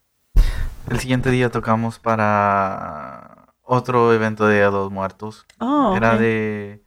El 0.88 1.00
siguiente 1.00 1.30
día 1.30 1.50
tocamos 1.50 1.98
para 1.98 3.52
otro 3.62 4.12
evento 4.14 4.46
de 4.46 4.56
Día 4.56 4.66
de 4.66 4.70
los 4.70 4.92
Muertos. 4.92 5.44
Oh, 5.58 5.94
Era 5.96 6.14
okay. 6.14 6.24
de... 6.24 6.84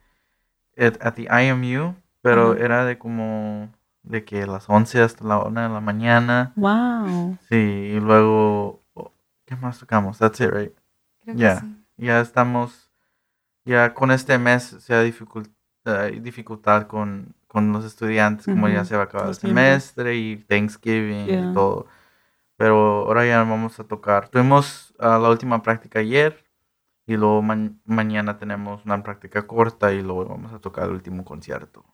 At, 0.82 0.98
at, 1.06 1.16
the 1.16 1.28
IMU, 1.30 1.96
pero 2.22 2.52
uh 2.52 2.56
-huh. 2.56 2.64
era 2.64 2.86
de 2.86 2.98
como... 2.98 3.70
De 4.04 4.24
que 4.26 4.48
las 4.48 4.68
11 4.68 5.04
hasta 5.04 5.24
la 5.24 5.38
1 5.38 5.62
de 5.62 5.70
la 5.70 5.80
mañana. 5.80 6.54
Wow. 6.56 7.38
Sí, 7.50 7.56
y 7.56 8.00
luego 8.00 8.82
¿Qué 9.52 9.58
más 9.58 9.80
tocamos? 9.80 10.18
That's 10.18 10.40
it, 10.40 10.50
right? 10.50 10.72
Ya, 11.26 11.34
yeah. 11.34 11.60
sí. 11.60 11.68
ya 11.98 12.22
estamos, 12.22 12.90
ya 13.66 13.94
con 13.94 14.10
este 14.12 14.38
mes 14.38 14.64
se 14.64 14.94
ha 14.94 15.02
dificult, 15.02 15.50
uh, 15.86 16.22
dificultad 16.22 16.88
con, 16.88 17.36
con 17.48 17.74
los 17.74 17.84
estudiantes, 17.84 18.46
como 18.46 18.68
uh 18.68 18.70
-huh. 18.70 18.76
ya 18.76 18.86
se 18.86 18.96
va 18.96 19.02
a 19.02 19.06
acabar 19.08 19.28
el 19.28 19.36
semestre 19.36 20.16
y 20.16 20.38
Thanksgiving 20.38 21.26
yeah. 21.26 21.52
y 21.52 21.54
todo. 21.54 21.88
Pero 22.56 23.06
ahora 23.08 23.26
ya 23.26 23.44
vamos 23.44 23.78
a 23.78 23.84
tocar. 23.84 24.30
Tuvimos 24.30 24.94
uh, 25.00 25.20
la 25.20 25.30
última 25.30 25.62
práctica 25.62 26.00
ayer 26.00 26.42
y 27.06 27.18
luego 27.18 27.42
ma 27.42 27.58
mañana 27.86 28.38
tenemos 28.38 28.86
una 28.86 29.02
práctica 29.04 29.46
corta 29.48 29.92
y 29.92 30.02
luego 30.02 30.26
vamos 30.26 30.54
a 30.54 30.60
tocar 30.60 30.86
el 30.86 30.92
último 30.92 31.26
concierto. 31.26 31.86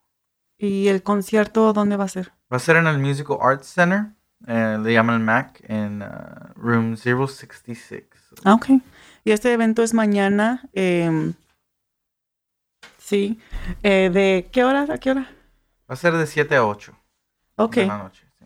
¿Y 0.57 0.87
el 0.87 1.03
concierto 1.03 1.71
dónde 1.73 1.97
va 1.97 2.05
a 2.05 2.09
ser? 2.09 2.33
Va 2.51 2.57
a 2.57 2.59
ser 2.59 2.77
en 2.77 2.87
el 2.87 2.97
Musical 2.97 3.37
Arts 3.41 3.67
Center. 3.67 4.07
Eh, 4.47 4.77
le 4.81 4.93
llaman 4.93 5.15
el 5.15 5.21
Mac 5.21 5.63
en 5.67 6.01
uh, 6.01 6.53
Room 6.55 6.95
066. 6.95 8.03
Ah, 8.43 8.53
ok. 8.53 8.67
Y 9.23 9.31
este 9.31 9.51
evento 9.53 9.83
es 9.83 9.93
mañana. 9.93 10.67
Eh, 10.73 11.33
sí. 12.97 13.39
Eh, 13.83 14.09
¿De 14.11 14.49
qué 14.51 14.63
hora 14.63 14.87
a 14.89 14.97
qué 14.97 15.11
hora? 15.11 15.29
Va 15.89 15.93
a 15.93 15.95
ser 15.95 16.13
de 16.13 16.27
7 16.27 16.55
a 16.55 16.65
8. 16.65 16.95
Ok. 17.55 17.75
De 17.75 17.85
la 17.87 17.97
noche, 17.97 18.25
sí. 18.37 18.45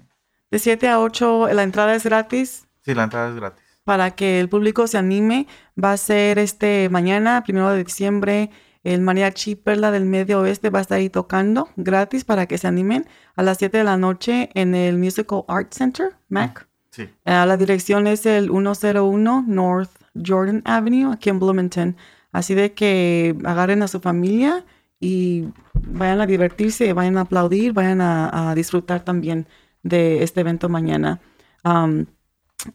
De 0.49 0.59
7 0.59 0.88
a 0.89 0.99
8, 0.99 1.53
la 1.53 1.64
entrada 1.64 1.95
es 1.95 2.03
gratis. 2.03 2.68
Sí, 2.82 2.93
la 2.93 3.03
entrada 3.03 3.30
es 3.30 3.36
gratis. 3.36 3.61
Para 3.84 4.12
que 4.12 4.40
el 4.40 4.50
público 4.50 4.88
se 4.88 4.98
anime, 4.98 5.48
va 5.82 5.94
a 5.94 5.98
ser 5.98 6.38
este 6.40 6.90
mañana, 6.90 7.44
primero 7.44 7.70
de 7.72 7.84
diciembre. 7.84 8.52
El 8.84 9.02
mariachi 9.02 9.56
Perla 9.56 9.92
del 9.92 10.06
Medio 10.06 10.42
Oeste 10.42 10.70
va 10.70 10.80
a 10.80 10.82
estar 10.82 10.98
ahí 10.98 11.10
tocando 11.10 11.70
gratis 11.76 12.24
para 12.24 12.48
que 12.48 12.58
se 12.58 12.68
animen 12.68 13.08
a 13.36 13.44
las 13.44 13.58
7 13.58 13.78
de 13.78 13.84
la 13.84 13.98
noche 13.98 14.50
en 14.56 14.74
el 14.74 14.98
Musical 14.98 15.44
Arts 15.48 15.78
Center, 15.78 16.16
MAC. 16.30 16.68
Sí. 16.90 17.04
Uh, 17.04 17.46
la 17.46 17.58
dirección 17.58 18.08
es 18.08 18.26
el 18.26 18.50
101 18.50 19.46
North 19.48 19.92
Jordan 20.16 20.62
Avenue, 20.66 21.14
aquí 21.14 21.30
en 21.30 21.40
Bloomington. 21.40 21.96
Así 22.32 22.56
de 22.56 22.74
que 22.74 23.36
agarren 23.44 23.84
a 23.84 23.88
su 23.88 24.00
familia 24.00 24.66
y 25.00 25.48
vayan 25.74 26.22
a 26.22 26.26
divertirse, 26.26 26.94
vayan 26.94 27.18
a 27.18 27.22
aplaudir, 27.22 27.74
vayan 27.74 28.02
a, 28.02 28.52
a 28.52 28.56
disfrutar 28.56 29.04
también 29.04 29.48
de 29.84 30.24
este 30.24 30.42
evento 30.42 30.70
mañana. 30.70 31.20
Um, 31.64 32.06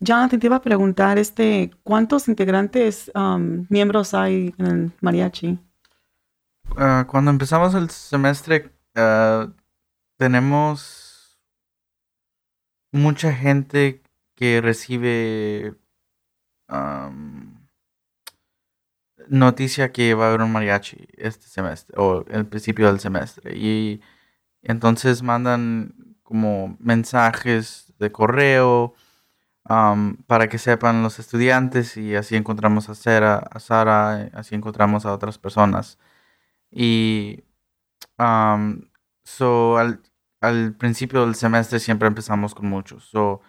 Jonathan, 0.01 0.41
te 0.41 0.47
iba 0.47 0.57
a 0.57 0.63
preguntar, 0.63 1.19
este, 1.19 1.71
¿cuántos 1.83 2.29
integrantes, 2.29 3.11
um, 3.15 3.67
miembros 3.69 4.15
hay 4.15 4.55
en 4.59 4.67
el 4.67 4.93
mariachi? 5.01 5.59
Uh, 6.71 7.07
cuando 7.07 7.31
empezamos 7.31 7.75
el 7.75 7.91
semestre, 7.91 8.73
uh, 8.97 9.51
tenemos 10.17 11.39
mucha 12.93 13.33
gente 13.33 14.03
que 14.35 14.61
recibe 14.61 15.75
um, 16.69 17.57
noticia 19.29 19.93
que 19.93 20.15
va 20.15 20.27
a 20.27 20.29
haber 20.29 20.43
un 20.43 20.53
mariachi 20.53 21.09
este 21.17 21.47
semestre 21.47 21.95
o 21.99 22.25
el 22.29 22.47
principio 22.47 22.87
del 22.87 23.01
semestre 23.01 23.57
y 23.57 24.01
entonces 24.63 25.23
mandan 25.23 25.95
como 26.23 26.77
mensajes 26.81 27.93
de 27.99 28.13
correo 28.13 28.95
um, 29.69 30.17
para 30.27 30.49
que 30.49 30.59
sepan 30.59 31.03
los 31.03 31.19
estudiantes 31.19 31.97
y 31.97 32.15
así 32.15 32.37
encontramos 32.37 32.89
a 32.89 32.95
Sara, 32.95 33.37
a 33.39 33.61
Sara, 33.61 34.31
así 34.35 34.55
encontramos 34.55 35.07
a 35.07 35.13
otras 35.13 35.39
personas. 35.39 35.99
Y 36.71 37.45
um, 38.19 38.83
so, 39.25 39.79
al, 39.79 40.01
al, 40.41 40.75
principio 40.75 41.25
del 41.25 41.35
semestre 41.35 41.81
siempre 41.81 42.09
empezamos 42.09 42.55
con 42.55 42.69
muchos. 42.69 43.05
So, 43.05 43.41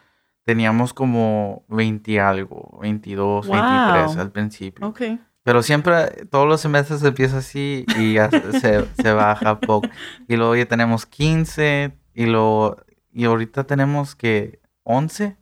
teníamos 0.44 0.94
como 0.94 1.66
20 1.70 2.20
algo, 2.20 2.80
22, 2.82 3.48
wow. 3.48 3.56
23 3.56 4.18
al 4.18 4.32
principio. 4.32 4.88
Okay. 4.88 5.20
Pero 5.44 5.64
siempre, 5.64 6.26
todos 6.30 6.48
los 6.48 6.60
semestres 6.60 7.02
empieza 7.04 7.38
así 7.38 7.86
y 7.98 8.16
ya 8.16 8.30
se, 8.30 8.86
se, 8.96 9.12
baja 9.14 9.60
poco. 9.62 9.88
Y 10.28 10.36
luego 10.36 10.56
ya 10.58 10.66
tenemos 10.66 11.06
15 11.06 11.98
y 12.14 12.26
luego, 12.26 12.78
y 13.14 13.26
ahorita 13.26 13.64
tenemos 13.64 14.14
que 14.14 14.60
11. 14.84 15.38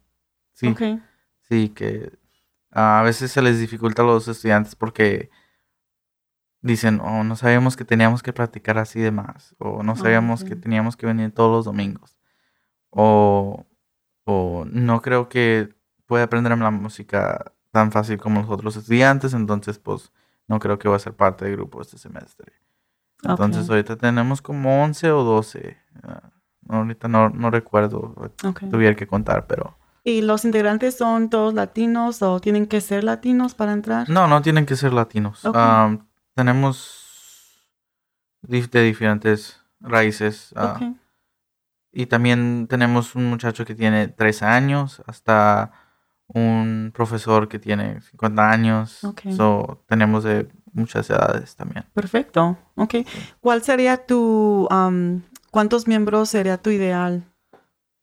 Sí. 0.55 0.69
Okay. 0.69 1.01
Sí, 1.41 1.69
que 1.69 2.17
a 2.71 3.03
veces 3.03 3.31
se 3.31 3.41
les 3.41 3.59
dificulta 3.59 4.01
a 4.01 4.05
los 4.05 4.27
estudiantes 4.27 4.75
porque 4.75 5.29
dicen, 6.61 6.99
oh, 7.01 7.23
no 7.23 7.35
sabíamos 7.35 7.77
que 7.77 7.85
teníamos 7.85 8.23
que 8.23 8.33
practicar 8.33 8.79
así 8.79 8.99
de 8.99 9.11
más, 9.11 9.55
o 9.59 9.83
no 9.83 9.95
sabíamos 9.95 10.43
que 10.43 10.55
teníamos 10.55 10.97
que 10.97 11.05
venir 11.05 11.31
todos 11.31 11.51
los 11.51 11.65
domingos, 11.65 12.17
o, 12.89 13.67
o 14.23 14.65
no 14.67 15.01
creo 15.01 15.29
que 15.29 15.75
pueda 16.07 16.23
aprender 16.23 16.57
la 16.57 16.71
música 16.71 17.53
tan 17.71 17.91
fácil 17.91 18.17
como 18.17 18.41
los 18.41 18.49
otros 18.49 18.75
estudiantes, 18.77 19.33
entonces 19.33 19.77
pues 19.77 20.11
no 20.47 20.59
creo 20.59 20.79
que 20.79 20.89
va 20.89 20.95
a 20.95 20.99
ser 20.99 21.13
parte 21.13 21.45
del 21.45 21.57
grupo 21.57 21.81
este 21.81 21.97
semestre. 21.97 22.53
Entonces 23.23 23.69
ahorita 23.69 23.95
tenemos 23.97 24.41
como 24.41 24.83
11 24.83 25.11
o 25.11 25.23
12. 25.23 25.77
ah, 26.03 26.31
ahorita 26.69 27.07
no, 27.07 27.29
no 27.29 27.51
recuerdo, 27.51 28.31
tuviera 28.71 28.95
que 28.95 29.07
contar, 29.07 29.45
pero... 29.47 29.77
¿Y 30.07 30.21
los 30.21 30.45
integrantes 30.45 30.95
son 30.95 31.31
todos 31.31 31.55
latinos 31.55 32.21
o 32.21 32.39
tienen 32.39 32.67
que 32.67 32.79
ser 32.79 33.03
latinos 33.03 33.55
para 33.55 33.73
entrar? 33.73 34.07
No, 34.07 34.27
no 34.27 34.39
tienen 34.43 34.67
que 34.67 34.75
ser 34.75 34.93
latinos. 34.93 35.41
Tenemos 36.35 37.65
de 38.43 38.83
diferentes 38.83 39.59
raíces. 39.79 40.53
ah. 40.55 40.79
Y 41.91 42.05
también 42.05 42.67
tenemos 42.69 43.15
un 43.15 43.25
muchacho 43.25 43.65
que 43.65 43.73
tiene 43.73 44.07
13 44.09 44.45
años, 44.45 45.01
hasta 45.07 45.71
un 46.27 46.91
profesor 46.93 47.47
que 47.47 47.57
tiene 47.57 48.01
50 48.01 48.51
años. 48.51 48.99
So, 49.35 49.83
tenemos 49.87 50.23
de 50.23 50.47
muchas 50.73 51.09
edades 51.09 51.55
también. 51.55 51.85
Perfecto. 51.93 52.57
Ok. 52.75 52.95
¿Cuál 53.39 53.63
sería 53.63 54.05
tu... 54.05 54.67
am, 54.69 55.23
¿Cuántos 55.49 55.87
miembros 55.87 56.29
sería 56.29 56.57
tu 56.61 56.69
ideal? 56.69 57.23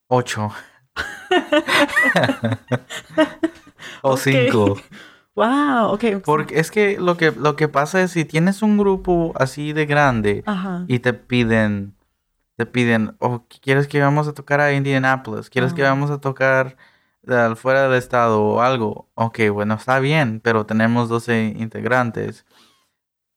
Ocho. 0.09 0.50
o 4.03 4.16
cinco. 4.16 4.76
Wow, 5.34 5.93
ok. 5.93 6.05
Porque 6.24 6.61
es 6.61 6.70
que 6.70 6.99
lo 6.99 7.16
que 7.16 7.30
lo 7.30 7.57
que 7.57 7.68
pasa 7.68 8.03
es 8.03 8.11
si 8.11 8.24
tienes 8.24 8.62
un 8.62 8.76
grupo 8.76 9.32
así 9.36 9.72
de 9.72 9.86
grande 9.86 10.43
Ajá. 10.47 10.84
y 10.88 10.99
te 10.99 11.14
piden 11.14 11.95
te 12.57 12.66
piden, 12.66 13.16
oh, 13.18 13.47
¿quieres 13.61 13.88
que 13.88 14.01
vamos 14.01 14.28
a 14.28 14.34
tocar 14.34 14.61
a 14.61 14.72
Indianapolis? 14.72 15.49
¿Quieres 15.49 15.72
que 15.72 15.82
vamos 15.82 16.11
a 16.11 16.20
tocar 16.20 16.76
al 17.26 17.57
fuera 17.57 17.88
del 17.88 17.99
estado 17.99 18.43
o 18.43 18.61
algo? 18.61 19.09
Ok, 19.14 19.40
bueno, 19.51 19.74
está 19.74 19.99
bien, 20.01 20.38
pero 20.40 20.66
tenemos 20.66 21.09
12 21.09 21.55
integrantes. 21.57 22.45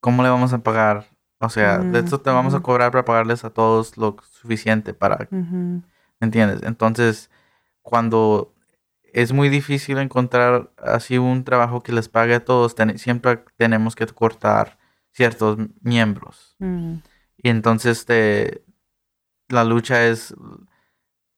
¿Cómo 0.01 0.21
le 0.21 0.29
vamos 0.29 0.53
a 0.53 0.59
pagar? 0.59 1.07
O 1.39 1.49
sea, 1.49 1.79
de 1.79 2.01
Mm, 2.01 2.05
esto 2.05 2.19
te 2.21 2.29
vamos 2.29 2.53
a 2.53 2.59
cobrar 2.59 2.91
para 2.91 3.05
pagarles 3.05 3.45
a 3.45 3.49
todos 3.49 3.97
lo 3.97 4.17
suficiente 4.31 4.93
para. 4.93 5.27
¿Me 5.31 5.81
entiendes? 6.19 6.61
Entonces, 6.63 7.31
cuando 7.85 8.53
es 9.03 9.31
muy 9.31 9.47
difícil 9.47 9.97
encontrar 9.99 10.71
así 10.77 11.17
un 11.17 11.43
trabajo 11.45 11.81
que 11.81 11.93
les 11.93 12.09
pague 12.09 12.33
a 12.35 12.43
todos, 12.43 12.75
ten- 12.75 12.97
siempre 12.97 13.43
tenemos 13.55 13.95
que 13.95 14.05
cortar 14.07 14.77
ciertos 15.11 15.57
miembros. 15.81 16.55
Mm. 16.59 16.95
Y 17.37 17.49
entonces 17.49 18.05
te, 18.05 18.63
la 19.47 19.63
lucha 19.63 20.07
es, 20.07 20.35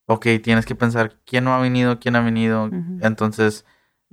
ok, 0.06 0.26
tienes 0.42 0.64
que 0.66 0.74
pensar 0.74 1.20
quién 1.24 1.44
no 1.44 1.54
ha 1.54 1.60
venido, 1.60 2.00
quién 2.00 2.16
ha 2.16 2.20
venido. 2.20 2.70
Entonces, 3.02 3.64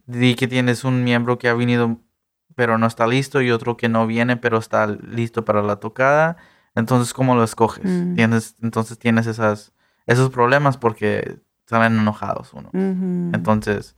di 0.06 0.36
que 0.36 0.48
tienes 0.48 0.84
un 0.84 1.04
miembro 1.04 1.38
que 1.40 1.48
ha 1.50 1.54
venido 1.54 2.00
pero 2.56 2.78
no 2.78 2.88
está 2.88 3.06
listo 3.06 3.42
y 3.42 3.52
otro 3.52 3.76
que 3.76 3.90
no 3.90 4.08
viene 4.08 4.38
pero 4.38 4.58
está 4.58 4.88
listo 4.88 5.44
para 5.44 5.62
la 5.62 5.78
tocada. 5.78 6.38
Entonces, 6.76 7.14
¿cómo 7.14 7.36
lo 7.36 7.44
escoges? 7.44 7.86
Mm. 7.86 8.16
Tienes, 8.16 8.56
entonces 8.62 9.00
tienes 9.00 9.26
esas, 9.28 9.74
esos 10.06 10.30
problemas 10.30 10.78
porque 10.78 11.40
salen 11.66 11.97
enojados 11.99 12.53
uno. 12.53 12.70
Entonces, 12.74 13.95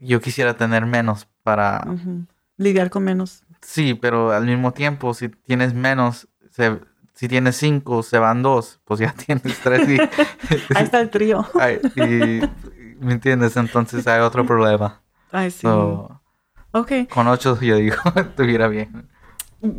yo 0.00 0.20
quisiera 0.20 0.54
tener 0.56 0.86
menos 0.86 1.28
para... 1.42 1.84
Ujú. 1.86 2.26
Lidiar 2.56 2.90
con 2.90 3.04
menos. 3.04 3.44
Sí, 3.60 3.94
pero 3.94 4.32
al 4.32 4.46
mismo 4.46 4.72
tiempo, 4.72 5.14
si 5.14 5.28
tienes 5.28 5.74
menos, 5.74 6.28
se- 6.50 6.80
si 7.14 7.28
tienes 7.28 7.56
cinco, 7.56 8.02
se 8.02 8.18
van 8.18 8.42
dos, 8.42 8.80
pues 8.84 9.00
ya 9.00 9.12
tienes 9.26 9.58
tres 9.60 9.88
y... 9.88 9.98
Ahí 10.74 10.84
está 10.84 11.00
el 11.00 11.10
trío. 11.10 11.46
Ay, 11.58 11.80
y- 11.96 12.42
¿Me 13.04 13.12
entiendes? 13.14 13.56
Entonces 13.56 14.06
hay 14.06 14.20
otro 14.20 14.44
problema. 14.46 15.00
Ay, 15.32 15.50
sí. 15.50 15.60
So, 15.62 16.20
Ok. 16.72 16.92
con 17.12 17.26
ocho, 17.28 17.58
yo 17.60 17.76
digo, 17.76 17.96
estuviera 18.16 18.68
bien. 18.68 19.08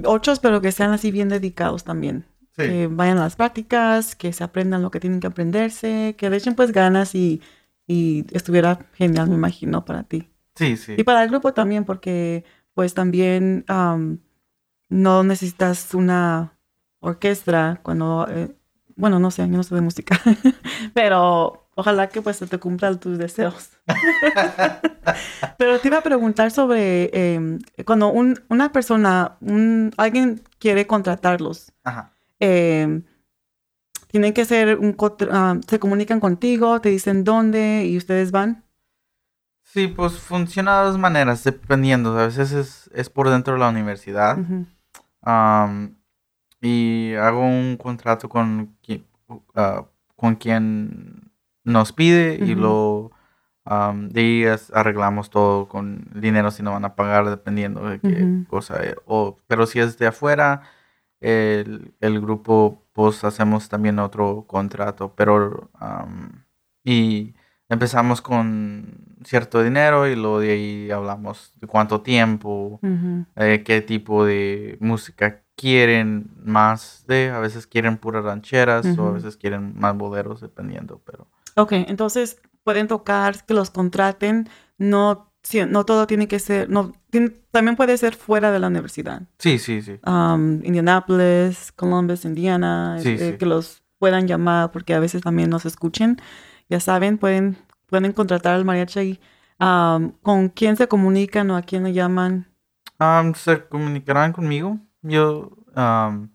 Ochos, 0.06 0.40
pero 0.40 0.62
que 0.62 0.72
sean 0.72 0.92
así 0.92 1.12
bien 1.12 1.30
dedicados 1.30 1.84
también. 1.84 2.26
Sí. 2.56 2.64
Que 2.64 2.88
vayan 2.88 3.18
a 3.18 3.22
las 3.22 3.36
prácticas, 3.36 4.16
que 4.16 4.32
se 4.32 4.44
aprendan 4.44 4.82
lo 4.84 4.92
que 4.92 5.00
tienen 5.00 5.20
que 5.20 5.28
aprenderse, 5.28 6.16
que 6.18 6.30
le 6.30 6.38
echen 6.38 6.56
pues 6.56 6.72
ganas 6.72 7.16
y, 7.16 7.42
y 7.88 8.26
estuviera 8.32 8.80
genial, 8.94 9.28
me 9.30 9.36
imagino, 9.36 9.86
para 9.86 10.04
ti. 10.04 10.30
Sí, 10.56 10.78
sí. 10.78 10.94
Y 10.98 11.04
para 11.04 11.24
el 11.24 11.30
grupo 11.32 11.54
también, 11.54 11.84
porque 11.84 12.46
pues 12.76 12.94
también 12.94 13.66
am, 13.68 14.20
no 14.90 15.24
necesitas 15.24 15.94
una 15.96 16.54
orquesta 17.00 17.80
cuando, 17.84 18.28
eh, 18.30 18.56
bueno, 18.96 19.18
no 19.20 19.32
sé, 19.32 19.42
yo 19.44 19.48
no 19.58 19.64
sé 19.64 19.74
de 19.74 19.82
música, 19.82 20.20
pero 20.94 21.68
ojalá 21.76 22.08
que 22.10 22.22
pues 22.22 22.38
se 22.38 22.46
te 22.46 22.60
cumplan 22.60 23.00
tus 23.00 23.18
deseos. 23.18 23.72
pero 25.58 25.80
te 25.80 25.88
iba 25.88 25.98
a 25.98 26.04
preguntar 26.04 26.52
sobre 26.52 27.10
em, 27.14 27.60
cuando 27.86 28.10
un- 28.10 28.40
una 28.50 28.72
persona, 28.72 29.38
un, 29.42 29.92
alguien 29.98 30.42
quiere 30.60 30.88
contratarlos, 30.88 31.72
Ajá. 31.84 32.13
Em, 32.44 33.04
tienen 34.08 34.34
que 34.34 34.46
ser 34.46 34.78
un, 34.78 34.96
ah, 35.32 35.58
se 35.68 35.80
comunican 35.80 36.20
contigo, 36.20 36.80
te 36.82 36.90
dicen 36.90 37.24
dónde 37.24 37.86
y 37.86 37.98
ustedes 37.98 38.32
van. 38.32 38.64
Sí, 39.64 39.88
pues 39.88 40.14
funciona 40.20 40.80
de 40.82 40.86
dos 40.88 40.98
maneras, 41.00 41.44
dependiendo. 41.44 42.18
A 42.20 42.26
veces 42.28 42.52
es, 42.52 42.92
es 42.94 43.10
por 43.10 43.30
dentro 43.30 43.54
de 43.54 43.60
la 43.60 43.70
universidad. 43.70 44.38
Y 46.62 47.14
hago 47.16 47.42
un 47.42 47.78
contrato 47.78 48.30
con, 48.30 48.78
ah, 49.56 49.86
con 50.16 50.36
quien 50.36 51.32
nos 51.66 51.92
pide 51.92 52.36
y 52.36 52.56
lo 52.56 53.12
am, 53.66 54.10
de 54.10 54.22
ahí 54.22 54.44
es- 54.44 54.72
arreglamos 54.74 55.30
todo 55.30 55.68
con 55.68 56.08
dinero 56.14 56.52
si 56.52 56.62
no 56.64 56.72
van 56.74 56.86
a 56.86 56.96
pagar 56.96 57.30
dependiendo 57.30 57.90
de 57.90 58.00
qué 58.00 58.10
cosa. 58.48 58.84
eh, 58.86 58.96
O, 59.06 59.40
pero 59.48 59.66
si 59.66 59.80
es 59.80 59.98
de 59.98 60.08
afuera, 60.08 60.62
el, 61.24 61.94
el 62.00 62.22
grupo 62.22 62.86
pues 62.94 63.24
hacemos 63.24 63.70
también 63.70 64.00
otro 64.00 64.46
contrato. 64.48 65.14
Pero 65.16 65.72
y 66.84 67.34
empezamos 67.70 68.22
con 68.22 69.16
cierto 69.24 69.64
dinero 69.64 70.08
y 70.08 70.16
luego 70.16 70.40
de 70.40 70.52
ahí 70.52 70.92
hablamos 70.92 71.54
de 71.60 71.68
cuánto 71.68 72.02
tiempo 72.02 72.80
eh, 73.36 73.64
qué 73.66 73.82
tipo 73.82 74.26
de 74.26 74.78
música 74.82 75.42
quieren 75.56 76.32
más 76.44 77.06
de, 77.08 77.30
a 77.30 77.40
veces 77.40 77.68
quieren 77.68 77.98
puras 77.98 78.26
rancheras 78.26 78.86
o 78.98 79.08
a 79.08 79.12
veces 79.12 79.38
quieren 79.38 79.74
más 79.80 79.96
boleros, 79.96 80.42
dependiendo, 80.42 81.02
pero 81.06 81.28
Ok, 81.56 81.74
entonces 81.74 82.42
pueden 82.64 82.88
tocar, 82.88 83.46
que 83.46 83.54
los 83.54 83.70
contraten, 83.70 84.50
no, 84.78 85.33
sí, 85.44 85.62
no 85.68 85.86
todo 85.86 86.08
tiene 86.08 86.28
que 86.28 86.40
ser, 86.40 86.70
no, 86.70 86.94
también 87.52 87.76
puede 87.76 87.98
ser 87.98 88.16
fuera 88.16 88.52
de 88.52 88.60
la 88.60 88.68
universidad. 88.68 89.22
sí, 89.40 89.60
sí, 89.60 89.82
sí. 89.82 90.00
Um, 90.06 90.64
Indianapolis, 90.66 91.72
Columbus, 91.74 92.26
Indiana, 92.26 92.98
Sí, 93.02 93.10
eh, 93.10 93.32
sí. 93.34 93.38
que 93.38 93.46
los 93.46 93.84
puedan 94.00 94.28
llamar 94.28 94.72
porque 94.72 94.94
a 94.94 95.00
veces 95.00 95.22
también 95.22 95.50
nos 95.50 95.66
escuchen. 95.66 96.18
Ya 96.70 96.80
saben, 96.80 97.18
pueden, 97.18 97.58
pueden 97.88 98.12
contratar 98.14 98.56
al 98.56 98.66
mariachi. 98.66 99.20
Um, 99.60 100.12
¿Con 100.22 100.50
quién 100.50 100.76
se 100.78 100.88
comunican 100.88 101.52
o 101.52 101.56
a 101.56 101.62
quién 101.62 101.84
le 101.84 101.94
llaman? 101.94 102.48
Am, 103.00 103.34
se 103.36 103.66
comunicarán 103.68 104.34
conmigo, 104.34 104.80
yo 105.02 105.52
am, 105.76 106.32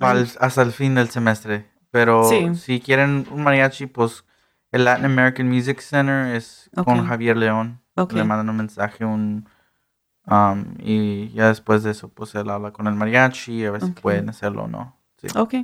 al- 0.00 0.28
hasta 0.40 0.62
el 0.62 0.72
fin 0.72 0.94
del 0.94 1.08
semestre, 1.10 1.68
pero 1.90 2.24
Sí. 2.28 2.54
si 2.54 2.80
quieren 2.80 3.26
un 3.30 3.42
mariachi, 3.42 3.86
pues 3.86 4.24
el 4.72 4.84
Latin 4.84 5.04
American 5.04 5.48
Music 5.48 5.80
Center 5.80 6.34
es 6.34 6.70
con. 6.84 7.06
Javier 7.06 7.36
León, 7.36 7.80
le 7.94 8.24
mandan 8.24 8.48
un 8.48 8.56
mensaje, 8.56 9.04
un 9.04 9.46
am, 10.24 10.74
y 10.80 11.30
ya 11.32 11.48
después 11.48 11.82
de 11.82 11.90
eso, 11.90 12.08
pues 12.08 12.34
él 12.34 12.48
habla 12.50 12.72
con 12.72 12.86
el 12.86 12.94
mariachi, 12.94 13.64
a 13.66 13.70
ver 13.70 13.82
si 13.82 13.90
pueden 13.90 14.30
hacerlo 14.30 14.64
o 14.64 14.68
no. 14.68 14.96
Sí. 15.18 15.28
Ok. 15.36 15.54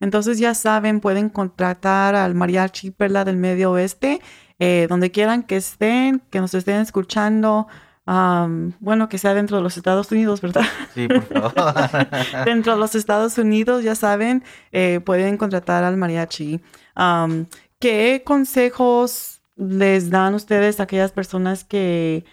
Entonces 0.00 0.38
ya 0.38 0.52
saben, 0.54 1.00
pueden 1.00 1.30
contratar 1.30 2.14
al 2.14 2.34
mariachi 2.34 2.90
Perla 2.90 3.24
del 3.24 3.36
Medio 3.36 3.70
Oeste, 3.72 4.20
eh, 4.58 4.86
donde 4.90 5.10
quieran 5.10 5.42
que 5.44 5.56
estén, 5.56 6.20
que 6.30 6.40
nos 6.40 6.52
estén 6.52 6.80
escuchando. 6.80 7.68
am, 8.04 8.72
bueno, 8.78 9.08
que 9.08 9.18
sea 9.18 9.34
dentro 9.34 9.56
de 9.56 9.62
los 9.62 9.76
Estados 9.76 10.12
Unidos, 10.12 10.40
¿verdad? 10.40 10.64
Sí, 10.94 11.08
por 11.08 11.22
favor. 11.22 11.54
dentro 12.44 12.74
de 12.74 12.78
los 12.78 12.94
Estados 12.94 13.38
Unidos, 13.38 13.84
ya 13.84 13.94
saben, 13.94 14.44
eh, 14.70 15.00
pueden 15.04 15.36
contratar 15.36 15.82
al 15.82 15.96
mariachi. 15.96 16.60
Am, 16.94 17.46
¿Qué 17.78 18.22
consejos 18.24 19.42
les 19.56 20.10
dan 20.10 20.34
ustedes 20.34 20.80
a 20.80 20.84
aquellas 20.84 21.12
personas 21.12 21.64
que, 21.64 22.24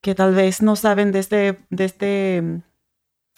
que 0.00 0.14
tal 0.14 0.34
vez 0.34 0.62
no 0.62 0.76
saben 0.76 1.12
de 1.12 1.18
este, 1.18 1.58
de 1.70 1.84
este 1.84 2.42
mm, 2.42 2.62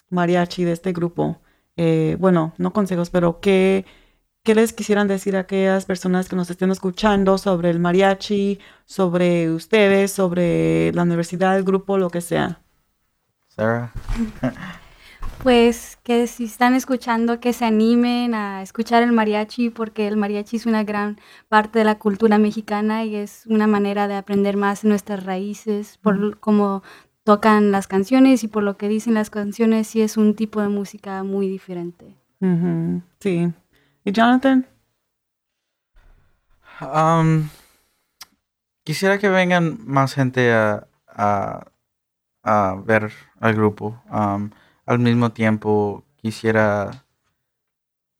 mariachi, 0.09 0.63
de 0.63 0.71
este 0.71 0.93
grupo? 0.93 1.41
Eh, 1.77 2.15
bueno, 2.19 2.53
no 2.57 2.71
consejos, 2.71 3.09
pero 3.09 3.41
¿qué, 3.41 3.85
¿qué 4.43 4.55
les 4.55 4.71
quisieran 4.71 5.09
decir 5.09 5.35
a 5.35 5.41
aquellas 5.41 5.85
personas 5.85 6.29
que 6.29 6.37
nos 6.37 6.49
estén 6.49 6.71
escuchando 6.71 7.37
sobre 7.37 7.69
el 7.69 7.79
mariachi, 7.79 8.59
sobre 8.85 9.51
ustedes, 9.51 10.11
sobre 10.11 10.93
la 10.93 11.03
universidad, 11.03 11.57
el 11.57 11.65
grupo, 11.65 11.97
lo 11.97 12.09
que 12.09 12.21
sea? 12.21 12.61
Sarah. 13.49 13.91
Pues 15.43 15.97
que 16.03 16.25
si 16.25 16.45
están 16.45 16.73
escuchando, 16.73 17.39
que 17.39 17.53
se 17.53 17.65
animen 17.65 18.33
a 18.33 18.63
escuchar 18.63 19.03
el 19.03 19.11
mariachi, 19.11 19.69
porque 19.69 20.07
el 20.07 20.17
mariachi 20.17 20.57
es 20.57 20.65
una 20.65 20.83
gran 20.83 21.19
parte 21.49 21.79
de 21.79 21.85
la 21.85 21.99
cultura 21.99 22.39
mexicana 22.39 23.05
y 23.05 23.15
es 23.15 23.45
una 23.45 23.67
manera 23.67 24.07
de 24.07 24.15
aprender 24.15 24.57
más 24.57 24.83
nuestras 24.83 25.23
raíces, 25.23 25.99
por 26.01 26.39
cómo 26.39 26.81
tocan 27.23 27.71
las 27.71 27.87
canciones 27.87 28.43
y 28.43 28.47
por 28.47 28.63
lo 28.63 28.77
que 28.77 28.87
dicen 28.87 29.13
las 29.13 29.29
canciones, 29.29 29.87
sí 29.87 30.01
es 30.01 30.17
un 30.17 30.35
tipo 30.35 30.61
de 30.61 30.69
música 30.69 31.23
muy 31.23 31.47
diferente. 31.47 32.15
Sí. 33.19 33.51
¿Y 34.03 34.11
Jonathan? 34.11 34.67
Um, 36.81 37.49
quisiera 38.83 39.17
que 39.17 39.29
vengan 39.29 39.77
más 39.85 40.13
gente 40.13 40.53
a, 40.53 40.87
a, 41.07 41.65
a 42.43 42.75
ver 42.85 43.11
al 43.39 43.53
grupo. 43.55 44.01
Um, 44.11 44.51
al 44.85 44.99
mismo 44.99 45.31
tiempo, 45.31 46.03
quisiera 46.17 47.05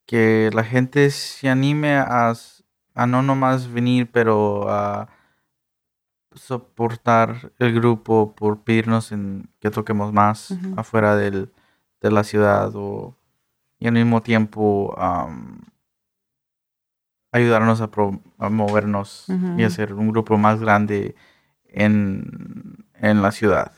que 0.05 0.49
la 0.53 0.63
gente 0.63 1.09
se 1.09 1.49
anime 1.49 1.95
a, 1.97 2.33
a 2.93 3.05
no 3.07 3.21
nomás 3.21 3.71
venir, 3.71 4.09
pero 4.11 4.69
a 4.69 5.07
soportar 6.33 7.51
el 7.59 7.73
grupo 7.73 8.35
por 8.35 8.61
pedirnos 8.63 9.11
en 9.11 9.49
que 9.59 9.71
toquemos 9.71 10.11
más 10.11 10.51
afuera 10.77 11.15
del, 11.15 11.51
de 12.01 12.11
la 12.11 12.23
ciudad 12.23 12.71
o, 12.75 13.15
y 13.79 13.87
al 13.87 13.93
mismo 13.93 14.21
tiempo 14.21 14.93
um, 14.97 15.59
ayudarnos 17.31 17.81
a, 17.81 17.89
pro- 17.89 18.21
a 18.37 18.49
movernos 18.49 19.25
y 19.59 19.63
hacer 19.63 19.93
un 19.93 20.11
grupo 20.11 20.37
más 20.37 20.59
grande 20.59 21.15
en, 21.67 22.85
en 22.95 23.21
la 23.21 23.31
ciudad. 23.31 23.71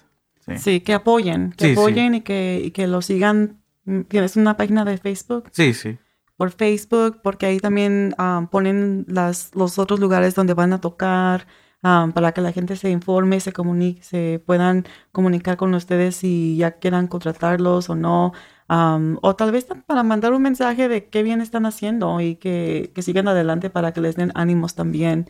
Sí. 0.47 0.57
Sí, 0.57 0.79
que 0.81 0.93
apoyen, 0.93 1.51
que 1.51 1.65
Sí, 1.65 1.73
sí. 1.73 1.79
apoyen 1.79 2.15
y 2.15 2.21
que, 2.21 2.61
y 2.63 2.71
que 2.71 2.87
lo 2.87 3.01
sigan. 3.01 3.61
¿Tienes 4.07 4.35
una 4.35 4.57
página 4.57 4.83
de 4.85 4.97
Facebook? 4.97 5.49
Sí, 5.51 5.73
sí. 5.73 5.97
Por 6.35 6.51
Facebook, 6.51 7.19
porque 7.23 7.45
ahí 7.47 7.59
también 7.59 8.13
ah, 8.17 8.47
ponen 8.51 9.05
las, 9.07 9.51
los 9.55 9.79
otros 9.79 9.99
lugares 9.99 10.35
donde 10.35 10.53
van 10.53 10.71
a 10.73 10.79
tocar 10.81 11.47
ah, 11.83 12.09
para 12.13 12.31
que 12.31 12.41
la 12.41 12.51
gente 12.51 12.75
se 12.75 12.89
informe, 12.91 13.39
se 13.39 13.53
comunique, 13.53 14.03
se 14.03 14.41
puedan 14.45 14.85
comunicar 15.11 15.57
con 15.57 15.73
ustedes 15.73 16.15
si 16.17 16.55
ya 16.57 16.71
quieran 16.79 17.07
contratarlos 17.07 17.89
o 17.89 17.95
no. 17.95 18.33
Am, 18.69 19.17
o 19.21 19.35
tal 19.35 19.51
vez 19.51 19.65
para 19.85 20.03
mandar 20.03 20.33
un 20.33 20.41
mensaje 20.41 20.89
de 20.89 21.07
qué 21.09 21.23
bien 21.23 21.39
están 21.41 21.65
haciendo 21.65 22.19
y 22.21 22.35
que, 22.35 22.91
que 22.93 23.01
sigan 23.01 23.27
adelante 23.29 23.69
para 23.69 23.93
que 23.93 24.01
les 24.01 24.15
den 24.17 24.31
ánimos 24.35 24.75
también. 24.75 25.29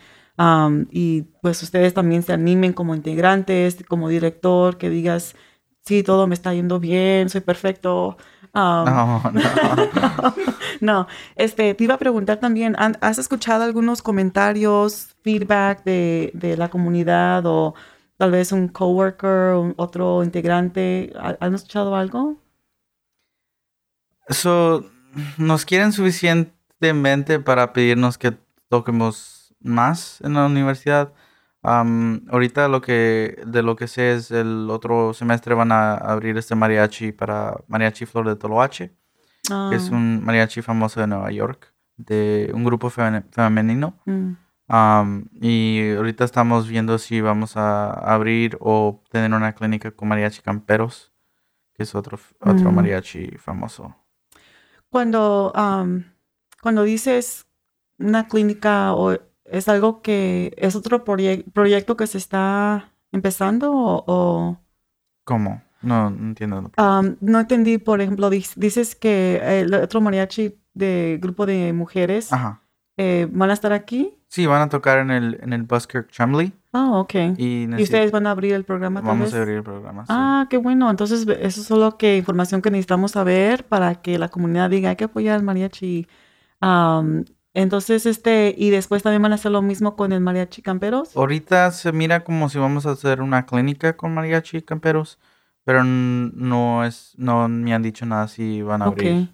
Y 0.91 1.23
pues 1.41 1.61
ustedes 1.63 1.93
también 1.93 2.23
se 2.23 2.33
animen 2.33 2.73
como 2.73 2.93
integrantes, 2.95 3.77
como 3.88 4.09
director, 4.09 4.77
que 4.77 4.89
digas, 4.89 5.35
sí, 5.83 6.03
todo 6.03 6.27
me 6.27 6.35
está 6.35 6.53
yendo 6.53 6.79
bien, 6.79 7.29
soy 7.29 7.41
perfecto. 7.41 8.17
No, 8.53 9.21
no. 9.31 9.41
no, 10.81 11.07
este, 11.35 11.73
te 11.73 11.83
iba 11.83 11.95
a 11.95 11.99
preguntar 11.99 12.39
también, 12.39 12.75
¿han- 12.79 12.97
¿has 13.01 13.17
escuchado 13.19 13.63
algunos 13.63 14.01
comentarios, 14.01 15.15
feedback 15.23 15.83
de, 15.83 16.31
de 16.33 16.57
la 16.57 16.69
comunidad 16.69 17.45
o 17.45 17.75
tal 18.17 18.31
vez 18.31 18.51
un 18.51 18.67
coworker, 18.67 19.53
un 19.55 19.73
otro 19.77 20.23
integrante? 20.23 21.13
¿Ha- 21.19 21.38
¿Han 21.39 21.53
escuchado 21.55 21.95
algo? 21.95 22.38
So, 24.29 24.85
nos 25.38 25.65
quieren 25.65 25.93
suficientemente 25.93 27.39
para 27.39 27.73
pedirnos 27.73 28.17
que 28.17 28.33
toquemos 28.69 29.36
más 29.61 30.21
en 30.21 30.33
la 30.33 30.45
universidad. 30.45 31.13
Ahorita 31.63 32.67
lo 32.69 32.81
que 32.81 33.41
de 33.45 33.61
lo 33.63 33.75
que 33.75 33.87
sé 33.87 34.13
es 34.13 34.31
el 34.31 34.69
otro 34.69 35.13
semestre 35.13 35.53
van 35.53 35.71
a 35.71 35.95
abrir 35.95 36.37
este 36.37 36.55
mariachi 36.55 37.11
para 37.11 37.57
Mariachi 37.67 38.05
Flor 38.05 38.27
de 38.27 38.35
Toloache, 38.35 38.93
que 39.69 39.75
es 39.75 39.89
Ah, 39.91 39.95
un 39.95 40.23
mariachi 40.23 40.61
famoso 40.61 41.01
de 41.01 41.07
Nueva 41.07 41.31
York, 41.31 41.73
de 41.97 42.51
un 42.53 42.63
grupo 42.63 42.89
femen- 42.89 43.25
femenino. 43.31 43.97
mm, 44.05 44.33
y 45.41 45.93
ahorita 45.95 46.23
estamos 46.25 46.67
viendo 46.69 46.97
si 46.99 47.19
vamos 47.21 47.57
a 47.57 47.89
abrir 47.91 48.57
o 48.61 49.01
tener 49.09 49.33
una 49.33 49.53
clínica 49.53 49.91
con 49.91 50.07
mariachi 50.07 50.41
camperos, 50.41 51.11
que 51.73 51.83
es 51.83 51.93
otro, 51.95 52.17
otro 52.41 52.71
Mm. 52.71 52.75
mariachi 52.75 53.31
famoso. 53.37 53.95
Cuando, 54.89 55.51
cuando 56.61 56.83
dices 56.83 57.45
una 57.99 58.27
clínica 58.27 58.93
o 58.93 59.17
es 59.51 59.67
algo 59.69 60.01
que 60.01 60.53
es 60.57 60.75
otro 60.75 61.03
proye- 61.05 61.43
proyecto 61.53 61.95
que 61.97 62.07
se 62.07 62.17
está 62.17 62.91
empezando 63.11 63.71
o, 63.73 64.03
o- 64.07 64.57
¿Cómo? 65.23 65.61
No, 65.81 66.09
no 66.09 66.27
entiendo. 66.29 66.71
No 67.21 67.39
entendí, 67.39 67.77
por 67.77 68.01
ejemplo, 68.01 68.29
dices 68.29 68.95
que 68.95 69.41
el 69.61 69.73
otro 69.73 70.01
mariachi 70.01 70.55
de 70.73 71.19
grupo 71.21 71.45
de 71.45 71.71
mujeres 71.73 72.33
Ajá. 72.33 72.61
eh, 72.97 73.27
van 73.31 73.49
a 73.49 73.53
estar 73.53 73.73
aquí. 73.73 74.13
Sí, 74.29 74.45
van 74.45 74.61
a 74.61 74.69
tocar 74.69 74.97
en 74.99 75.11
el, 75.11 75.39
en 75.41 75.53
el 75.53 75.63
Buskirk 75.63 76.09
Chumley 76.09 76.51
Ah, 76.73 76.91
ok. 76.99 77.13
y, 77.37 77.63
¿Y 77.63 77.67
necesi- 77.67 77.83
ustedes 77.83 78.11
van 78.11 78.27
a 78.27 78.31
abrir 78.31 78.53
el 78.53 78.65
programa 78.65 78.99
tal 79.01 79.07
vamos 79.07 79.33
a 79.33 79.37
abrir 79.37 79.57
el 79.57 79.63
programa. 79.63 80.01
sí. 80.05 80.13
Ah, 80.13 80.47
qué 80.49 80.57
bueno. 80.57 80.89
Entonces, 80.89 81.21
eso 81.27 81.61
es 81.61 81.67
solo 81.67 81.97
que 81.97 82.17
información 82.17 82.61
que 82.61 82.69
necesitamos 82.71 83.11
saber 83.11 83.63
para 83.65 83.95
que 83.95 84.17
la 84.19 84.27
comunidad 84.29 84.69
diga, 84.69 84.89
hay 84.89 84.95
que 84.97 85.05
apoyar 85.05 85.35
al 85.35 85.43
mariachi. 85.43 86.07
Entonces, 87.61 88.05
este, 88.05 88.53
y 88.57 88.69
después 88.69 89.03
también 89.03 89.21
van 89.21 89.31
a 89.31 89.35
hacer 89.35 89.51
lo 89.51 89.61
mismo 89.61 89.95
con 89.95 90.11
el 90.11 90.21
mariachi 90.21 90.61
camperos. 90.61 91.15
Ahorita 91.15 91.71
se 91.71 91.91
mira 91.91 92.23
como 92.23 92.49
si 92.49 92.59
vamos 92.59 92.85
a 92.85 92.91
hacer 92.91 93.21
una 93.21 93.45
clínica 93.45 93.97
con 93.97 94.13
mariachi 94.13 94.61
camperos, 94.61 95.19
pero 95.65 95.83
no 95.83 96.85
es, 96.85 97.13
no 97.17 97.47
me 97.49 97.73
han 97.73 97.81
dicho 97.83 98.05
nada 98.05 98.27
si 98.27 98.61
van 98.61 98.81
a 98.81 98.85
abrir. 98.85 99.29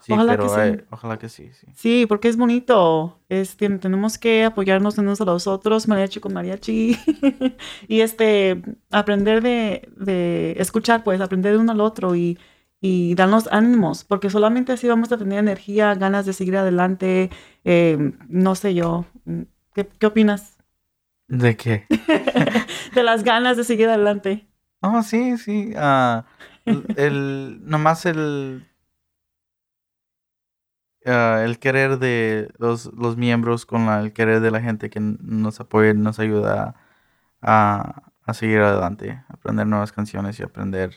Sí, 0.00 0.12
Ojalá 0.12 0.36
pero 0.36 0.44
que 0.44 0.48
sí. 0.50 0.78
eh, 0.80 0.84
ojalá 0.90 1.18
que 1.18 1.28
sí, 1.30 1.50
sí. 1.58 1.66
Sí, 1.74 2.06
porque 2.06 2.28
es 2.28 2.36
bonito. 2.36 3.18
Es, 3.30 3.56
tien- 3.58 3.80
tenemos 3.80 4.18
que 4.18 4.44
apoyarnos 4.44 4.98
unos 4.98 5.20
a 5.20 5.24
los 5.24 5.46
otros, 5.46 5.88
mariachi 5.88 6.20
con 6.20 6.34
mariachi. 6.34 6.96
y 7.88 8.00
este, 8.00 8.62
aprender 8.90 9.42
de, 9.42 9.88
de 9.96 10.52
escuchar, 10.58 11.02
pues, 11.04 11.20
aprender 11.22 11.52
de 11.52 11.58
uno 11.58 11.72
al 11.72 11.80
otro 11.80 12.14
y, 12.14 12.38
y 12.84 13.14
darnos 13.14 13.48
ánimos, 13.52 14.04
porque 14.04 14.28
solamente 14.30 14.72
así 14.72 14.86
vamos 14.88 15.10
a 15.12 15.16
tener 15.18 15.38
energía, 15.38 15.94
ganas 15.94 16.26
de 16.26 16.32
seguir 16.34 16.56
adelante. 16.56 17.30
eh, 17.64 18.12
no 18.28 18.54
sé 18.54 18.74
yo. 18.74 19.06
¿Qué, 19.74 19.86
qué 19.98 20.06
opinas? 20.06 20.58
¿De 21.28 21.56
qué? 21.56 21.86
de 22.94 23.02
las 23.02 23.24
ganas 23.24 23.56
de 23.56 23.64
seguir 23.64 23.88
adelante. 23.88 24.46
Oh, 24.82 25.02
sí, 25.02 25.38
sí. 25.38 25.72
ah, 25.76 26.26
el, 26.96 27.60
nomás 27.64 28.04
el, 28.06 28.66
ah, 31.06 31.42
el 31.44 31.58
querer 31.58 31.98
de 31.98 32.50
los, 32.58 32.86
los 32.94 33.16
miembros 33.16 33.66
con 33.66 33.86
la- 33.86 34.00
el 34.00 34.12
querer 34.12 34.40
de 34.40 34.50
la 34.50 34.60
gente 34.60 34.90
que 34.90 35.00
nos 35.00 35.60
apoya, 35.60 35.94
nos 35.94 36.18
ayuda 36.18 36.74
a, 37.42 38.12
a 38.24 38.34
seguir 38.34 38.60
adelante, 38.60 39.24
aprender 39.28 39.66
nuevas 39.66 39.92
canciones 39.92 40.38
y 40.40 40.42
aprender 40.42 40.94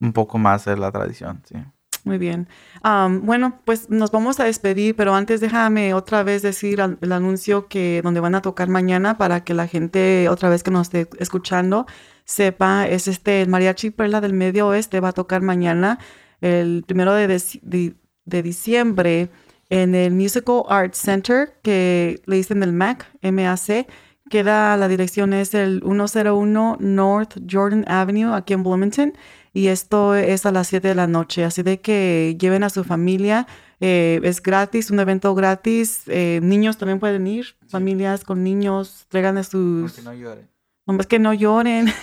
un 0.00 0.12
poco 0.12 0.38
más 0.38 0.64
de 0.64 0.76
la 0.76 0.90
tradición, 0.90 1.42
sí. 1.44 1.56
Muy 2.04 2.16
bien. 2.16 2.48
Am, 2.82 3.26
bueno, 3.26 3.60
pues 3.66 3.90
nos 3.90 4.10
vamos 4.10 4.40
a 4.40 4.44
despedir, 4.44 4.96
pero 4.96 5.14
antes 5.14 5.42
déjame 5.42 5.92
otra 5.92 6.22
vez 6.22 6.40
decir 6.40 6.80
al- 6.80 6.96
el 7.02 7.12
anuncio 7.12 7.68
que 7.68 8.00
donde 8.02 8.20
van 8.20 8.34
a 8.34 8.40
tocar 8.40 8.68
mañana 8.68 9.18
para 9.18 9.44
que 9.44 9.52
la 9.52 9.66
gente 9.66 10.26
otra 10.30 10.48
vez 10.48 10.62
que 10.62 10.70
nos 10.70 10.86
esté 10.86 11.08
escuchando 11.18 11.86
sepa, 12.24 12.86
es 12.88 13.06
este 13.06 13.42
el 13.42 13.48
Mariachi 13.50 13.90
Perla 13.90 14.22
del 14.22 14.32
Medio 14.32 14.68
Oeste 14.68 15.00
va 15.00 15.08
a 15.08 15.12
tocar 15.12 15.42
mañana 15.42 15.98
el 16.40 16.84
primero 16.86 17.12
de, 17.12 17.26
de- 17.28 17.94
de 18.24 18.42
diciembre 18.42 19.28
en 19.68 19.94
el 19.94 20.12
Musical 20.14 20.62
Arts 20.70 20.96
Center 20.98 21.58
que 21.62 22.22
le 22.24 22.36
dicen 22.36 22.62
el 22.62 22.72
MAC, 22.72 23.06
MAC. 23.22 23.86
Queda, 24.30 24.76
la 24.76 24.86
dirección 24.86 25.32
es 25.32 25.54
el 25.54 25.82
101 25.84 26.76
North 26.78 27.36
Jordan 27.50 27.84
Avenue 27.88 28.32
aquí 28.34 28.52
en 28.52 28.62
Bloomington 28.62 29.12
y 29.52 29.68
esto 29.68 30.14
es 30.14 30.46
a 30.46 30.52
las 30.52 30.68
7 30.68 30.88
de 30.88 30.94
la 30.94 31.06
noche, 31.06 31.44
así 31.44 31.62
de 31.62 31.80
que 31.80 32.36
lleven 32.38 32.62
a 32.62 32.70
su 32.70 32.84
familia, 32.84 33.46
eh, 33.80 34.20
es 34.22 34.42
gratis, 34.42 34.90
un 34.90 35.00
evento 35.00 35.34
gratis, 35.34 36.02
eh, 36.06 36.40
niños 36.42 36.76
también 36.76 37.00
pueden 37.00 37.26
ir, 37.26 37.56
familias 37.68 38.24
con 38.24 38.44
niños, 38.44 39.06
traigan 39.08 39.38
a 39.38 39.42
sus... 39.42 40.02
no 40.04 40.14
lloren. 40.14 40.48
Nomás 40.86 41.06
que 41.06 41.18
no 41.18 41.32
lloren. 41.34 41.92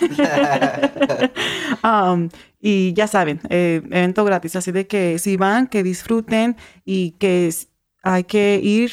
Um, 1.84 2.28
y 2.60 2.92
ya 2.94 3.06
saben, 3.06 3.40
eh, 3.50 3.80
evento 3.84 4.24
gratis, 4.24 4.56
así 4.56 4.72
de 4.72 4.88
que 4.88 5.20
si 5.20 5.36
van, 5.36 5.68
que 5.68 5.84
disfruten 5.84 6.56
y 6.84 7.12
que 7.12 7.54
hay 8.02 8.24
que 8.24 8.60
ir 8.60 8.90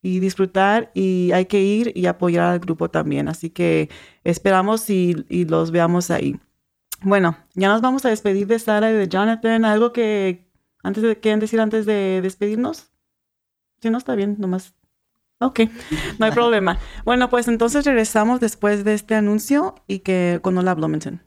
y 0.00 0.20
disfrutar 0.20 0.92
y 0.94 1.32
hay 1.32 1.46
que 1.46 1.60
ir 1.60 1.92
y 1.96 2.06
apoyar 2.06 2.44
al 2.44 2.60
grupo 2.60 2.88
también. 2.88 3.28
Así 3.28 3.50
que 3.50 3.90
esperamos 4.22 4.88
y, 4.90 5.26
y 5.28 5.44
los 5.44 5.72
veamos 5.72 6.10
ahí. 6.12 6.38
Bueno, 7.02 7.36
ya 7.54 7.68
nos 7.68 7.80
vamos 7.80 8.04
a 8.04 8.10
despedir 8.10 8.46
de 8.46 8.58
Sara 8.58 8.90
y 8.90 8.94
de 8.94 9.08
Jonathan. 9.08 9.64
¿Algo 9.64 9.92
que 9.92 10.50
antes 10.82 11.02
de 11.02 11.18
quieren 11.18 11.40
decir 11.40 11.60
antes 11.60 11.86
de 11.86 12.20
despedirnos? 12.22 12.90
Si 13.80 13.90
no 13.90 13.98
está 13.98 14.14
bien, 14.14 14.36
nomás. 14.38 14.74
Ok, 15.38 15.60
no 16.18 16.26
hay 16.26 16.32
problema. 16.32 16.78
Bueno, 17.06 17.30
pues 17.30 17.48
entonces 17.48 17.86
regresamos 17.86 18.40
después 18.40 18.84
de 18.84 18.92
este 18.92 19.14
anuncio 19.14 19.74
y 19.86 20.00
que 20.00 20.38
con 20.42 20.58
Hola 20.58 20.74
Bloomington. 20.74 21.22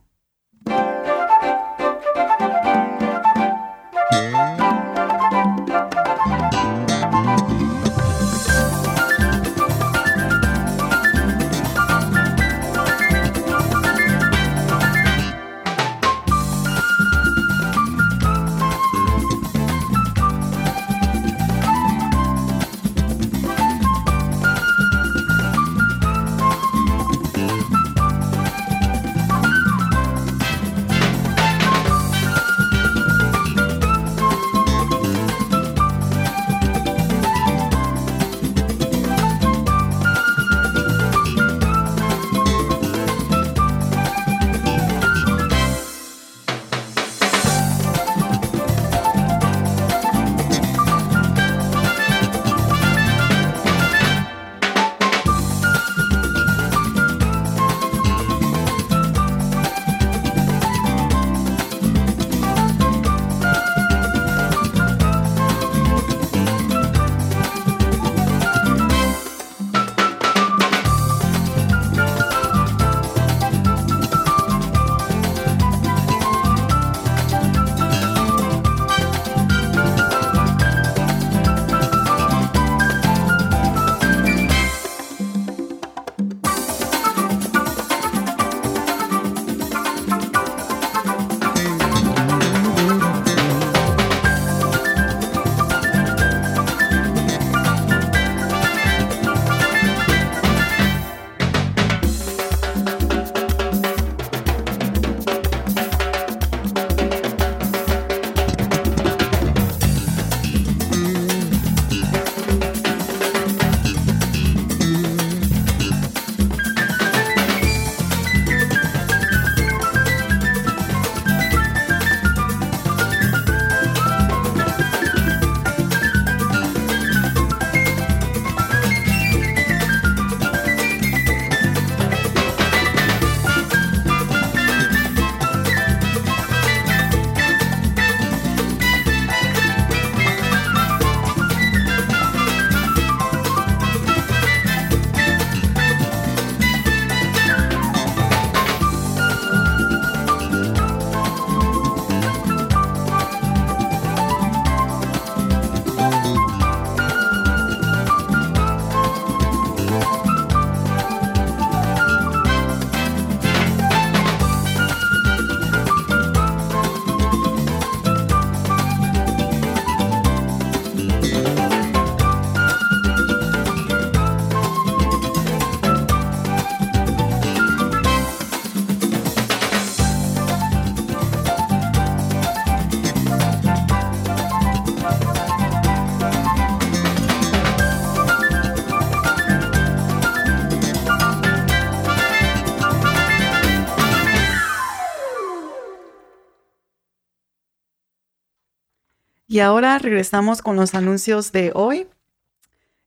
Y 199.53 199.59
ahora 199.59 199.99
regresamos 199.99 200.63
con 200.63 200.77
los 200.77 200.95
anuncios 200.95 201.51
de 201.51 201.71
hoy. 201.75 202.07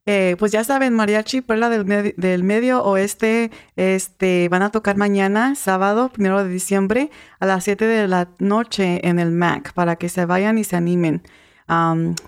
Eh, 0.06 0.36
pues 0.38 0.52
ya 0.52 0.62
saben, 0.62 0.94
Mariachi 0.94 1.40
Perla 1.40 1.68
del, 1.68 2.14
del 2.16 2.44
Medio 2.44 2.84
Oeste 2.84 3.50
este, 3.74 4.48
van 4.48 4.62
a 4.62 4.70
tocar 4.70 4.96
mañana, 4.96 5.56
sábado, 5.56 6.08
primero 6.08 6.44
de 6.44 6.48
diciembre, 6.48 7.10
a 7.40 7.46
las 7.46 7.64
7 7.64 7.84
de 7.84 8.06
la 8.06 8.28
noche 8.38 9.00
en 9.08 9.18
el 9.18 9.32
MAC, 9.32 9.72
para 9.72 9.96
que 9.96 10.08
se 10.08 10.24
vayan 10.24 10.56
y 10.56 10.62
se 10.62 10.76
animen. 10.76 11.24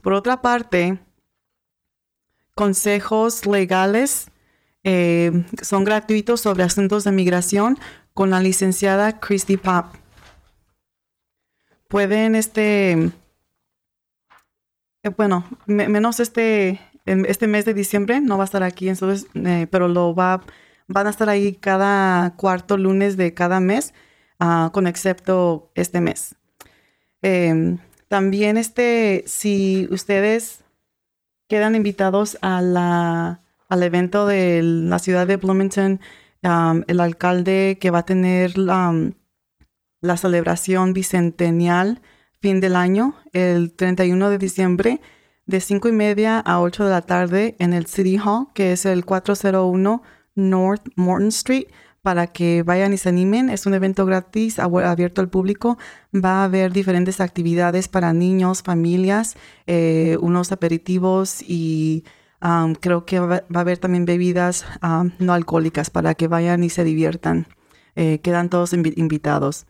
Por 0.02 0.12
otra 0.12 0.42
parte, 0.42 0.98
consejos 2.56 3.46
legales 3.46 4.32
eh, 4.82 5.44
son 5.62 5.84
gratuitos 5.84 6.40
sobre 6.40 6.64
asuntos 6.64 7.04
de 7.04 7.12
migración 7.12 7.78
con 8.14 8.30
la 8.30 8.40
licenciada 8.40 9.20
Christy 9.20 9.58
Pop. 9.58 9.94
Pueden, 11.86 12.34
este, 12.34 13.12
bueno, 15.16 15.44
me- 15.66 15.88
menos 15.88 16.20
este, 16.20 16.80
em, 17.06 17.24
este 17.26 17.46
mes 17.46 17.64
de 17.64 17.74
diciembre 17.74 18.20
no 18.20 18.36
va 18.38 18.44
a 18.44 18.46
estar 18.46 18.62
aquí, 18.62 18.88
entonces, 18.88 19.26
eh, 19.34 19.66
pero 19.70 19.88
lo 19.88 20.14
va, 20.14 20.42
van 20.88 21.06
a 21.06 21.10
estar 21.10 21.28
ahí 21.28 21.54
cada 21.54 22.34
cuarto 22.36 22.76
lunes 22.76 23.16
de 23.16 23.34
cada 23.34 23.60
mes, 23.60 23.94
ah, 24.40 24.70
con 24.72 24.86
excepto 24.86 25.70
este 25.74 26.00
mes. 26.00 26.34
Em, 27.22 27.78
también, 28.08 28.56
este, 28.56 29.24
si 29.26 29.88
ustedes 29.90 30.64
quedan 31.48 31.74
invitados 31.74 32.38
a 32.42 32.62
la, 32.62 33.42
al 33.68 33.82
evento 33.82 34.26
de 34.26 34.62
la 34.62 34.98
ciudad 34.98 35.26
de 35.26 35.36
Bloomington, 35.36 36.00
el 36.42 37.00
alcalde 37.00 37.78
que 37.80 37.90
va 37.90 38.00
a 38.00 38.06
tener 38.06 38.56
la 38.56 40.16
celebración 40.16 40.92
bicentennial 40.92 42.00
fin 42.40 42.60
del 42.60 42.76
año, 42.76 43.14
el 43.32 43.72
31 43.72 44.30
de 44.30 44.38
diciembre, 44.38 45.00
de 45.46 45.60
5 45.60 45.88
y 45.88 45.92
media 45.92 46.38
a 46.40 46.60
8 46.60 46.84
de 46.84 46.90
la 46.90 47.02
tarde 47.02 47.56
en 47.58 47.72
el 47.72 47.86
City 47.86 48.18
Hall, 48.18 48.48
que 48.54 48.72
es 48.72 48.84
el 48.84 49.04
401 49.04 50.02
North 50.34 50.86
Morton 50.94 51.28
Street, 51.28 51.66
para 52.02 52.28
que 52.28 52.62
vayan 52.62 52.92
y 52.92 52.96
se 52.98 53.08
animen. 53.08 53.50
Es 53.50 53.66
un 53.66 53.74
evento 53.74 54.06
gratis, 54.06 54.58
abierto 54.58 55.20
al 55.20 55.28
público. 55.28 55.78
Va 56.14 56.42
a 56.42 56.44
haber 56.44 56.72
diferentes 56.72 57.20
actividades 57.20 57.88
para 57.88 58.12
niños, 58.12 58.62
familias, 58.62 59.36
eh, 59.66 60.16
unos 60.20 60.52
aperitivos 60.52 61.42
y 61.42 62.04
um, 62.40 62.74
creo 62.74 63.04
que 63.04 63.18
va, 63.18 63.42
a 63.52 63.60
haber 63.60 63.78
también 63.78 64.04
bebidas 64.04 64.64
um, 64.82 65.10
no 65.18 65.32
alcohólicas 65.32 65.90
para 65.90 66.14
que 66.14 66.28
vayan 66.28 66.62
y 66.62 66.70
se 66.70 66.84
diviertan. 66.84 67.48
Eh, 67.96 68.20
quedan 68.22 68.48
todos 68.48 68.72
invi- 68.74 68.94
invitados. 68.96 69.66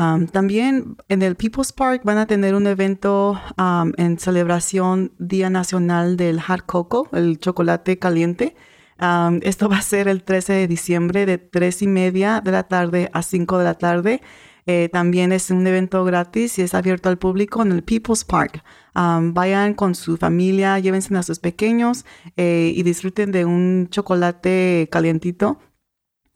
Um, 0.00 0.28
también 0.28 0.96
en 1.10 1.20
el 1.20 1.36
People's 1.36 1.72
Park 1.72 2.04
van 2.04 2.16
a 2.16 2.26
tener 2.26 2.54
un 2.54 2.66
evento 2.66 3.38
um, 3.58 3.92
en 3.98 4.18
celebración 4.18 5.12
Día 5.18 5.50
Nacional 5.50 6.16
del 6.16 6.40
Hot 6.40 6.64
Cocoa, 6.64 7.10
el 7.12 7.38
chocolate 7.38 7.98
caliente. 7.98 8.56
Esto 9.42 9.68
va 9.68 9.76
a 9.76 9.82
ser 9.82 10.08
el 10.08 10.22
13 10.22 10.54
de 10.54 10.68
diciembre 10.68 11.26
de 11.26 11.36
3 11.36 11.82
y 11.82 11.86
media 11.86 12.40
de 12.40 12.50
la 12.50 12.62
tarde 12.62 13.10
a 13.12 13.22
5 13.22 13.58
de 13.58 13.64
la 13.64 13.74
tarde. 13.74 14.22
Eh, 14.64 14.88
también 14.90 15.32
es 15.32 15.50
un 15.50 15.66
evento 15.66 16.02
gratis 16.04 16.58
y 16.58 16.62
es 16.62 16.72
abierto 16.72 17.10
al 17.10 17.18
público 17.18 17.60
en 17.60 17.72
el 17.72 17.82
People's 17.82 18.24
Park. 18.24 18.62
Um, 18.94 19.34
vayan 19.34 19.74
con 19.74 19.94
su 19.94 20.16
familia, 20.16 20.78
llévense 20.78 21.14
a 21.14 21.22
sus 21.22 21.40
pequeños 21.40 22.06
eh, 22.38 22.72
y 22.74 22.82
disfruten 22.84 23.32
de 23.32 23.44
un 23.44 23.88
chocolate 23.90 24.88
calientito 24.90 25.58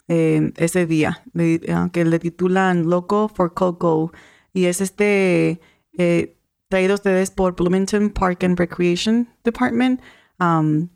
eh, 0.09 0.53
ese 0.57 0.87
día, 0.87 1.25
ah, 1.71 1.91
que 1.93 2.05
le 2.05 2.19
titulan 2.19 2.89
Loco 2.89 3.29
for 3.29 3.55
Coco. 3.55 4.13
Y 4.53 4.67
es 4.67 4.81
este 4.81 5.61
eh, 5.97 6.37
traído 6.69 6.93
a 6.93 6.95
ustedes 6.97 7.31
por 7.31 7.57
Bloomington 7.57 8.11
Park 8.11 8.45
and 8.45 8.59
Recreation 8.59 9.29
Department. 9.45 10.01
Um, 10.39 10.89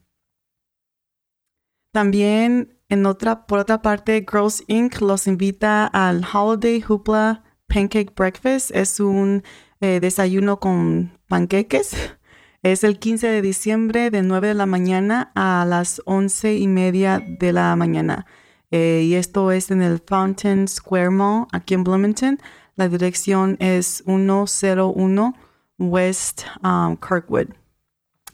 también 1.93 2.79
en 2.89 3.07
otra, 3.07 3.47
por 3.47 3.59
otra 3.59 3.83
parte, 3.83 4.25
Girls 4.31 4.65
Inc. 4.67 5.01
los 5.01 5.27
invita 5.27 5.87
al 5.87 6.25
Holiday 6.33 6.83
Hoopla 6.87 7.45
Pancake 7.67 8.13
Breakfast. 8.17 8.71
Es 8.75 9.01
un 9.01 9.43
eh, 9.81 10.01
desayuno 10.01 10.61
con 10.61 11.13
panqueques. 11.29 11.97
Es 12.65 12.83
el 12.83 12.99
15 12.99 13.29
de 13.29 13.41
diciembre 13.41 14.11
de 14.11 14.23
9 14.23 14.49
de 14.49 14.55
la 14.55 14.67
mañana 14.67 15.31
a 15.37 15.65
las 15.65 16.03
11 16.07 16.57
y 16.57 16.67
media 16.67 17.23
de 17.25 17.53
la 17.53 17.77
mañana. 17.77 18.27
Eh, 18.71 19.03
y 19.07 19.15
esto 19.15 19.51
es 19.51 19.71
en 19.71 19.83
el 19.83 19.99
Fountain 20.07 20.69
Square 20.69 21.11
Mall, 21.11 21.47
aquí 21.53 21.75
en 21.75 21.85
Bloomington. 21.85 22.39
La 22.77 22.89
dirección 22.89 23.57
es 23.61 24.03
101 24.07 25.35
West 25.79 26.43
um, 26.63 26.97
Kirkwood. 26.97 27.49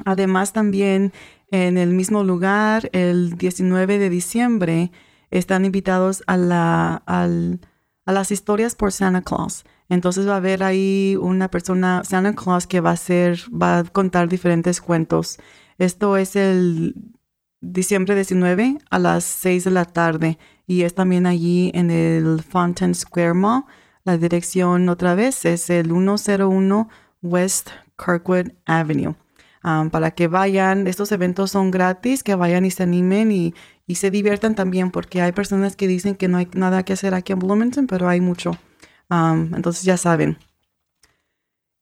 Además, 0.04 0.52
también 0.52 1.12
en 1.50 1.78
el 1.78 1.90
mismo 1.90 2.24
lugar, 2.24 2.90
el 2.92 3.36
19 3.38 3.98
de 3.98 4.10
diciembre, 4.10 4.90
están 5.30 5.64
invitados 5.64 6.22
a, 6.26 6.36
la, 6.36 6.96
al- 7.06 7.60
a 8.06 8.12
las 8.12 8.30
historias 8.30 8.74
por 8.74 8.92
Santa 8.92 9.22
Claus. 9.22 9.64
Entonces 9.88 10.26
va 10.26 10.34
a 10.34 10.36
haber 10.38 10.62
ahí 10.62 11.16
una 11.20 11.48
persona, 11.50 12.02
Santa 12.04 12.34
Claus, 12.34 12.66
que 12.66 12.80
va 12.80 12.92
a 12.92 12.96
va 13.50 13.78
a 13.78 13.84
contar 13.84 14.28
diferentes 14.28 14.80
cuentos. 14.80 15.38
Esto 15.78 16.16
es 16.16 16.36
el 16.36 16.94
diciembre 17.72 18.14
19 18.14 18.78
a 18.90 18.98
las 18.98 19.24
6 19.24 19.64
de 19.64 19.70
la 19.70 19.84
tarde 19.84 20.38
y 20.66 20.82
es 20.82 20.94
también 20.94 21.26
allí 21.26 21.70
en 21.74 21.90
el 21.90 22.42
Fountain 22.42 22.94
Square 22.94 23.34
Mall. 23.34 23.64
La 24.04 24.18
dirección 24.18 24.88
otra 24.88 25.14
vez 25.14 25.44
es 25.44 25.70
el 25.70 25.90
101 25.90 26.88
West 27.22 27.70
Kirkwood 27.96 28.52
Avenue. 28.66 29.14
Um, 29.64 29.88
para 29.88 30.10
que 30.10 30.28
vayan, 30.28 30.86
estos 30.86 31.10
eventos 31.10 31.50
son 31.52 31.70
gratis, 31.70 32.22
que 32.22 32.34
vayan 32.34 32.66
y 32.66 32.70
se 32.70 32.82
animen 32.82 33.32
y, 33.32 33.54
se 33.94 34.10
diviertan 34.10 34.54
también, 34.54 34.90
porque 34.90 35.22
hay 35.22 35.32
personas 35.32 35.76
que 35.76 35.86
dicen 35.86 36.16
que 36.16 36.28
no 36.28 36.36
hay 36.36 36.48
nada 36.54 36.84
que 36.84 36.92
hacer 36.92 37.14
aquí 37.14 37.32
en 37.32 37.38
Bloomington, 37.38 37.86
pero 37.86 38.08
hay 38.08 38.20
mucho. 38.20 38.52
Um, 39.08 39.54
entonces 39.54 39.84
ya 39.84 39.96
saben. 39.96 40.38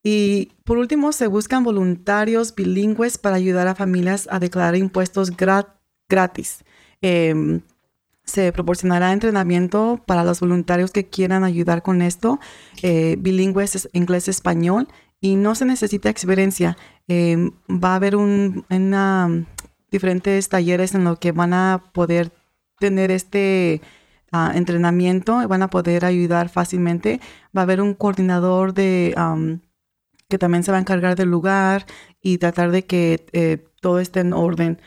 Y 0.02 0.52
por 0.64 0.78
último, 0.78 1.12
se 1.12 1.26
buscan 1.28 1.62
voluntarios 1.64 2.54
bilingües 2.54 3.18
para 3.18 3.36
ayudar 3.36 3.68
a 3.68 3.74
familias 3.74 4.28
a 4.30 4.38
declarar 4.38 4.76
impuestos 4.76 5.36
gra- 5.36 5.74
gratis. 6.08 6.64
Em, 7.00 7.60
se 8.24 8.52
proporcionará 8.52 9.12
entrenamiento 9.12 10.00
para 10.06 10.24
los 10.24 10.40
voluntarios 10.40 10.90
que 10.92 11.08
quieran 11.08 11.44
ayudar 11.44 11.82
con 11.82 12.02
esto, 12.02 12.38
eh, 12.82 13.16
bilingües 13.18 13.74
es 13.76 13.88
inglés-español, 13.92 14.88
y 15.20 15.36
no 15.36 15.54
se 15.54 15.64
necesita 15.64 16.10
experiencia. 16.10 16.76
Em, 17.08 17.52
va 17.68 17.92
a 17.92 17.96
haber 17.96 18.16
un, 18.16 18.64
diferentes 19.90 20.48
talleres 20.48 20.94
en 20.94 21.04
los 21.04 21.18
que 21.18 21.32
van 21.32 21.52
a 21.52 21.84
poder 21.92 22.32
tener 22.80 23.10
este 23.12 23.80
ah, 24.32 24.52
entrenamiento, 24.54 25.46
van 25.46 25.62
a 25.62 25.68
poder 25.70 26.04
ayudar 26.04 26.48
fácilmente. 26.48 27.20
Va 27.56 27.60
a 27.60 27.64
haber 27.64 27.80
un 27.80 27.94
coordinador 27.94 28.74
de... 28.74 29.14
que 30.32 30.38
también 30.38 30.64
se 30.64 30.72
va 30.72 30.78
a 30.78 30.80
encargar 30.80 31.14
del 31.14 31.28
lugar 31.28 31.84
y 32.22 32.38
tratar 32.38 32.70
de 32.70 32.86
que 32.86 33.26
eh, 33.34 33.62
todo 33.82 34.00
esté 34.00 34.20
en 34.20 34.32
orden. 34.32 34.80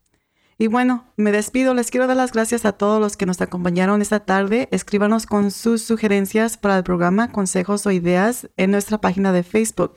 Y 0.62 0.68
bueno, 0.68 1.06
me 1.16 1.32
despido. 1.32 1.74
Les 1.74 1.90
quiero 1.90 2.06
dar 2.06 2.18
las 2.18 2.34
gracias 2.34 2.66
a 2.66 2.74
todos 2.74 3.00
los 3.00 3.16
que 3.16 3.26
nos 3.26 3.40
acompañaron 3.40 4.02
esta 4.02 4.20
tarde. 4.20 4.68
Escríbanos 4.72 5.26
con 5.26 5.52
sus 5.52 5.84
sugerencias 5.84 6.58
para 6.58 6.76
el 6.76 6.84
programa, 6.84 7.32
consejos 7.32 7.86
o 7.86 7.92
ideas 7.92 8.50
en 8.58 8.72
nuestra 8.72 9.00
página 9.00 9.32
de 9.32 9.44
Facebook. 9.44 9.96